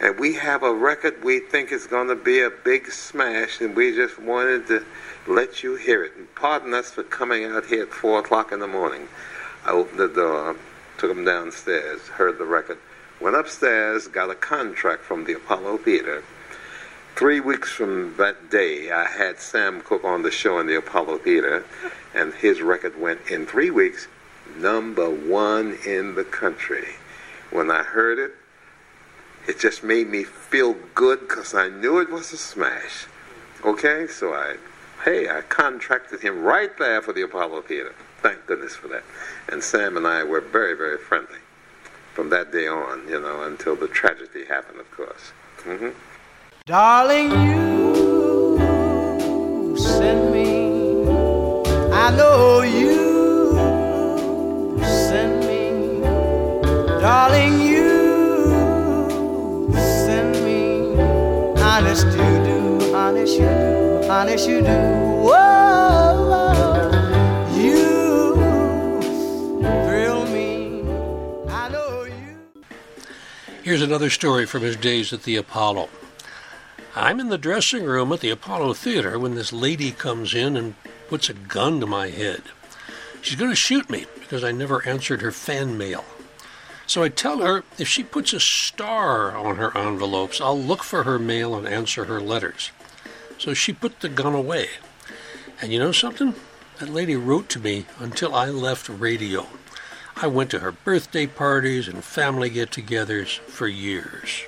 and 0.00 0.18
we 0.18 0.34
have 0.34 0.62
a 0.62 0.72
record 0.72 1.24
we 1.24 1.40
think 1.40 1.72
is 1.72 1.86
going 1.86 2.08
to 2.08 2.16
be 2.16 2.40
a 2.40 2.50
big 2.50 2.90
smash, 2.90 3.60
and 3.60 3.74
we 3.74 3.94
just 3.94 4.18
wanted 4.18 4.66
to 4.68 4.84
let 5.26 5.62
you 5.62 5.74
hear 5.74 6.04
it. 6.04 6.12
And 6.16 6.32
pardon 6.34 6.72
us 6.72 6.90
for 6.90 7.02
coming 7.02 7.44
out 7.44 7.66
here 7.66 7.82
at 7.82 7.92
4 7.92 8.20
o'clock 8.20 8.52
in 8.52 8.60
the 8.60 8.68
morning. 8.68 9.08
I 9.64 9.72
opened 9.72 9.98
the 9.98 10.08
door, 10.08 10.56
took 10.98 11.14
them 11.14 11.24
downstairs, 11.24 12.00
heard 12.02 12.38
the 12.38 12.44
record, 12.44 12.78
went 13.20 13.36
upstairs, 13.36 14.06
got 14.06 14.30
a 14.30 14.34
contract 14.34 15.02
from 15.02 15.24
the 15.24 15.34
Apollo 15.34 15.78
Theater. 15.78 16.22
Three 17.16 17.40
weeks 17.40 17.72
from 17.72 18.14
that 18.16 18.48
day, 18.48 18.92
I 18.92 19.06
had 19.06 19.40
Sam 19.40 19.80
Cooke 19.80 20.04
on 20.04 20.22
the 20.22 20.30
show 20.30 20.60
in 20.60 20.68
the 20.68 20.76
Apollo 20.76 21.18
Theater, 21.18 21.64
and 22.14 22.32
his 22.34 22.62
record 22.62 23.00
went 23.00 23.28
in 23.28 23.44
three 23.44 23.70
weeks 23.70 24.06
number 24.56 25.10
one 25.10 25.76
in 25.84 26.14
the 26.14 26.24
country. 26.24 26.94
When 27.50 27.70
I 27.72 27.82
heard 27.82 28.20
it, 28.20 28.36
it 29.48 29.58
just 29.58 29.82
made 29.82 30.08
me 30.08 30.24
feel 30.24 30.74
good 30.94 31.20
because 31.20 31.54
I 31.54 31.68
knew 31.68 31.98
it 32.00 32.10
was 32.10 32.32
a 32.32 32.36
smash. 32.36 33.06
Okay, 33.64 34.06
so 34.06 34.34
I, 34.34 34.56
hey, 35.04 35.28
I 35.28 35.40
contracted 35.40 36.20
him 36.20 36.42
right 36.42 36.70
there 36.78 37.00
for 37.00 37.14
the 37.14 37.22
Apollo 37.22 37.62
Theater. 37.62 37.94
Thank 38.22 38.46
goodness 38.46 38.76
for 38.76 38.88
that. 38.88 39.04
And 39.50 39.64
Sam 39.64 39.96
and 39.96 40.06
I 40.06 40.22
were 40.22 40.42
very, 40.42 40.76
very 40.76 40.98
friendly 40.98 41.38
from 42.12 42.28
that 42.30 42.52
day 42.52 42.68
on, 42.68 43.08
you 43.08 43.20
know, 43.20 43.42
until 43.42 43.74
the 43.74 43.88
tragedy 43.88 44.44
happened, 44.44 44.80
of 44.80 44.90
course. 44.90 45.32
Mm-hmm. 45.64 45.90
Darling, 46.66 47.30
you 47.30 48.58
send 49.78 50.30
me. 50.30 51.08
I 51.90 52.14
know 52.14 52.60
you 52.62 53.54
send 54.84 55.40
me. 55.46 56.02
Darling, 57.00 57.57
Honest 61.88 62.06
you 62.06 62.44
do, 62.44 62.94
honest 62.94 63.32
you 63.38 63.46
do, 63.46 64.10
honest 64.10 64.46
you 64.46 64.60
do. 64.60 64.66
Whoa, 65.24 66.90
you 67.56 68.34
thrill 69.62 70.26
me. 70.26 70.82
I 71.48 71.70
know 71.70 72.04
you. 72.04 72.38
Here's 73.62 73.80
another 73.80 74.10
story 74.10 74.44
from 74.44 74.60
his 74.60 74.76
days 74.76 75.14
at 75.14 75.22
the 75.22 75.36
Apollo. 75.36 75.88
I'm 76.94 77.20
in 77.20 77.30
the 77.30 77.38
dressing 77.38 77.84
room 77.84 78.12
at 78.12 78.20
the 78.20 78.28
Apollo 78.28 78.74
Theater 78.74 79.18
when 79.18 79.34
this 79.34 79.50
lady 79.50 79.90
comes 79.90 80.34
in 80.34 80.58
and 80.58 80.74
puts 81.08 81.30
a 81.30 81.34
gun 81.34 81.80
to 81.80 81.86
my 81.86 82.10
head. 82.10 82.42
She's 83.22 83.38
going 83.38 83.50
to 83.50 83.56
shoot 83.56 83.88
me 83.88 84.04
because 84.20 84.44
I 84.44 84.52
never 84.52 84.86
answered 84.86 85.22
her 85.22 85.32
fan 85.32 85.78
mail. 85.78 86.04
So 86.88 87.02
I 87.02 87.10
tell 87.10 87.40
her 87.40 87.64
if 87.78 87.86
she 87.86 88.02
puts 88.02 88.32
a 88.32 88.40
star 88.40 89.36
on 89.36 89.56
her 89.56 89.76
envelopes, 89.76 90.40
I'll 90.40 90.58
look 90.58 90.82
for 90.82 91.02
her 91.02 91.18
mail 91.18 91.54
and 91.54 91.68
answer 91.68 92.06
her 92.06 92.18
letters. 92.18 92.72
So 93.36 93.52
she 93.52 93.74
put 93.74 94.00
the 94.00 94.08
gun 94.08 94.34
away. 94.34 94.68
And 95.60 95.70
you 95.70 95.78
know 95.78 95.92
something? 95.92 96.34
That 96.80 96.88
lady 96.88 97.14
wrote 97.14 97.50
to 97.50 97.60
me 97.60 97.84
until 97.98 98.34
I 98.34 98.46
left 98.46 98.88
radio. 98.88 99.48
I 100.16 100.28
went 100.28 100.50
to 100.52 100.60
her 100.60 100.72
birthday 100.72 101.26
parties 101.26 101.88
and 101.88 102.02
family 102.02 102.48
get 102.48 102.70
togethers 102.70 103.38
for 103.40 103.68
years. 103.68 104.44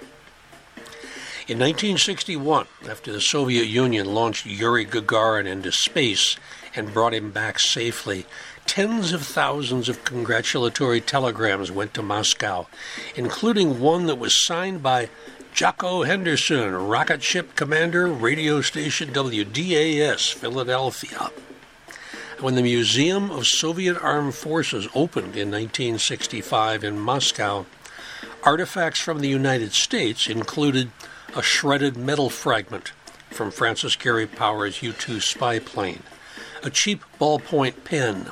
In 1.47 1.59
1961, 1.59 2.67
after 2.89 3.13
the 3.13 3.21
Soviet 3.21 3.67
Union 3.67 4.15
launched 4.15 4.47
Yuri 4.47 4.87
Gagarin 4.87 5.47
into 5.47 5.73
space 5.73 6.37
and 6.75 6.95
brought 6.95 7.13
him 7.13 7.33
back 7.33 7.59
safely, 7.59 8.25
tens 8.71 9.13
of 9.13 9.27
thousands 9.27 9.89
of 9.89 10.05
congratulatory 10.05 11.01
telegrams 11.01 11.73
went 11.73 11.93
to 11.93 12.01
Moscow, 12.01 12.69
including 13.17 13.81
one 13.81 14.07
that 14.07 14.15
was 14.15 14.47
signed 14.47 14.81
by 14.81 15.09
Jocko 15.53 16.05
Henderson, 16.05 16.73
rocket 16.77 17.21
ship 17.21 17.57
commander, 17.57 18.07
radio 18.07 18.61
station 18.61 19.13
WDAS, 19.13 20.33
Philadelphia. 20.33 21.33
When 22.39 22.55
the 22.55 22.63
Museum 22.63 23.33
of 23.33 23.49
Soviet 23.49 24.01
Armed 24.01 24.37
Forces 24.37 24.87
opened 24.95 25.35
in 25.35 25.51
1965 25.51 26.85
in 26.85 26.97
Moscow, 26.97 27.67
artifacts 28.45 29.01
from 29.01 29.19
the 29.19 29.29
United 29.29 29.73
States 29.73 30.29
included 30.29 30.93
a 31.35 31.43
shredded 31.43 31.97
metal 31.97 32.31
fragment 32.31 32.93
from 33.31 33.51
Francis 33.51 33.97
Gary 33.97 34.29
Powers' 34.29 34.81
U 34.81 34.93
2 34.93 35.19
spy 35.19 35.59
plane, 35.59 36.05
a 36.63 36.71
cheap 36.71 37.03
ballpoint 37.19 37.83
pen, 37.83 38.31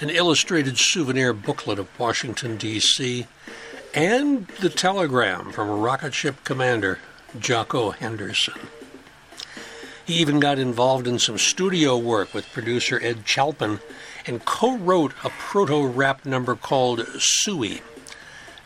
an 0.00 0.10
illustrated 0.10 0.78
souvenir 0.78 1.32
booklet 1.32 1.78
of 1.78 1.98
Washington, 1.98 2.56
D.C., 2.56 3.26
and 3.94 4.46
the 4.60 4.68
telegram 4.68 5.50
from 5.52 5.68
rocket 5.68 6.14
ship 6.14 6.36
commander 6.44 6.98
Jocko 7.38 7.90
Henderson. 7.90 8.68
He 10.04 10.14
even 10.14 10.40
got 10.40 10.58
involved 10.58 11.06
in 11.06 11.18
some 11.18 11.38
studio 11.38 11.96
work 11.96 12.34
with 12.34 12.52
producer 12.52 12.98
Ed 13.02 13.24
Chalpin 13.24 13.80
and 14.26 14.44
co 14.44 14.76
wrote 14.76 15.12
a 15.22 15.30
proto 15.30 15.86
rap 15.86 16.24
number 16.24 16.56
called 16.56 17.06
Suey. 17.18 17.82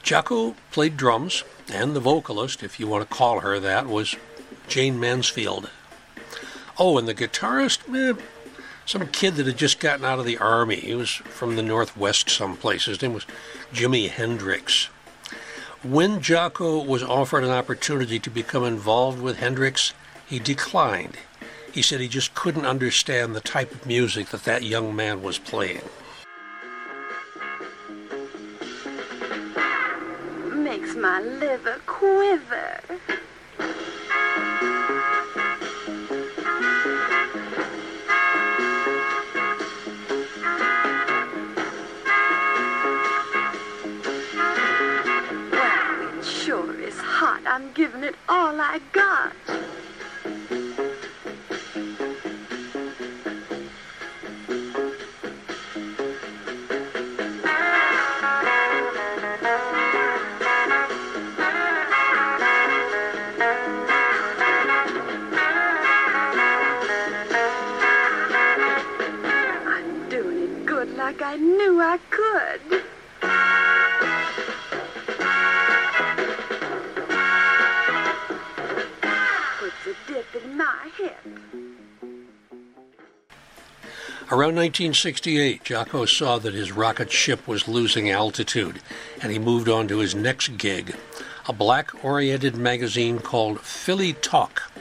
Jocko 0.03 0.55
played 0.70 0.97
drums, 0.97 1.45
and 1.72 1.95
the 1.95 2.01
vocalist, 2.01 2.62
if 2.62 2.78
you 2.78 2.87
want 2.87 3.09
to 3.09 3.14
call 3.14 3.41
her 3.41 3.59
that, 3.59 3.87
was 3.87 4.16
Jayne 4.68 5.01
Mansfield. 5.01 5.70
Oh, 6.78 6.99
and 6.99 7.07
the 7.07 7.14
guitarist, 7.14 7.80
eh, 7.95 8.20
some 8.87 9.07
kid 9.09 9.37
that 9.37 9.47
had 9.47 9.57
just 9.57 9.80
gotten 9.80 10.05
out 10.05 10.18
of 10.18 10.24
the 10.24 10.39
army. 10.39 10.76
He 10.76 10.95
was 10.95 11.11
from 11.11 11.57
the 11.57 11.62
Northwest 11.62 12.28
someplace. 12.30 12.85
His 12.85 13.01
name 13.01 13.14
was 13.14 13.26
Jimi 13.72 14.11
Hendrix. 14.11 14.89
When 15.82 16.20
Jocko 16.20 16.82
was 16.82 17.03
offered 17.03 17.45
an 17.45 17.51
opportunity 17.51 18.18
to 18.18 18.30
become 18.30 18.64
involved 18.64 19.20
with 19.20 19.39
Hendrix, 19.39 19.93
he 20.26 20.39
declined. 20.39 21.18
He 21.72 21.82
said 21.82 22.01
he 22.01 22.09
just 22.09 22.35
couldn't 22.35 22.66
understand 22.66 23.35
the 23.35 23.41
type 23.41 23.72
of 23.72 23.87
music 23.87 24.28
that 24.28 24.45
that 24.45 24.62
young 24.62 24.95
man 24.95 25.22
was 25.22 25.39
playing. 25.39 25.82
Makes 30.55 30.95
my 30.95 31.20
liver 31.20 31.80
quiver. 31.85 32.80
Giving 47.95 48.09
it 48.09 48.17
all 48.29 48.61
I 48.61 48.81
got. 48.91 49.64
Around 84.35 84.57
1968, 84.57 85.62
Jocko 85.62 86.07
saw 86.07 86.39
that 86.41 86.55
his 86.55 86.72
rocket 86.72 87.12
ship 87.12 87.47
was 87.47 87.68
losing 87.68 88.11
altitude, 88.11 88.80
and 89.22 89.30
he 89.30 89.39
moved 89.39 89.68
on 89.68 89.87
to 89.87 89.99
his 89.99 90.16
next 90.16 90.59
gig, 90.59 90.97
a 91.47 91.53
black 91.53 92.05
oriented 92.05 92.57
magazine 92.57 93.20
called 93.20 93.61
Philly 93.61 94.14
Talk. 94.14 94.72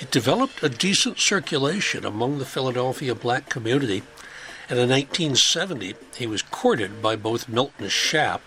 It 0.00 0.10
developed 0.10 0.64
a 0.64 0.68
decent 0.68 1.20
circulation 1.20 2.04
among 2.04 2.38
the 2.38 2.44
Philadelphia 2.44 3.14
black 3.14 3.48
community, 3.48 4.02
and 4.68 4.80
in 4.80 4.88
1970, 4.88 5.94
he 6.16 6.26
was 6.26 6.42
courted 6.42 7.00
by 7.00 7.14
both 7.14 7.48
Milton 7.48 7.88
Shapp, 7.88 8.40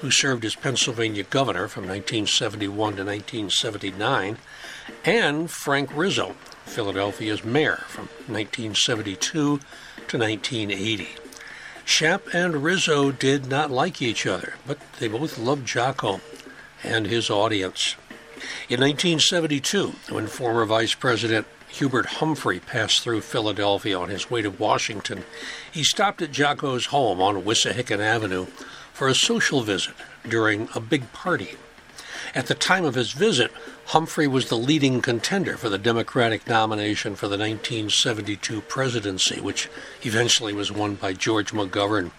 who 0.00 0.12
served 0.12 0.44
as 0.44 0.54
Pennsylvania 0.54 1.24
governor 1.24 1.66
from 1.66 1.88
1971 1.88 2.94
to 2.94 3.04
1979, 3.04 4.38
and 5.04 5.50
Frank 5.50 5.90
Rizzo, 5.92 6.36
Philadelphia's 6.68 7.44
mayor 7.44 7.84
from 7.88 8.06
1972 8.26 9.30
to 9.30 9.58
1980. 10.18 11.08
Shapp 11.84 12.34
and 12.34 12.62
Rizzo 12.62 13.10
did 13.10 13.46
not 13.46 13.70
like 13.70 14.02
each 14.02 14.26
other, 14.26 14.54
but 14.66 14.78
they 14.98 15.08
both 15.08 15.38
loved 15.38 15.66
Jocko 15.66 16.20
and 16.84 17.06
his 17.06 17.30
audience. 17.30 17.96
In 18.68 18.80
1972, 18.80 19.94
when 20.10 20.26
former 20.26 20.64
Vice 20.64 20.94
President 20.94 21.46
Hubert 21.68 22.06
Humphrey 22.06 22.60
passed 22.60 23.02
through 23.02 23.22
Philadelphia 23.22 23.98
on 23.98 24.08
his 24.10 24.30
way 24.30 24.42
to 24.42 24.50
Washington, 24.50 25.24
he 25.70 25.82
stopped 25.82 26.22
at 26.22 26.32
Jocko's 26.32 26.86
home 26.86 27.20
on 27.20 27.42
Wissahickon 27.42 28.00
Avenue 28.00 28.46
for 28.92 29.08
a 29.08 29.14
social 29.14 29.62
visit 29.62 29.94
during 30.28 30.68
a 30.74 30.80
big 30.80 31.12
party. 31.12 31.56
At 32.34 32.46
the 32.46 32.54
time 32.54 32.84
of 32.84 32.94
his 32.94 33.12
visit, 33.12 33.50
Humphrey 33.86 34.26
was 34.26 34.48
the 34.48 34.58
leading 34.58 35.00
contender 35.00 35.56
for 35.56 35.68
the 35.68 35.78
Democratic 35.78 36.46
nomination 36.46 37.16
for 37.16 37.26
the 37.26 37.38
1972 37.38 38.60
presidency, 38.62 39.40
which 39.40 39.68
eventually 40.02 40.52
was 40.52 40.70
won 40.70 40.96
by 40.96 41.14
George 41.14 41.52
McGovern. 41.52 42.10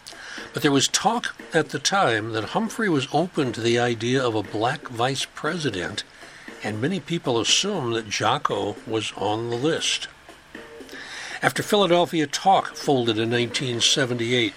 But 0.53 0.63
there 0.63 0.71
was 0.71 0.87
talk 0.87 1.35
at 1.53 1.69
the 1.69 1.79
time 1.79 2.31
that 2.31 2.55
Humphrey 2.55 2.89
was 2.89 3.07
open 3.13 3.51
to 3.51 3.61
the 3.61 3.77
idea 3.77 4.25
of 4.25 4.35
a 4.35 4.43
black 4.43 4.87
vice 4.87 5.25
president, 5.25 6.03
and 6.63 6.81
many 6.81 6.99
people 6.99 7.39
assumed 7.39 7.95
that 7.95 8.09
Jocko 8.09 8.75
was 8.87 9.13
on 9.15 9.49
the 9.49 9.55
list. 9.55 10.07
After 11.41 11.63
Philadelphia 11.63 12.27
Talk 12.27 12.75
folded 12.75 13.17
in 13.17 13.29
1978, 13.29 14.53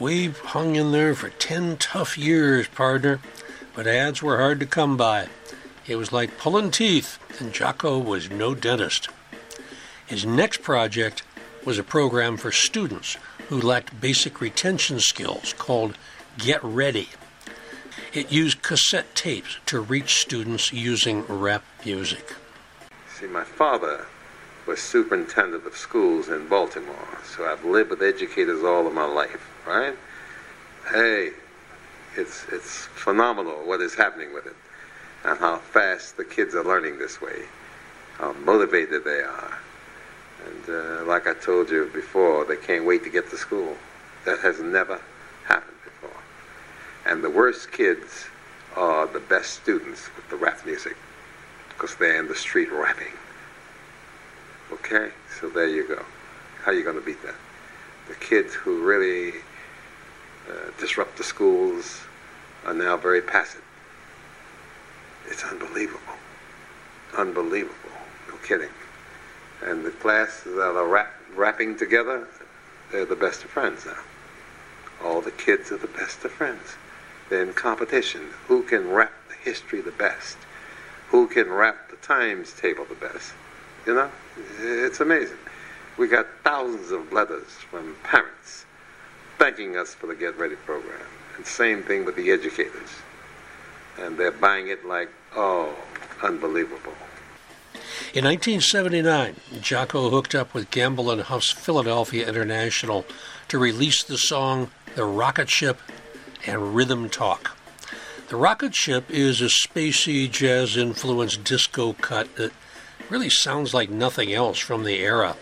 we 0.00 0.28
hung 0.28 0.74
in 0.74 0.90
there 0.90 1.14
for 1.14 1.28
10 1.28 1.76
tough 1.76 2.18
years, 2.18 2.66
partner, 2.66 3.20
but 3.74 3.86
ads 3.86 4.22
were 4.22 4.38
hard 4.38 4.60
to 4.60 4.66
come 4.66 4.96
by. 4.96 5.28
It 5.86 5.96
was 5.96 6.12
like 6.12 6.38
pulling 6.38 6.70
teeth, 6.70 7.18
and 7.40 7.52
Jocko 7.52 7.98
was 7.98 8.30
no 8.30 8.54
dentist. 8.54 9.08
His 10.06 10.24
next 10.24 10.62
project 10.62 11.22
was 11.64 11.78
a 11.78 11.82
program 11.82 12.36
for 12.36 12.52
students 12.52 13.16
who 13.48 13.60
lacked 13.60 14.00
basic 14.00 14.40
retention 14.40 15.00
skills 15.00 15.54
called 15.58 15.98
Get 16.38 16.62
Ready. 16.62 17.08
It 18.12 18.30
used 18.30 18.62
cassette 18.62 19.14
tapes 19.14 19.58
to 19.66 19.80
reach 19.80 20.20
students 20.20 20.72
using 20.72 21.24
rap 21.26 21.64
music. 21.84 22.34
See, 23.18 23.26
my 23.26 23.44
father 23.44 24.06
was 24.66 24.80
superintendent 24.80 25.66
of 25.66 25.76
schools 25.76 26.28
in 26.28 26.48
Baltimore, 26.48 27.18
so 27.24 27.44
I've 27.44 27.64
lived 27.64 27.90
with 27.90 28.02
educators 28.02 28.62
all 28.62 28.86
of 28.86 28.94
my 28.94 29.04
life, 29.04 29.50
right? 29.66 29.96
Hey, 30.90 31.30
it's, 32.16 32.46
it's 32.52 32.86
phenomenal 32.86 33.54
what 33.64 33.80
is 33.80 33.94
happening 33.94 34.32
with 34.34 34.46
it 34.46 34.56
and 35.24 35.38
how 35.38 35.58
fast 35.58 36.16
the 36.16 36.24
kids 36.24 36.54
are 36.54 36.64
learning 36.64 36.98
this 36.98 37.20
way, 37.20 37.42
how 38.18 38.32
motivated 38.44 39.04
they 39.04 39.20
are. 39.20 39.58
And 40.46 40.68
uh, 40.68 41.04
like 41.06 41.26
I 41.26 41.34
told 41.34 41.70
you 41.70 41.90
before, 41.92 42.44
they 42.44 42.56
can't 42.56 42.84
wait 42.84 43.02
to 43.04 43.10
get 43.10 43.30
to 43.30 43.36
school. 43.36 43.76
That 44.26 44.40
has 44.40 44.60
never 44.60 45.00
happened 45.46 45.76
before. 45.84 46.22
And 47.06 47.22
the 47.24 47.30
worst 47.30 47.72
kids 47.72 48.26
are 48.76 49.06
the 49.06 49.20
best 49.20 49.54
students 49.62 50.08
with 50.16 50.28
the 50.28 50.36
rap 50.36 50.64
music 50.66 50.96
because 51.70 51.94
they're 51.96 52.20
in 52.20 52.28
the 52.28 52.34
street 52.34 52.70
rapping. 52.70 53.12
Okay, 54.72 55.10
so 55.40 55.48
there 55.48 55.68
you 55.68 55.86
go. 55.86 56.02
How 56.62 56.72
are 56.72 56.74
you 56.74 56.84
going 56.84 56.98
to 56.98 57.04
beat 57.04 57.22
that? 57.22 57.34
The 58.08 58.14
kids 58.14 58.54
who 58.54 58.84
really 58.84 59.32
uh, 60.48 60.70
disrupt 60.78 61.16
the 61.16 61.24
schools 61.24 62.02
are 62.64 62.74
now 62.74 62.96
very 62.96 63.20
passive. 63.20 63.62
It's 65.26 65.44
unbelievable. 65.44 66.00
Unbelievable. 67.16 67.74
No 68.28 68.36
kidding. 68.36 68.70
And 69.62 69.84
the 69.84 69.90
classes 69.90 70.56
that 70.56 70.76
are 70.76 70.86
rap, 70.86 71.12
rapping 71.34 71.76
together, 71.76 72.28
they're 72.92 73.06
the 73.06 73.16
best 73.16 73.44
of 73.44 73.50
friends 73.50 73.86
now. 73.86 73.98
All 75.02 75.20
the 75.20 75.30
kids 75.30 75.72
are 75.72 75.78
the 75.78 75.86
best 75.86 76.24
of 76.24 76.32
friends. 76.32 76.76
They're 77.28 77.42
in 77.42 77.54
competition. 77.54 78.28
Who 78.48 78.62
can 78.62 78.90
rap 78.90 79.12
the 79.28 79.34
history 79.34 79.80
the 79.80 79.92
best? 79.92 80.36
Who 81.08 81.26
can 81.26 81.50
rap 81.50 81.90
the 81.90 81.96
times 81.96 82.52
table 82.52 82.84
the 82.84 82.94
best? 82.94 83.32
You 83.86 83.94
know, 83.94 84.10
it's 84.58 85.00
amazing. 85.00 85.38
We 85.96 86.08
got 86.08 86.26
thousands 86.42 86.90
of 86.90 87.12
letters 87.12 87.48
from 87.70 87.96
parents 88.02 88.64
thanking 89.38 89.76
us 89.76 89.94
for 89.94 90.06
the 90.06 90.14
Get 90.14 90.38
Ready 90.38 90.56
program. 90.56 91.00
And 91.36 91.46
same 91.46 91.82
thing 91.82 92.04
with 92.04 92.16
the 92.16 92.30
educators. 92.30 92.90
And 93.98 94.16
they're 94.16 94.32
buying 94.32 94.68
it 94.68 94.84
like, 94.84 95.10
oh, 95.34 95.74
unbelievable. 96.22 96.92
In 98.14 98.24
1979, 98.24 99.36
Jocko 99.60 100.10
hooked 100.10 100.34
up 100.34 100.54
with 100.54 100.70
Gamble 100.70 101.10
and 101.10 101.22
Huff's 101.22 101.50
Philadelphia 101.50 102.28
International 102.28 103.04
to 103.48 103.58
release 103.58 104.02
the 104.02 104.18
song 104.18 104.70
The 104.94 105.04
Rocket 105.04 105.50
Ship 105.50 105.78
and 106.46 106.74
Rhythm 106.74 107.08
Talk. 107.08 107.56
The 108.28 108.36
Rocket 108.36 108.74
Ship 108.74 109.04
is 109.10 109.40
a 109.40 109.46
spacey, 109.46 110.30
jazz 110.30 110.76
influenced 110.76 111.44
disco 111.44 111.92
cut 111.94 112.36
that 112.36 112.52
really 113.10 113.30
sounds 113.30 113.74
like 113.74 113.90
nothing 113.90 114.32
else 114.32 114.58
from 114.58 114.84
the 114.84 114.98
era. 114.98 115.36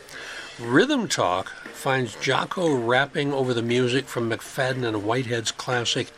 Rhythm 0.58 1.08
Talk 1.08 1.52
finds 1.82 2.14
Jocko 2.14 2.76
rapping 2.76 3.32
over 3.32 3.52
the 3.52 3.60
music 3.60 4.04
from 4.06 4.30
McFadden 4.30 4.86
and 4.86 5.02
Whitehead's 5.02 5.50
classic 5.50 6.12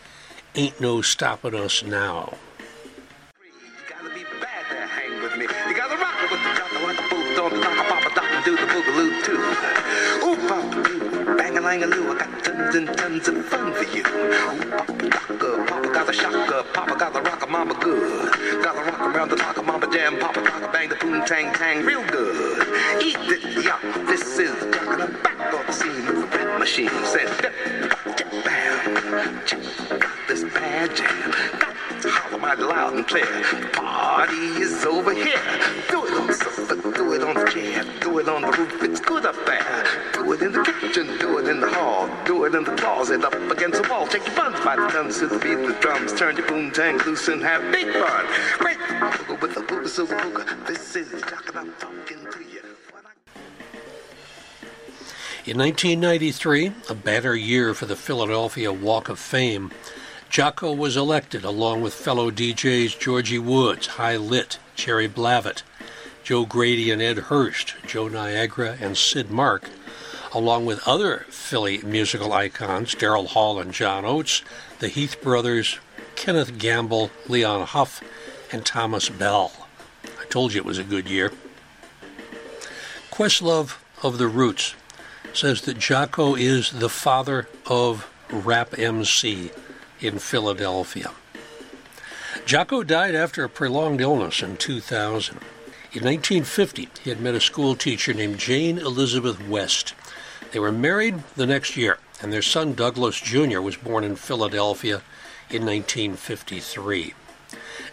Ain't 0.54 0.78
No 0.78 1.00
Stoppin' 1.00 1.54
Us 1.54 1.82
Now. 1.82 2.34
And 12.74 12.88
tons 12.88 13.28
of 13.28 13.44
fun 13.46 13.72
for 13.72 13.84
you. 13.84 14.02
Ooh, 14.02 15.64
Papa 15.66 15.90
got 15.94 16.10
a 16.10 16.12
shocker, 16.12 16.64
Papa 16.74 16.96
got 16.98 17.16
a 17.16 17.20
rocker, 17.20 17.46
Mama 17.46 17.74
good. 17.80 18.32
Got 18.62 18.76
a 18.76 18.90
rock 18.90 19.00
around 19.00 19.30
the 19.30 19.62
Mama 19.62 19.90
jam, 19.90 20.18
Papa 20.18 20.70
bang 20.72 20.88
the 20.88 20.96
boom, 20.96 21.24
tang, 21.24 21.54
tang, 21.54 21.86
real 21.86 22.04
good. 22.08 22.66
Eat 23.00 23.16
it, 23.20 23.64
yeah, 23.64 23.78
this 24.06 24.38
is 24.40 24.58
the 24.60 25.33
the 25.62 25.72
scene 25.72 26.06
with 26.06 26.30
the 26.30 26.38
red 26.38 26.58
machine. 26.58 26.88
Said, 27.04 27.28
bam, 28.44 30.00
got 30.00 30.28
this 30.28 30.44
bad 30.44 30.96
jam. 30.96 31.32
Holler 32.06 32.38
mighty 32.38 32.62
loud 32.62 32.94
and 32.94 33.06
clear. 33.06 33.24
Party 33.72 34.34
is 34.60 34.84
over 34.84 35.12
here. 35.12 35.40
Do 35.88 36.04
it 36.06 36.12
on 36.12 36.26
the 36.26 36.34
sofa, 36.34 36.76
do 36.76 37.12
it 37.14 37.22
on 37.22 37.34
the 37.34 37.50
chair, 37.50 37.84
do 38.00 38.18
it 38.18 38.28
on 38.28 38.42
the 38.42 38.48
roof. 38.48 38.82
It's 38.82 39.00
good 39.00 39.24
up 39.24 39.36
there. 39.46 39.84
Do 40.12 40.32
it 40.32 40.42
in 40.42 40.52
the 40.52 40.62
kitchen, 40.62 41.18
do 41.18 41.38
it 41.38 41.48
in 41.48 41.60
the 41.60 41.70
hall, 41.70 42.08
do 42.24 42.44
it 42.44 42.54
in 42.54 42.64
the 42.64 42.74
closet, 42.76 43.24
up 43.24 43.34
against 43.50 43.82
the 43.82 43.88
wall. 43.88 44.06
Take 44.06 44.26
your 44.26 44.36
buns 44.36 44.60
by 44.64 44.76
the 44.76 44.88
thumbs 44.90 45.18
to 45.20 45.26
the 45.28 45.38
beat 45.38 45.56
the 45.66 45.76
drums. 45.80 46.12
Turn 46.12 46.36
your 46.36 46.46
boom 46.46 46.70
tang 46.70 46.98
loose 46.98 47.28
and 47.28 47.42
have 47.42 47.62
big 47.72 47.92
fun. 47.92 48.26
Great 48.58 48.78
with 49.40 49.54
the 49.54 49.60
booga 49.60 49.88
silver 49.88 50.16
booga. 50.16 50.66
This 50.66 50.96
is 50.96 51.10
Jock 51.22 51.48
and 51.48 51.58
I'm 51.58 51.72
talking 51.78 52.23
In 55.46 55.58
1993, 55.58 56.72
a 56.88 56.94
banner 56.94 57.34
year 57.34 57.74
for 57.74 57.84
the 57.84 57.96
Philadelphia 57.96 58.72
Walk 58.72 59.10
of 59.10 59.18
Fame, 59.18 59.72
Jocko 60.30 60.72
was 60.72 60.96
elected 60.96 61.44
along 61.44 61.82
with 61.82 61.92
fellow 61.92 62.30
DJs 62.30 62.98
Georgie 62.98 63.38
Woods, 63.38 63.86
Hy 63.88 64.16
Lit, 64.16 64.58
Jerry 64.74 65.06
Blavat, 65.06 65.62
Joe 66.22 66.46
Grady 66.46 66.90
and 66.90 67.02
Ed 67.02 67.18
Hurst, 67.28 67.74
Joe 67.86 68.08
Niagara 68.08 68.78
and 68.80 68.96
Sid 68.96 69.30
Mark, 69.30 69.68
along 70.32 70.64
with 70.64 70.88
other 70.88 71.26
Philly 71.28 71.76
musical 71.82 72.32
icons 72.32 72.94
Daryl 72.94 73.26
Hall 73.26 73.60
and 73.60 73.70
John 73.70 74.06
Oates, 74.06 74.42
the 74.78 74.88
Heath 74.88 75.20
brothers, 75.20 75.78
Kenneth 76.16 76.56
Gamble, 76.56 77.10
Leon 77.28 77.66
Huff, 77.66 78.02
and 78.50 78.64
Thomas 78.64 79.10
Bell. 79.10 79.52
I 80.18 80.24
told 80.30 80.54
you 80.54 80.62
it 80.62 80.66
was 80.66 80.78
a 80.78 80.84
good 80.84 81.06
year. 81.06 81.32
Questlove 83.10 83.76
of 84.02 84.16
the 84.16 84.26
Roots 84.26 84.74
says 85.34 85.62
that 85.62 85.78
Jocko 85.78 86.34
is 86.34 86.70
the 86.70 86.88
father 86.88 87.48
of 87.66 88.10
rap 88.30 88.78
MC 88.78 89.50
in 90.00 90.18
Philadelphia. 90.18 91.10
Jocko 92.46 92.82
died 92.82 93.14
after 93.14 93.44
a 93.44 93.48
prolonged 93.48 94.00
illness 94.00 94.42
in 94.42 94.56
2000. 94.56 95.36
In 95.92 96.02
1950, 96.02 96.88
he 97.02 97.10
had 97.10 97.20
met 97.20 97.34
a 97.34 97.40
school 97.40 97.74
teacher 97.74 98.12
named 98.12 98.38
Jane 98.38 98.78
Elizabeth 98.78 99.46
West. 99.48 99.94
They 100.52 100.58
were 100.58 100.72
married 100.72 101.22
the 101.36 101.46
next 101.46 101.76
year, 101.76 101.98
and 102.20 102.32
their 102.32 102.42
son 102.42 102.74
Douglas 102.74 103.20
Jr. 103.20 103.60
was 103.60 103.76
born 103.76 104.04
in 104.04 104.16
Philadelphia 104.16 105.02
in 105.50 105.64
1953. 105.64 107.14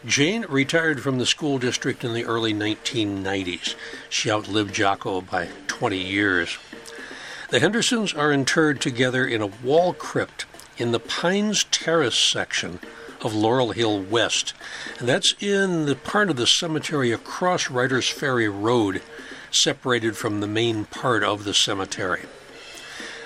Jane 0.06 0.46
retired 0.50 1.02
from 1.02 1.20
the 1.20 1.26
school 1.26 1.60
district 1.60 2.04
in 2.04 2.14
the 2.14 2.26
early 2.26 2.54
1990s. 2.54 3.76
She 4.10 4.32
outlived 4.32 4.74
Jocko 4.74 5.22
by 5.22 5.50
20 5.68 5.98
years. 5.98 6.58
The 7.52 7.60
Hendersons 7.60 8.14
are 8.14 8.32
interred 8.32 8.80
together 8.80 9.28
in 9.28 9.42
a 9.42 9.48
wall 9.48 9.92
crypt 9.92 10.46
in 10.78 10.94
the 10.94 11.02
Pines 11.02 11.66
Terrace 11.66 12.16
section 12.16 12.80
of 13.20 13.36
Laurel 13.36 13.72
Hill 13.72 14.02
West. 14.02 14.54
And 15.00 15.10
that's 15.10 15.36
in 15.42 15.86
the 15.86 15.98
part 15.98 16.30
of 16.30 16.38
the 16.38 16.48
cemetery 16.48 17.12
across 17.12 17.70
Righters 17.70 18.08
Ferry 18.08 18.48
Road, 18.48 19.02
separated 19.52 20.16
from 20.16 20.40
the 20.40 20.48
main 20.48 20.86
part 20.86 21.26
of 21.26 21.44
the 21.44 21.54
cemetery. 21.54 22.22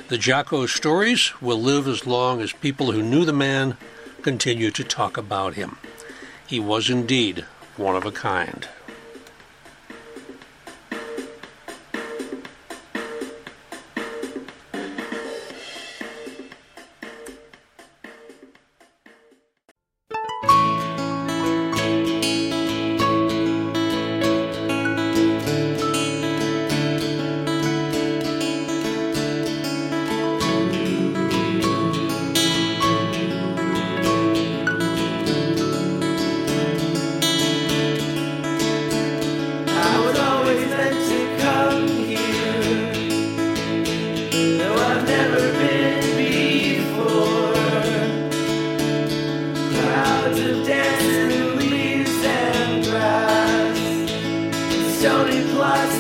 The 0.08 0.18
Jocko 0.18 0.66
stories 0.66 1.40
will 1.40 1.62
live 1.62 1.88
as 1.88 2.08
long 2.08 2.42
as 2.42 2.52
people 2.52 2.94
who 2.94 3.04
knew 3.04 3.26
the 3.26 3.32
man 3.32 3.78
continue 4.24 4.72
to 4.72 4.84
talk 4.84 5.18
about 5.18 5.54
him. 5.54 5.78
He 6.48 6.60
was 6.60 6.90
indeed 6.90 7.46
one 7.78 7.96
of 7.96 8.06
a 8.06 8.12
kind. 8.12 8.68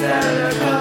that 0.02 0.61
are. 0.61 0.74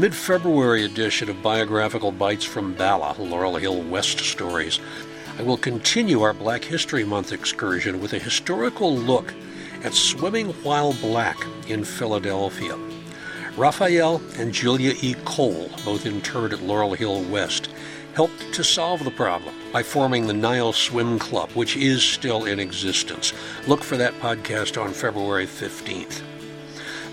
Mid 0.00 0.14
February 0.14 0.86
edition 0.86 1.28
of 1.28 1.42
Biographical 1.42 2.10
Bites 2.10 2.42
from 2.42 2.72
Bala, 2.72 3.14
Laurel 3.18 3.56
Hill 3.56 3.82
West 3.82 4.18
Stories, 4.20 4.80
I 5.38 5.42
will 5.42 5.58
continue 5.58 6.22
our 6.22 6.32
Black 6.32 6.64
History 6.64 7.04
Month 7.04 7.32
excursion 7.32 8.00
with 8.00 8.14
a 8.14 8.18
historical 8.18 8.96
look 8.96 9.34
at 9.84 9.92
swimming 9.92 10.54
while 10.62 10.94
black 11.02 11.36
in 11.68 11.84
Philadelphia. 11.84 12.78
Raphael 13.58 14.22
and 14.38 14.54
Julia 14.54 14.94
E. 15.02 15.16
Cole, 15.26 15.68
both 15.84 16.06
interred 16.06 16.54
at 16.54 16.62
Laurel 16.62 16.94
Hill 16.94 17.22
West, 17.24 17.68
helped 18.14 18.54
to 18.54 18.64
solve 18.64 19.04
the 19.04 19.10
problem 19.10 19.54
by 19.70 19.82
forming 19.82 20.26
the 20.26 20.32
Nile 20.32 20.72
Swim 20.72 21.18
Club, 21.18 21.50
which 21.50 21.76
is 21.76 22.02
still 22.02 22.46
in 22.46 22.58
existence. 22.58 23.34
Look 23.66 23.84
for 23.84 23.98
that 23.98 24.14
podcast 24.14 24.82
on 24.82 24.94
February 24.94 25.46
15th. 25.46 26.22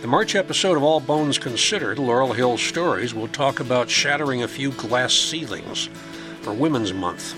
The 0.08 0.12
March 0.12 0.36
episode 0.36 0.78
of 0.78 0.84
All 0.84 1.02
Bones 1.02 1.38
Considered, 1.38 2.00
Laurel 2.00 2.32
Hill 2.32 2.58
Stories, 2.58 3.14
will 3.14 3.28
talk 3.28 3.60
about 3.60 3.90
shattering 3.90 4.42
a 4.42 4.48
few 4.48 4.72
glass 4.72 5.14
ceilings 5.14 5.90
for 6.40 6.54
Women's 6.54 6.94
Month. 6.94 7.36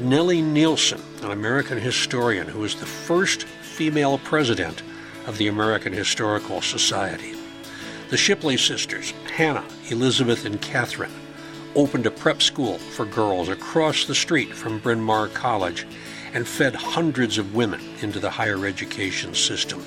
Nellie 0.00 0.42
Neilson, 0.42 1.00
an 1.22 1.30
American 1.30 1.78
historian 1.78 2.48
who 2.48 2.58
was 2.58 2.74
the 2.74 2.86
first 2.86 3.44
female 3.44 4.18
president 4.18 4.82
of 5.28 5.38
the 5.38 5.46
American 5.46 5.92
Historical 5.92 6.60
Society. 6.60 7.36
The 8.10 8.16
Shipley 8.16 8.56
sisters, 8.56 9.12
Hannah, 9.32 9.64
Elizabeth, 9.88 10.44
and 10.44 10.60
Catherine, 10.60 11.14
opened 11.76 12.06
a 12.06 12.10
prep 12.10 12.42
school 12.42 12.78
for 12.78 13.04
girls 13.04 13.48
across 13.48 14.06
the 14.06 14.14
street 14.16 14.52
from 14.52 14.80
Bryn 14.80 15.00
Mawr 15.00 15.28
College 15.28 15.86
and 16.34 16.48
fed 16.48 16.74
hundreds 16.74 17.38
of 17.38 17.54
women 17.54 17.80
into 18.02 18.18
the 18.18 18.30
higher 18.30 18.66
education 18.66 19.34
system. 19.34 19.84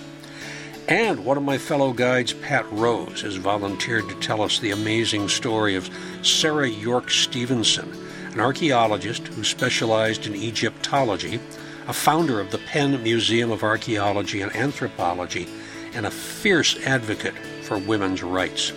And 0.89 1.23
one 1.23 1.37
of 1.37 1.43
my 1.43 1.59
fellow 1.59 1.93
guides, 1.93 2.33
Pat 2.33 2.65
Rose, 2.71 3.21
has 3.21 3.35
volunteered 3.35 4.09
to 4.09 4.15
tell 4.15 4.41
us 4.41 4.57
the 4.57 4.71
amazing 4.71 5.29
story 5.29 5.75
of 5.75 5.87
Sara 6.23 6.67
Yorke 6.67 7.11
Stevenson, 7.11 7.93
an 8.33 8.39
archaeologist 8.39 9.27
who 9.27 9.43
specialized 9.43 10.25
in 10.25 10.33
Egyptology, 10.33 11.39
a 11.87 11.93
founder 11.93 12.39
of 12.39 12.49
the 12.49 12.57
Penn 12.57 13.03
Museum 13.03 13.51
of 13.51 13.61
Archaeology 13.61 14.41
and 14.41 14.55
Anthropology, 14.55 15.47
and 15.93 16.07
a 16.07 16.11
fierce 16.11 16.75
advocate 16.79 17.37
for 17.61 17.77
women's 17.77 18.23
rights. 18.23 18.73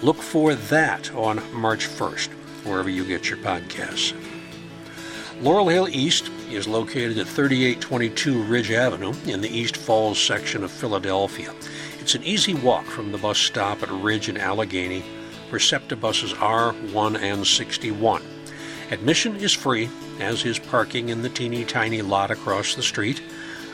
Look 0.00 0.22
for 0.22 0.54
that 0.54 1.14
on 1.14 1.42
March 1.52 1.86
1st, 1.86 2.28
wherever 2.64 2.88
you 2.88 3.04
get 3.04 3.28
your 3.28 3.38
podcasts. 3.38 4.14
Laurel 5.40 5.68
Hill 5.68 5.88
East 5.88 6.30
is 6.50 6.68
located 6.68 7.18
at 7.18 7.26
3822 7.26 8.44
Ridge 8.44 8.70
Avenue 8.70 9.12
in 9.26 9.40
the 9.40 9.48
East 9.48 9.76
Falls 9.76 10.18
section 10.18 10.62
of 10.62 10.70
Philadelphia. 10.70 11.52
It's 11.98 12.14
an 12.14 12.22
easy 12.22 12.54
walk 12.54 12.84
from 12.84 13.10
the 13.10 13.18
bus 13.18 13.38
stop 13.38 13.82
at 13.82 13.90
Ridge 13.90 14.28
and 14.28 14.38
Allegheny, 14.38 15.00
where 15.50 15.58
SEPTA 15.58 15.96
buses 15.96 16.32
R1 16.34 17.18
and 17.20 17.44
61. 17.44 18.22
Admission 18.90 19.36
is 19.36 19.52
free, 19.52 19.90
as 20.20 20.44
is 20.44 20.58
parking 20.58 21.08
in 21.08 21.22
the 21.22 21.28
teeny 21.28 21.64
tiny 21.64 22.00
lot 22.00 22.30
across 22.30 22.76
the 22.76 22.82
street. 22.82 23.20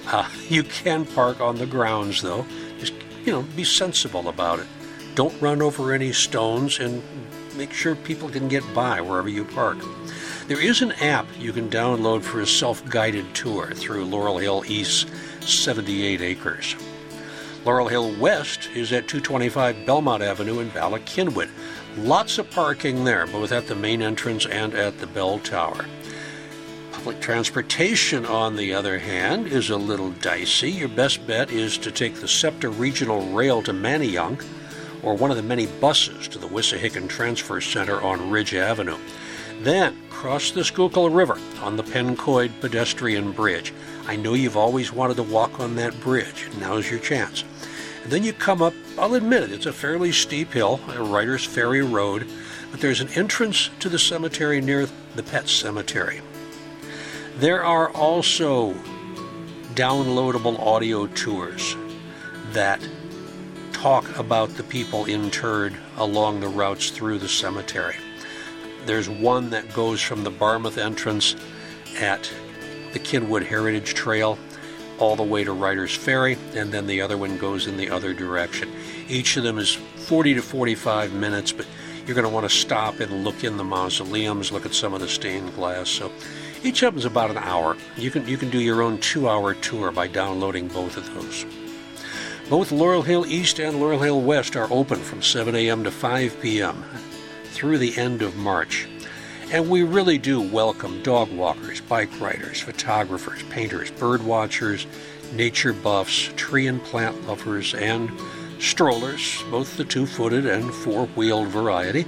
Uh, 0.07 0.29
you 0.49 0.63
can 0.63 1.05
park 1.05 1.41
on 1.41 1.57
the 1.57 1.67
grounds, 1.67 2.23
though. 2.23 2.47
Just, 2.79 2.95
you 3.25 3.33
know, 3.33 3.43
be 3.55 3.65
sensible 3.65 4.29
about 4.29 4.61
it. 4.61 4.67
Don't 5.15 5.41
run 5.43 5.61
over 5.61 5.93
any 5.93 6.13
stones 6.13 6.79
and 6.79 7.03
make 7.57 7.73
sure 7.73 7.95
people 7.95 8.31
can 8.31 8.49
get 8.49 8.65
by 8.75 9.01
wherever 9.03 9.29
you 9.29 9.45
park. 9.45 9.77
There 10.51 10.61
is 10.61 10.83
an 10.83 10.91
app 10.91 11.29
you 11.39 11.53
can 11.53 11.71
download 11.71 12.23
for 12.23 12.41
a 12.41 12.47
self 12.47 12.85
guided 12.91 13.37
tour 13.37 13.71
through 13.73 14.05
Laurel 14.05 14.39
Hill 14.39 14.65
East's 14.67 15.07
78 15.49 16.21
acres. 16.21 16.75
Laurel 17.65 17.87
Hill 17.87 18.19
West 18.19 18.69
is 18.75 18.93
at 18.93 19.07
225 19.07 19.87
Belmont 19.87 20.25
Avenue 20.25 20.59
in 20.59 20.71
Bala 20.71 20.99
Cynwyd. 20.99 21.51
Lots 21.99 22.39
of 22.39 22.51
parking 22.51 23.05
there, 23.05 23.29
both 23.29 23.53
at 23.53 23.69
the 23.69 23.77
main 23.77 24.03
entrance 24.03 24.45
and 24.45 24.75
at 24.75 24.99
the 24.99 25.07
bell 25.07 25.39
tower. 25.39 25.87
Public 26.91 27.21
transportation, 27.21 28.27
on 28.27 28.57
the 28.57 28.75
other 28.75 28.99
hand, 28.99 29.47
is 29.47 29.71
a 29.71 29.77
little 29.77 30.11
dicey. 30.11 30.73
Your 30.73 30.89
best 30.89 31.25
bet 31.29 31.53
is 31.53 31.79
to 31.79 31.93
take 31.93 32.17
the 32.17 32.27
SEPTA 32.27 32.71
Regional 32.71 33.25
Rail 33.33 33.63
to 33.63 33.73
Manayunk 33.73 34.45
or 35.05 35.15
one 35.15 35.31
of 35.31 35.37
the 35.37 35.45
many 35.45 35.67
buses 35.67 36.27
to 36.27 36.41
the 36.41 36.49
Wissahickon 36.49 37.09
Transfer 37.09 37.61
Center 37.61 38.03
on 38.03 38.31
Ridge 38.31 38.53
Avenue. 38.53 38.99
Then 39.63 39.97
cross 40.21 40.51
the 40.51 40.63
Schuylkill 40.63 41.09
River 41.09 41.39
on 41.63 41.79
the 41.79 41.83
Pencoyd 41.83 42.53
pedestrian 42.61 43.33
bridge. 43.33 43.73
I 44.07 44.17
know 44.17 44.35
you've 44.35 44.55
always 44.55 44.93
wanted 44.93 45.17
to 45.17 45.23
walk 45.23 45.59
on 45.59 45.77
that 45.77 45.99
bridge. 45.99 46.47
Now's 46.61 46.91
your 46.91 47.01
chance. 47.01 47.43
And 48.03 48.13
then 48.13 48.23
you 48.23 48.35
come 48.35 48.61
up, 48.61 48.75
I'll 48.99 49.15
admit 49.15 49.45
it, 49.45 49.51
it's 49.51 49.65
a 49.65 49.73
fairly 49.73 50.13
steep 50.13 50.53
hill, 50.53 50.79
a 50.89 51.03
Righters 51.03 51.47
Ferry 51.47 51.81
Road, 51.81 52.29
but 52.71 52.83
there's 52.83 53.01
an 53.01 53.09
entrance 53.15 53.71
to 53.79 53.89
the 53.89 53.99
cemetery 53.99 54.61
near 54.61 54.87
the 55.15 55.23
Pet 55.23 55.49
Cemetery. 55.49 56.21
There 57.39 57.65
are 57.65 57.89
also 57.89 58.75
downloadable 59.75 60.61
audio 60.61 61.07
tours 61.07 61.77
that 62.53 62.87
talk 63.73 64.19
about 64.19 64.51
the 64.51 64.65
people 64.65 65.07
interred 65.07 65.75
along 65.97 66.41
the 66.41 66.49
routes 66.49 66.91
through 66.91 67.21
the 67.21 67.29
cemetery. 67.29 67.97
There's 68.87 69.09
one 69.09 69.51
that 69.51 69.73
goes 69.73 70.01
from 70.01 70.25
the 70.25 70.31
Barmouth 70.31 70.79
entrance 70.79 71.37
at 71.99 72.31
the 72.93 72.99
Cynwyd 72.99 73.45
Heritage 73.47 73.95
Trail 73.95 74.39
all 74.99 75.17
the 75.17 75.23
way 75.23 75.45
to 75.45 75.53
Righters 75.53 75.97
Ferry, 75.97 76.37
and 76.55 76.71
then 76.71 76.87
the 76.87 77.01
other 77.01 77.17
one 77.17 77.39
goes 77.39 77.67
in 77.67 77.77
the 77.77 77.91
other 77.91 78.13
direction. 78.13 78.71
Each 79.09 79.37
of 79.37 79.43
them 79.43 79.59
is 79.59 79.75
40 79.75 80.35
to 80.35 80.43
45 80.43 81.13
minutes, 81.15 81.53
but 81.53 81.67
you're 82.07 82.15
going 82.15 82.27
to 82.27 82.33
want 82.33 82.49
to 82.49 82.55
stop 82.55 83.01
and 83.01 83.25
look 83.25 83.43
in 83.45 83.57
the 83.57 83.65
mausoleums, 83.65 84.53
look 84.53 84.67
at 84.67 84.75
some 84.75 84.93
of 84.93 85.01
the 85.01 85.09
stained 85.09 85.55
glass. 85.55 85.89
So 85.89 86.13
each 86.63 86.83
of 86.83 86.93
them 86.93 86.99
is 86.99 87.07
about 87.07 87.31
an 87.31 87.39
hour. 87.39 87.77
You 87.97 88.11
can 88.11 88.27
you 88.27 88.37
can 88.37 88.51
do 88.51 88.61
your 88.61 88.83
own 88.83 88.99
two-hour 88.99 89.55
tour 89.55 89.91
by 89.91 90.07
downloading 90.07 90.69
both 90.69 90.97
of 90.97 91.15
those. 91.15 91.47
Both 92.51 92.73
Laurel 92.73 93.03
Hill 93.03 93.27
East 93.27 93.61
and 93.61 93.79
Laurel 93.79 94.01
Hill 94.01 94.21
West 94.21 94.57
are 94.57 94.71
open 94.71 94.99
from 94.99 95.23
7 95.23 95.55
a.m. 95.55 95.85
to 95.85 95.91
5 95.91 96.41
p.m 96.41 96.85
through 97.51 97.79
the 97.79 97.97
end 97.97 98.23
of 98.23 98.37
March. 98.37 98.89
And 99.53 99.69
we 99.69 99.83
really 99.83 100.19
do 100.19 100.41
welcome 100.41 101.03
dog 101.03 101.33
walkers, 101.33 101.81
bike 101.81 102.21
riders, 102.21 102.61
photographers, 102.61 103.43
painters, 103.51 103.91
bird 103.91 104.23
watchers, 104.23 104.87
nature 105.33 105.73
buffs, 105.73 106.31
tree 106.37 106.67
and 106.67 106.83
plant 106.83 107.27
lovers, 107.27 107.75
and 107.75 108.11
strollers, 108.61 109.43
both 109.51 109.77
the 109.77 109.85
two 109.85 110.07
footed 110.07 110.47
and 110.47 110.73
four 110.73 111.07
wheeled 111.09 111.49
variety. 111.49 112.07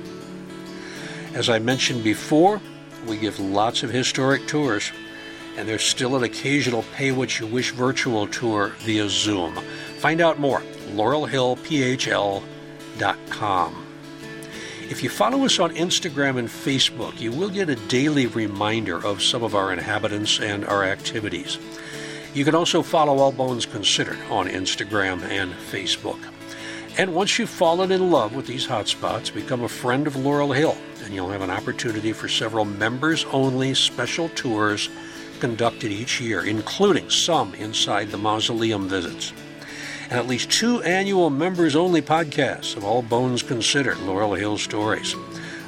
As 1.35 1.49
I 1.49 1.59
mentioned 1.59 2.05
before, 2.05 2.61
we 3.07 3.17
give 3.17 3.41
lots 3.41 3.83
of 3.83 3.91
historic 3.91 4.47
tours, 4.47 4.93
and 5.57 5.69
there's 5.69 5.83
still 5.83 6.15
an 6.17 6.23
occasional 6.23 6.85
pay 6.95 7.11
what 7.11 7.41
you 7.41 7.47
wish 7.47 7.73
virtual 7.73 8.29
tour 8.29 8.69
via 8.79 9.09
Zoom. 9.09 9.57
Find 9.99 10.21
out 10.21 10.39
more, 10.39 10.63
laurelhillphl.com. 10.91 13.82
If 14.93 15.03
you 15.03 15.09
follow 15.09 15.47
us 15.47 15.59
on 15.59 15.75
Instagram 15.75 16.37
and 16.39 16.47
Facebook, 16.47 17.19
you 17.19 17.33
will 17.33 17.49
get 17.49 17.71
a 17.71 17.77
daily 17.89 18.27
reminder 18.27 19.03
of 19.03 19.23
some 19.23 19.43
of 19.43 19.55
our 19.55 19.73
inhabitants 19.73 20.39
and 20.39 20.67
our 20.67 20.85
activities. 20.85 21.59
You 22.35 22.45
can 22.45 22.55
also 22.55 22.83
follow 22.83 23.17
All 23.17 23.33
Bones 23.33 23.65
Considered 23.65 24.19
on 24.29 24.49
Instagram 24.49 25.23
and 25.23 25.55
Facebook. 25.55 26.19
And 26.99 27.15
once 27.15 27.39
you've 27.39 27.49
fallen 27.49 27.91
in 27.91 28.11
love 28.11 28.37
with 28.37 28.47
these 28.47 28.67
hotspots, 28.67 29.33
become 29.33 29.63
a 29.65 29.69
friend 29.69 30.07
of 30.07 30.15
Laurel 30.15 30.53
Hill, 30.53 30.77
and 31.03 31.15
you'll 31.15 31.31
have 31.31 31.41
an 31.41 31.49
opportunity 31.49 32.13
for 32.13 32.29
several 32.29 32.67
members 32.67 33.25
only 33.33 33.73
special 33.73 34.29
tours 34.29 34.91
conducted 35.41 35.91
each 35.91 36.21
year, 36.21 36.45
including 36.45 37.09
some 37.09 37.55
inside 37.55 38.11
the 38.11 38.19
mausoleum 38.19 38.91
visits 38.91 39.33
and 40.13 40.21
at 40.21 40.27
least 40.27 40.51
two 40.51 40.83
annual 40.83 41.31
members 41.31 41.75
only 41.75 42.03
podcasts 42.03 42.77
of 42.77 42.85
All 42.85 43.01
Bones 43.01 43.43
Considered 43.43 43.99
Laurel 44.01 44.35
Hill 44.35 44.59
Stories. 44.59 45.17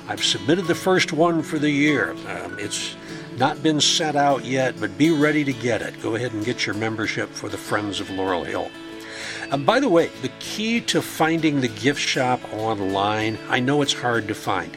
I've 0.06 0.22
submitted 0.22 0.66
the 0.66 0.74
first 0.74 1.14
one 1.14 1.42
for 1.42 1.58
the 1.58 1.70
year. 1.70 2.10
Um, 2.28 2.58
it's 2.58 2.94
not 3.38 3.62
been 3.62 3.80
sent 3.80 4.18
out 4.18 4.44
yet, 4.44 4.78
but 4.78 4.98
be 4.98 5.10
ready 5.10 5.44
to 5.44 5.52
get 5.54 5.80
it. 5.80 5.98
Go 6.02 6.14
ahead 6.14 6.34
and 6.34 6.44
get 6.44 6.66
your 6.66 6.74
membership 6.74 7.30
for 7.30 7.48
the 7.48 7.56
Friends 7.56 8.00
of 8.00 8.10
Laurel 8.10 8.44
Hill. 8.44 8.70
Um, 9.50 9.64
by 9.64 9.80
the 9.80 9.88
way, 9.88 10.08
the 10.20 10.30
key 10.40 10.78
to 10.82 11.00
finding 11.00 11.62
the 11.62 11.68
gift 11.68 12.00
shop 12.00 12.38
online, 12.52 13.38
I 13.48 13.60
know 13.60 13.80
it's 13.80 13.94
hard 13.94 14.28
to 14.28 14.34
find. 14.34 14.76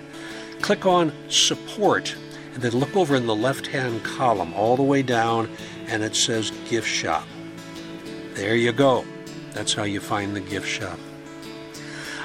Click 0.62 0.86
on 0.86 1.12
Support 1.28 2.16
and 2.54 2.64
then 2.64 2.72
look 2.72 2.96
over 2.96 3.18
in 3.18 3.28
the 3.28 3.36
left 3.36 3.68
hand 3.68 4.02
column 4.06 4.54
all 4.54 4.78
the 4.78 4.84
way 4.84 5.02
down 5.02 5.50
and 5.88 6.04
it 6.04 6.16
says 6.16 6.52
Gift 6.70 6.88
Shop. 6.88 7.28
There 8.34 8.56
you 8.56 8.72
go. 8.72 9.04
That's 9.58 9.74
how 9.74 9.86
you 9.86 10.00
find 10.00 10.36
the 10.36 10.40
gift 10.40 10.68
shop. 10.68 11.00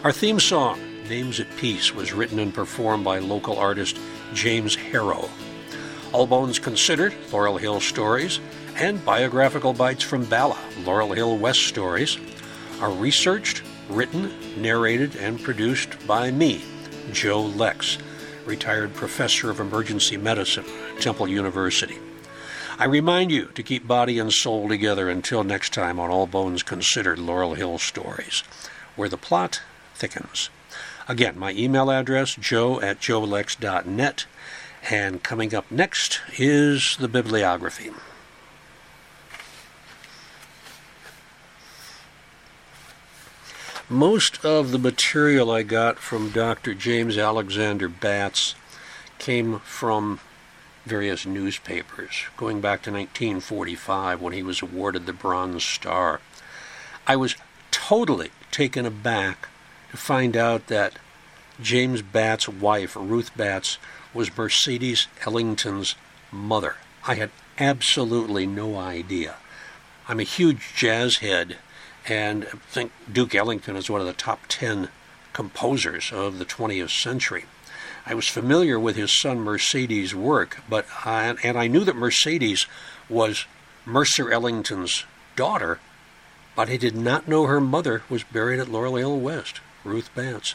Our 0.04 0.12
theme 0.12 0.38
song, 0.38 0.78
Names 1.08 1.40
at 1.40 1.56
Peace, 1.56 1.94
was 1.94 2.12
written 2.12 2.38
and 2.38 2.52
performed 2.52 3.04
by 3.04 3.20
local 3.20 3.56
artist 3.56 3.98
James 4.34 4.74
Harrow. 4.74 5.30
All 6.12 6.26
Bones 6.26 6.58
Considered, 6.58 7.14
Laurel 7.32 7.56
Hill 7.56 7.80
Stories, 7.80 8.38
and 8.76 9.02
Biographical 9.02 9.72
Bites 9.72 10.02
from 10.02 10.26
Bala, 10.26 10.58
Laurel 10.84 11.14
Hill 11.14 11.38
West 11.38 11.60
Stories, 11.60 12.18
are 12.82 12.92
researched, 12.92 13.62
Written, 13.88 14.30
narrated, 14.60 15.16
and 15.16 15.42
produced 15.42 16.06
by 16.06 16.30
me, 16.30 16.62
Joe 17.12 17.40
Lex, 17.40 17.96
retired 18.44 18.92
professor 18.92 19.48
of 19.48 19.58
emergency 19.58 20.18
medicine 20.18 20.66
Temple 21.00 21.28
University. 21.28 21.98
I 22.82 22.86
remind 22.86 23.30
you 23.30 23.44
to 23.54 23.62
keep 23.62 23.86
body 23.86 24.18
and 24.18 24.32
soul 24.32 24.68
together 24.68 25.08
until 25.08 25.44
next 25.44 25.72
time 25.72 26.00
on 26.00 26.10
All 26.10 26.26
Bones 26.26 26.64
Considered 26.64 27.16
Laurel 27.16 27.54
Hill 27.54 27.78
Stories, 27.78 28.42
where 28.96 29.08
the 29.08 29.16
plot 29.16 29.62
thickens. 29.94 30.50
Again, 31.06 31.38
my 31.38 31.52
email 31.52 31.92
address, 31.92 32.34
joe 32.34 32.80
at 32.80 32.98
joelex.net, 32.98 34.26
and 34.90 35.22
coming 35.22 35.54
up 35.54 35.70
next 35.70 36.22
is 36.36 36.96
the 36.98 37.06
bibliography. 37.06 37.92
Most 43.88 44.44
of 44.44 44.72
the 44.72 44.78
material 44.80 45.52
I 45.52 45.62
got 45.62 46.00
from 46.00 46.30
Dr. 46.30 46.74
James 46.74 47.16
Alexander 47.16 47.88
Batts 47.88 48.56
came 49.20 49.60
from 49.60 50.18
various 50.84 51.24
newspapers, 51.24 52.24
going 52.36 52.60
back 52.60 52.82
to 52.82 52.90
1945 52.90 54.20
when 54.20 54.32
he 54.32 54.42
was 54.42 54.62
awarded 54.62 55.06
the 55.06 55.12
Bronze 55.12 55.64
Star. 55.64 56.20
I 57.06 57.16
was 57.16 57.36
totally 57.70 58.30
taken 58.50 58.86
aback 58.86 59.48
to 59.90 59.96
find 59.96 60.36
out 60.36 60.66
that 60.68 60.94
James 61.60 62.02
Batts' 62.02 62.48
wife, 62.48 62.96
Ruth 62.96 63.36
Batts, 63.36 63.78
was 64.12 64.36
Mercedes 64.36 65.06
Ellington's 65.24 65.94
mother. 66.30 66.76
I 67.06 67.14
had 67.14 67.30
absolutely 67.58 68.46
no 68.46 68.76
idea. 68.76 69.36
I'm 70.08 70.20
a 70.20 70.24
huge 70.24 70.74
jazz 70.74 71.18
head 71.18 71.58
and 72.08 72.44
I 72.44 72.56
think 72.70 72.92
Duke 73.10 73.34
Ellington 73.34 73.76
is 73.76 73.88
one 73.88 74.00
of 74.00 74.06
the 74.06 74.12
top 74.12 74.40
10 74.48 74.88
composers 75.32 76.12
of 76.12 76.38
the 76.38 76.44
20th 76.44 76.90
century. 76.90 77.44
I 78.04 78.14
was 78.14 78.26
familiar 78.26 78.80
with 78.80 78.96
his 78.96 79.16
son 79.18 79.40
Mercedes' 79.40 80.14
work, 80.14 80.60
but 80.68 80.86
I, 81.04 81.36
and 81.42 81.56
I 81.56 81.68
knew 81.68 81.84
that 81.84 81.94
Mercedes 81.94 82.66
was 83.08 83.46
Mercer 83.86 84.32
Ellington's 84.32 85.04
daughter, 85.36 85.78
but 86.56 86.68
I 86.68 86.76
did 86.76 86.96
not 86.96 87.28
know 87.28 87.46
her 87.46 87.60
mother 87.60 88.02
was 88.08 88.24
buried 88.24 88.58
at 88.58 88.68
Laurel 88.68 88.96
Hill 88.96 89.18
West, 89.18 89.60
Ruth 89.84 90.10
Batts. 90.14 90.54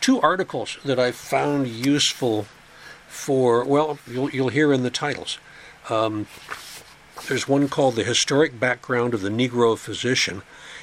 Two 0.00 0.20
articles 0.20 0.76
that 0.84 0.98
I 0.98 1.12
found 1.12 1.66
useful 1.66 2.46
for, 3.08 3.64
well, 3.64 3.98
you'll, 4.06 4.30
you'll 4.30 4.48
hear 4.48 4.72
in 4.72 4.82
the 4.82 4.90
titles. 4.90 5.38
Um, 5.88 6.26
there's 7.28 7.48
one 7.48 7.68
called 7.68 7.96
The 7.96 8.04
Historic 8.04 8.60
Background 8.60 9.14
of 9.14 9.22
the 9.22 9.30
Negro 9.30 9.78
Physician. 9.78 10.42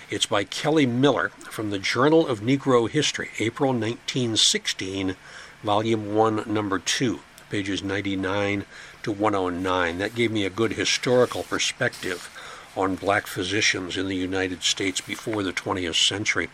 It's 0.10 0.26
by 0.26 0.44
Kelly 0.44 0.86
Miller 0.86 1.30
from 1.49 1.70
the 1.70 1.80
Journal 1.80 2.28
of 2.28 2.41
Negro 2.41 2.90
History, 2.90 3.30
April 3.40 3.72
1916 3.72 5.15
Volume 5.64 6.14
1, 6.14 6.44
Number 6.45 6.77
2, 6.77 7.22
pages 7.49 7.81
99 7.81 8.65
to 9.03 9.11
109. 9.14 9.98
That 9.98 10.14
gave 10.14 10.30
me 10.30 10.45
a 10.45 10.49
good 10.49 10.73
historical 10.73 11.44
perspective 11.44 12.30
on 12.76 12.95
black 12.95 13.27
physicians 13.27 13.95
in 13.95 14.07
the 14.07 14.15
United 14.15 14.64
States 14.64 14.99
before 14.99 15.41
the 15.41 15.53
20th 15.53 15.95
century. 15.95 16.49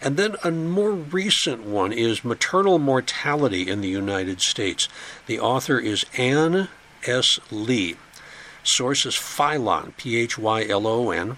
And 0.00 0.16
then 0.16 0.36
a 0.42 0.50
more 0.50 0.92
recent 0.92 1.64
one 1.64 1.92
is 1.92 2.24
Maternal 2.24 2.78
Mortality 2.78 3.68
in 3.68 3.82
the 3.82 3.88
United 3.88 4.40
States. 4.40 4.88
The 5.26 5.40
author 5.40 5.78
is 5.78 6.06
Anne 6.16 6.68
S. 7.06 7.38
Lee. 7.50 7.96
Source 8.62 9.04
is 9.04 9.14
Phylon, 9.14 9.94
P 9.96 10.16
H 10.16 10.38
Y 10.38 10.64
L 10.64 10.86
O 10.86 11.10
N. 11.10 11.36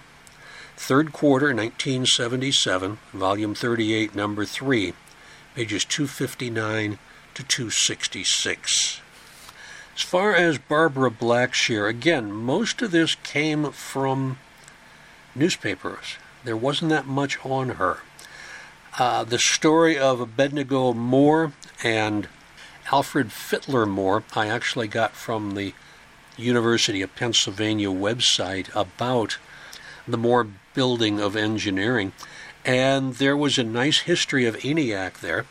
Third 0.77 1.11
quarter, 1.11 1.47
1977, 1.47 2.99
volume 3.13 3.53
38, 3.53 4.15
number 4.15 4.45
3 4.45 4.93
pages 5.55 5.85
259 5.85 6.97
to 7.33 7.43
266. 7.43 9.01
As 9.95 10.01
far 10.01 10.33
as 10.33 10.57
Barbara 10.57 11.11
Blackshear, 11.11 11.89
again, 11.89 12.31
most 12.31 12.81
of 12.81 12.91
this 12.91 13.15
came 13.23 13.71
from 13.71 14.37
newspapers. 15.35 16.17
There 16.43 16.57
wasn't 16.57 16.89
that 16.89 17.05
much 17.05 17.37
on 17.45 17.69
her. 17.71 17.99
Uh, 18.97 19.23
the 19.23 19.39
story 19.39 19.97
of 19.97 20.19
Abednego 20.19 20.93
Moore 20.93 21.53
and 21.83 22.27
Alfred 22.91 23.27
Fitler 23.27 23.87
Moore, 23.87 24.23
I 24.35 24.47
actually 24.47 24.87
got 24.87 25.11
from 25.11 25.55
the 25.55 25.73
University 26.37 27.01
of 27.01 27.15
Pennsylvania 27.15 27.89
website 27.89 28.73
about 28.75 29.37
the 30.07 30.17
Moore 30.17 30.47
Building 30.73 31.19
of 31.19 31.35
Engineering. 31.35 32.11
And 32.63 33.15
there 33.15 33.35
was 33.35 33.57
a 33.57 33.63
nice 33.63 33.99
history 33.99 34.45
of 34.45 34.55
ENIAC 34.57 35.19
there. 35.19 35.45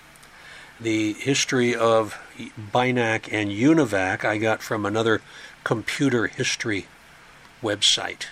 The 0.81 1.15
history 1.15 1.75
of 1.75 2.19
BINAC 2.73 3.29
and 3.33 3.51
UNIVAC 3.51 4.25
I 4.25 4.39
got 4.39 4.63
from 4.63 4.87
another 4.87 5.21
computer 5.65 6.29
history 6.29 6.87
website. 7.63 8.27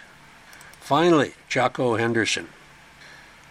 Finally, 0.81 1.35
Jocko 1.49 1.97
Henderson. 1.97 2.49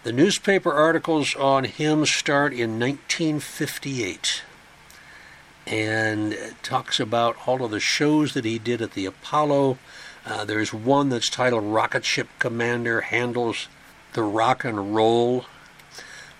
The 0.02 0.12
newspaper 0.12 0.72
articles 0.72 1.34
on 1.34 1.64
him 1.64 2.06
start 2.06 2.52
in 2.52 2.80
1958 2.80 4.42
and 5.66 6.36
talks 6.62 6.98
about 6.98 7.36
all 7.46 7.62
of 7.62 7.70
the 7.70 7.80
shows 7.80 8.32
that 8.32 8.44
he 8.44 8.58
did 8.58 8.80
at 8.80 8.92
the 8.92 9.06
Apollo. 9.06 9.78
Uh, 10.24 10.44
there's 10.44 10.72
one 10.72 11.10
that's 11.10 11.28
titled 11.28 11.64
Rocket 11.64 12.04
Ship 12.04 12.28
Commander 12.38 13.02
Handles 13.02 13.68
the 14.12 14.22
rock 14.22 14.64
and 14.64 14.94
roll. 14.94 15.44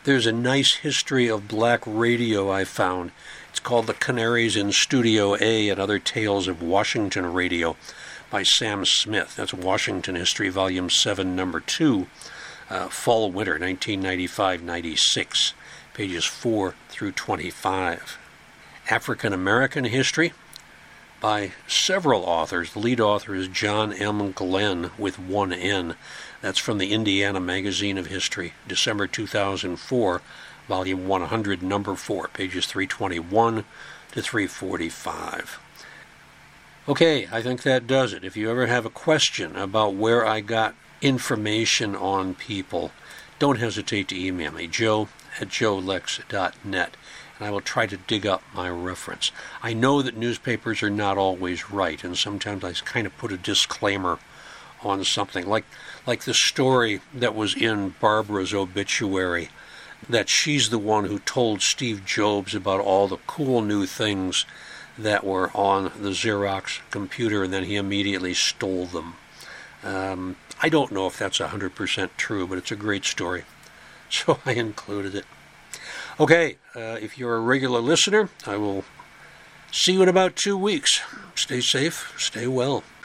There's 0.05 0.27
a 0.27 0.33
nice 0.33 0.77
history 0.77 1.29
of 1.29 1.49
black 1.49 1.83
radio 1.87 2.51
I 2.51 2.65
found. 2.65 3.13
It's 3.51 3.61
called 3.61 3.87
The 3.87 3.95
Canaries 3.95 4.57
in 4.57 4.73
Studio 4.73 5.37
A 5.41 5.69
and 5.69 5.81
Other 5.81 5.99
Tales 5.99 6.49
of 6.49 6.63
Washington 6.63 7.33
Radio 7.33 7.77
by 8.31 8.43
Sam 8.43 8.85
Smith. 8.85 9.37
That's 9.37 9.53
Washington 9.53 10.15
History, 10.15 10.49
Volume 10.49 10.91
7, 10.91 11.35
Number 11.35 11.61
2, 11.61 12.07
uh, 12.71 12.89
Fall 12.89 13.31
Winter, 13.33 13.53
1995 13.53 14.63
96, 14.63 15.55
pages 15.95 16.25
4 16.25 16.75
through 16.89 17.13
25. 17.13 18.19
African 18.91 19.33
American 19.33 19.85
History 19.85 20.33
by 21.21 21.53
several 21.67 22.23
authors. 22.23 22.73
The 22.73 22.79
lead 22.79 23.01
author 23.01 23.35
is 23.35 23.49
John 23.49 23.93
M. 23.93 24.33
Glenn 24.33 24.91
with 24.97 25.19
one 25.19 25.53
N. 25.53 25.97
That's 26.41 26.59
from 26.59 26.79
the 26.79 26.93
Indiana 26.93 27.41
Magazine 27.41 27.99
of 27.99 28.07
History, 28.07 28.55
December 28.67 29.07
2004, 29.09 30.23
volume 30.69 31.09
100, 31.09 31.63
number 31.63 31.97
4, 31.97 32.29
pages 32.29 32.67
321 32.67 33.65
to 34.13 34.23
345. 34.23 35.59
Okay, 36.89 37.29
I 37.33 37.43
think 37.43 37.63
that 37.63 37.87
does 37.87 38.13
it. 38.13 38.25
If 38.25 38.37
you 38.37 38.51
ever 38.51 38.67
have 38.67 38.87
a 38.87 38.91
question 38.91 39.57
about 39.57 39.95
where 39.95 40.25
I 40.25 40.41
got 40.41 40.75
information 41.01 41.97
on 41.97 42.35
people, 42.35 42.93
don't 43.39 43.59
hesitate 43.59 44.09
to 44.09 44.19
email 44.19 44.53
me, 44.53 44.69
joe 44.69 45.09
at 45.41 45.49
joelex.net, 45.49 46.97
and 47.39 47.47
I 47.47 47.51
will 47.51 47.61
try 47.61 47.87
to 47.87 47.97
dig 47.97 48.27
up 48.27 48.43
my 48.55 48.71
reference. 48.71 49.33
I 49.63 49.75
know 49.75 50.03
that 50.03 50.17
newspapers 50.17 50.83
are 50.83 50.91
not 50.91 51.19
always 51.19 51.71
right, 51.71 52.03
and 52.03 52.17
sometimes 52.17 52.65
I 52.65 52.73
kind 52.73 53.07
of 53.07 53.17
put 53.19 53.33
a 53.33 53.37
disclaimer 53.37 54.19
on 54.83 55.05
something 55.05 55.47
like 55.47 55.65
like 56.07 56.25
the 56.25 56.35
story 56.35 57.01
that 57.15 57.35
was 57.35 57.55
in 57.57 57.95
Barbara's 58.01 58.55
obituary 58.55 59.51
that 60.09 60.29
she's 60.29 60.71
the 60.71 60.79
one 60.79 61.05
who 61.05 61.19
told 61.19 61.61
Steve 61.61 62.05
Jobs 62.05 62.55
about 62.55 62.81
all 62.81 63.09
the 63.09 63.19
cool 63.27 63.63
new 63.63 63.87
things 63.87 64.45
that 64.97 65.25
were 65.25 65.51
on 65.55 65.85
the 66.01 66.11
Xerox 66.11 66.81
computer 66.91 67.45
and 67.45 67.53
then 67.53 67.65
he 67.65 67.77
immediately 67.77 68.35
stole 68.35 68.87
them. 68.87 69.15
Um, 69.85 70.37
I 70.61 70.69
don't 70.69 70.93
know 70.93 71.07
if 71.07 71.19
that's 71.19 71.39
100% 71.39 72.11
true, 72.17 72.47
but 72.47 72.59
it's 72.59 72.73
a 72.73 72.77
great 72.77 73.05
story. 73.05 73.45
So 74.11 74.39
I 74.47 74.53
included 74.53 75.15
it. 75.15 75.27
Okay, 76.19 76.57
uh, 76.75 76.97
if 76.99 77.19
you're 77.19 77.37
a 77.37 77.41
regular 77.41 77.81
listener, 77.81 78.31
I 78.47 78.57
will 78.57 78.87
see 79.71 79.93
you 79.93 80.03
in 80.03 80.09
about 80.09 80.35
two 80.35 80.57
weeks. 80.57 81.03
Stay 81.35 81.61
safe, 81.61 82.15
stay 82.17 82.47
well. 82.47 82.85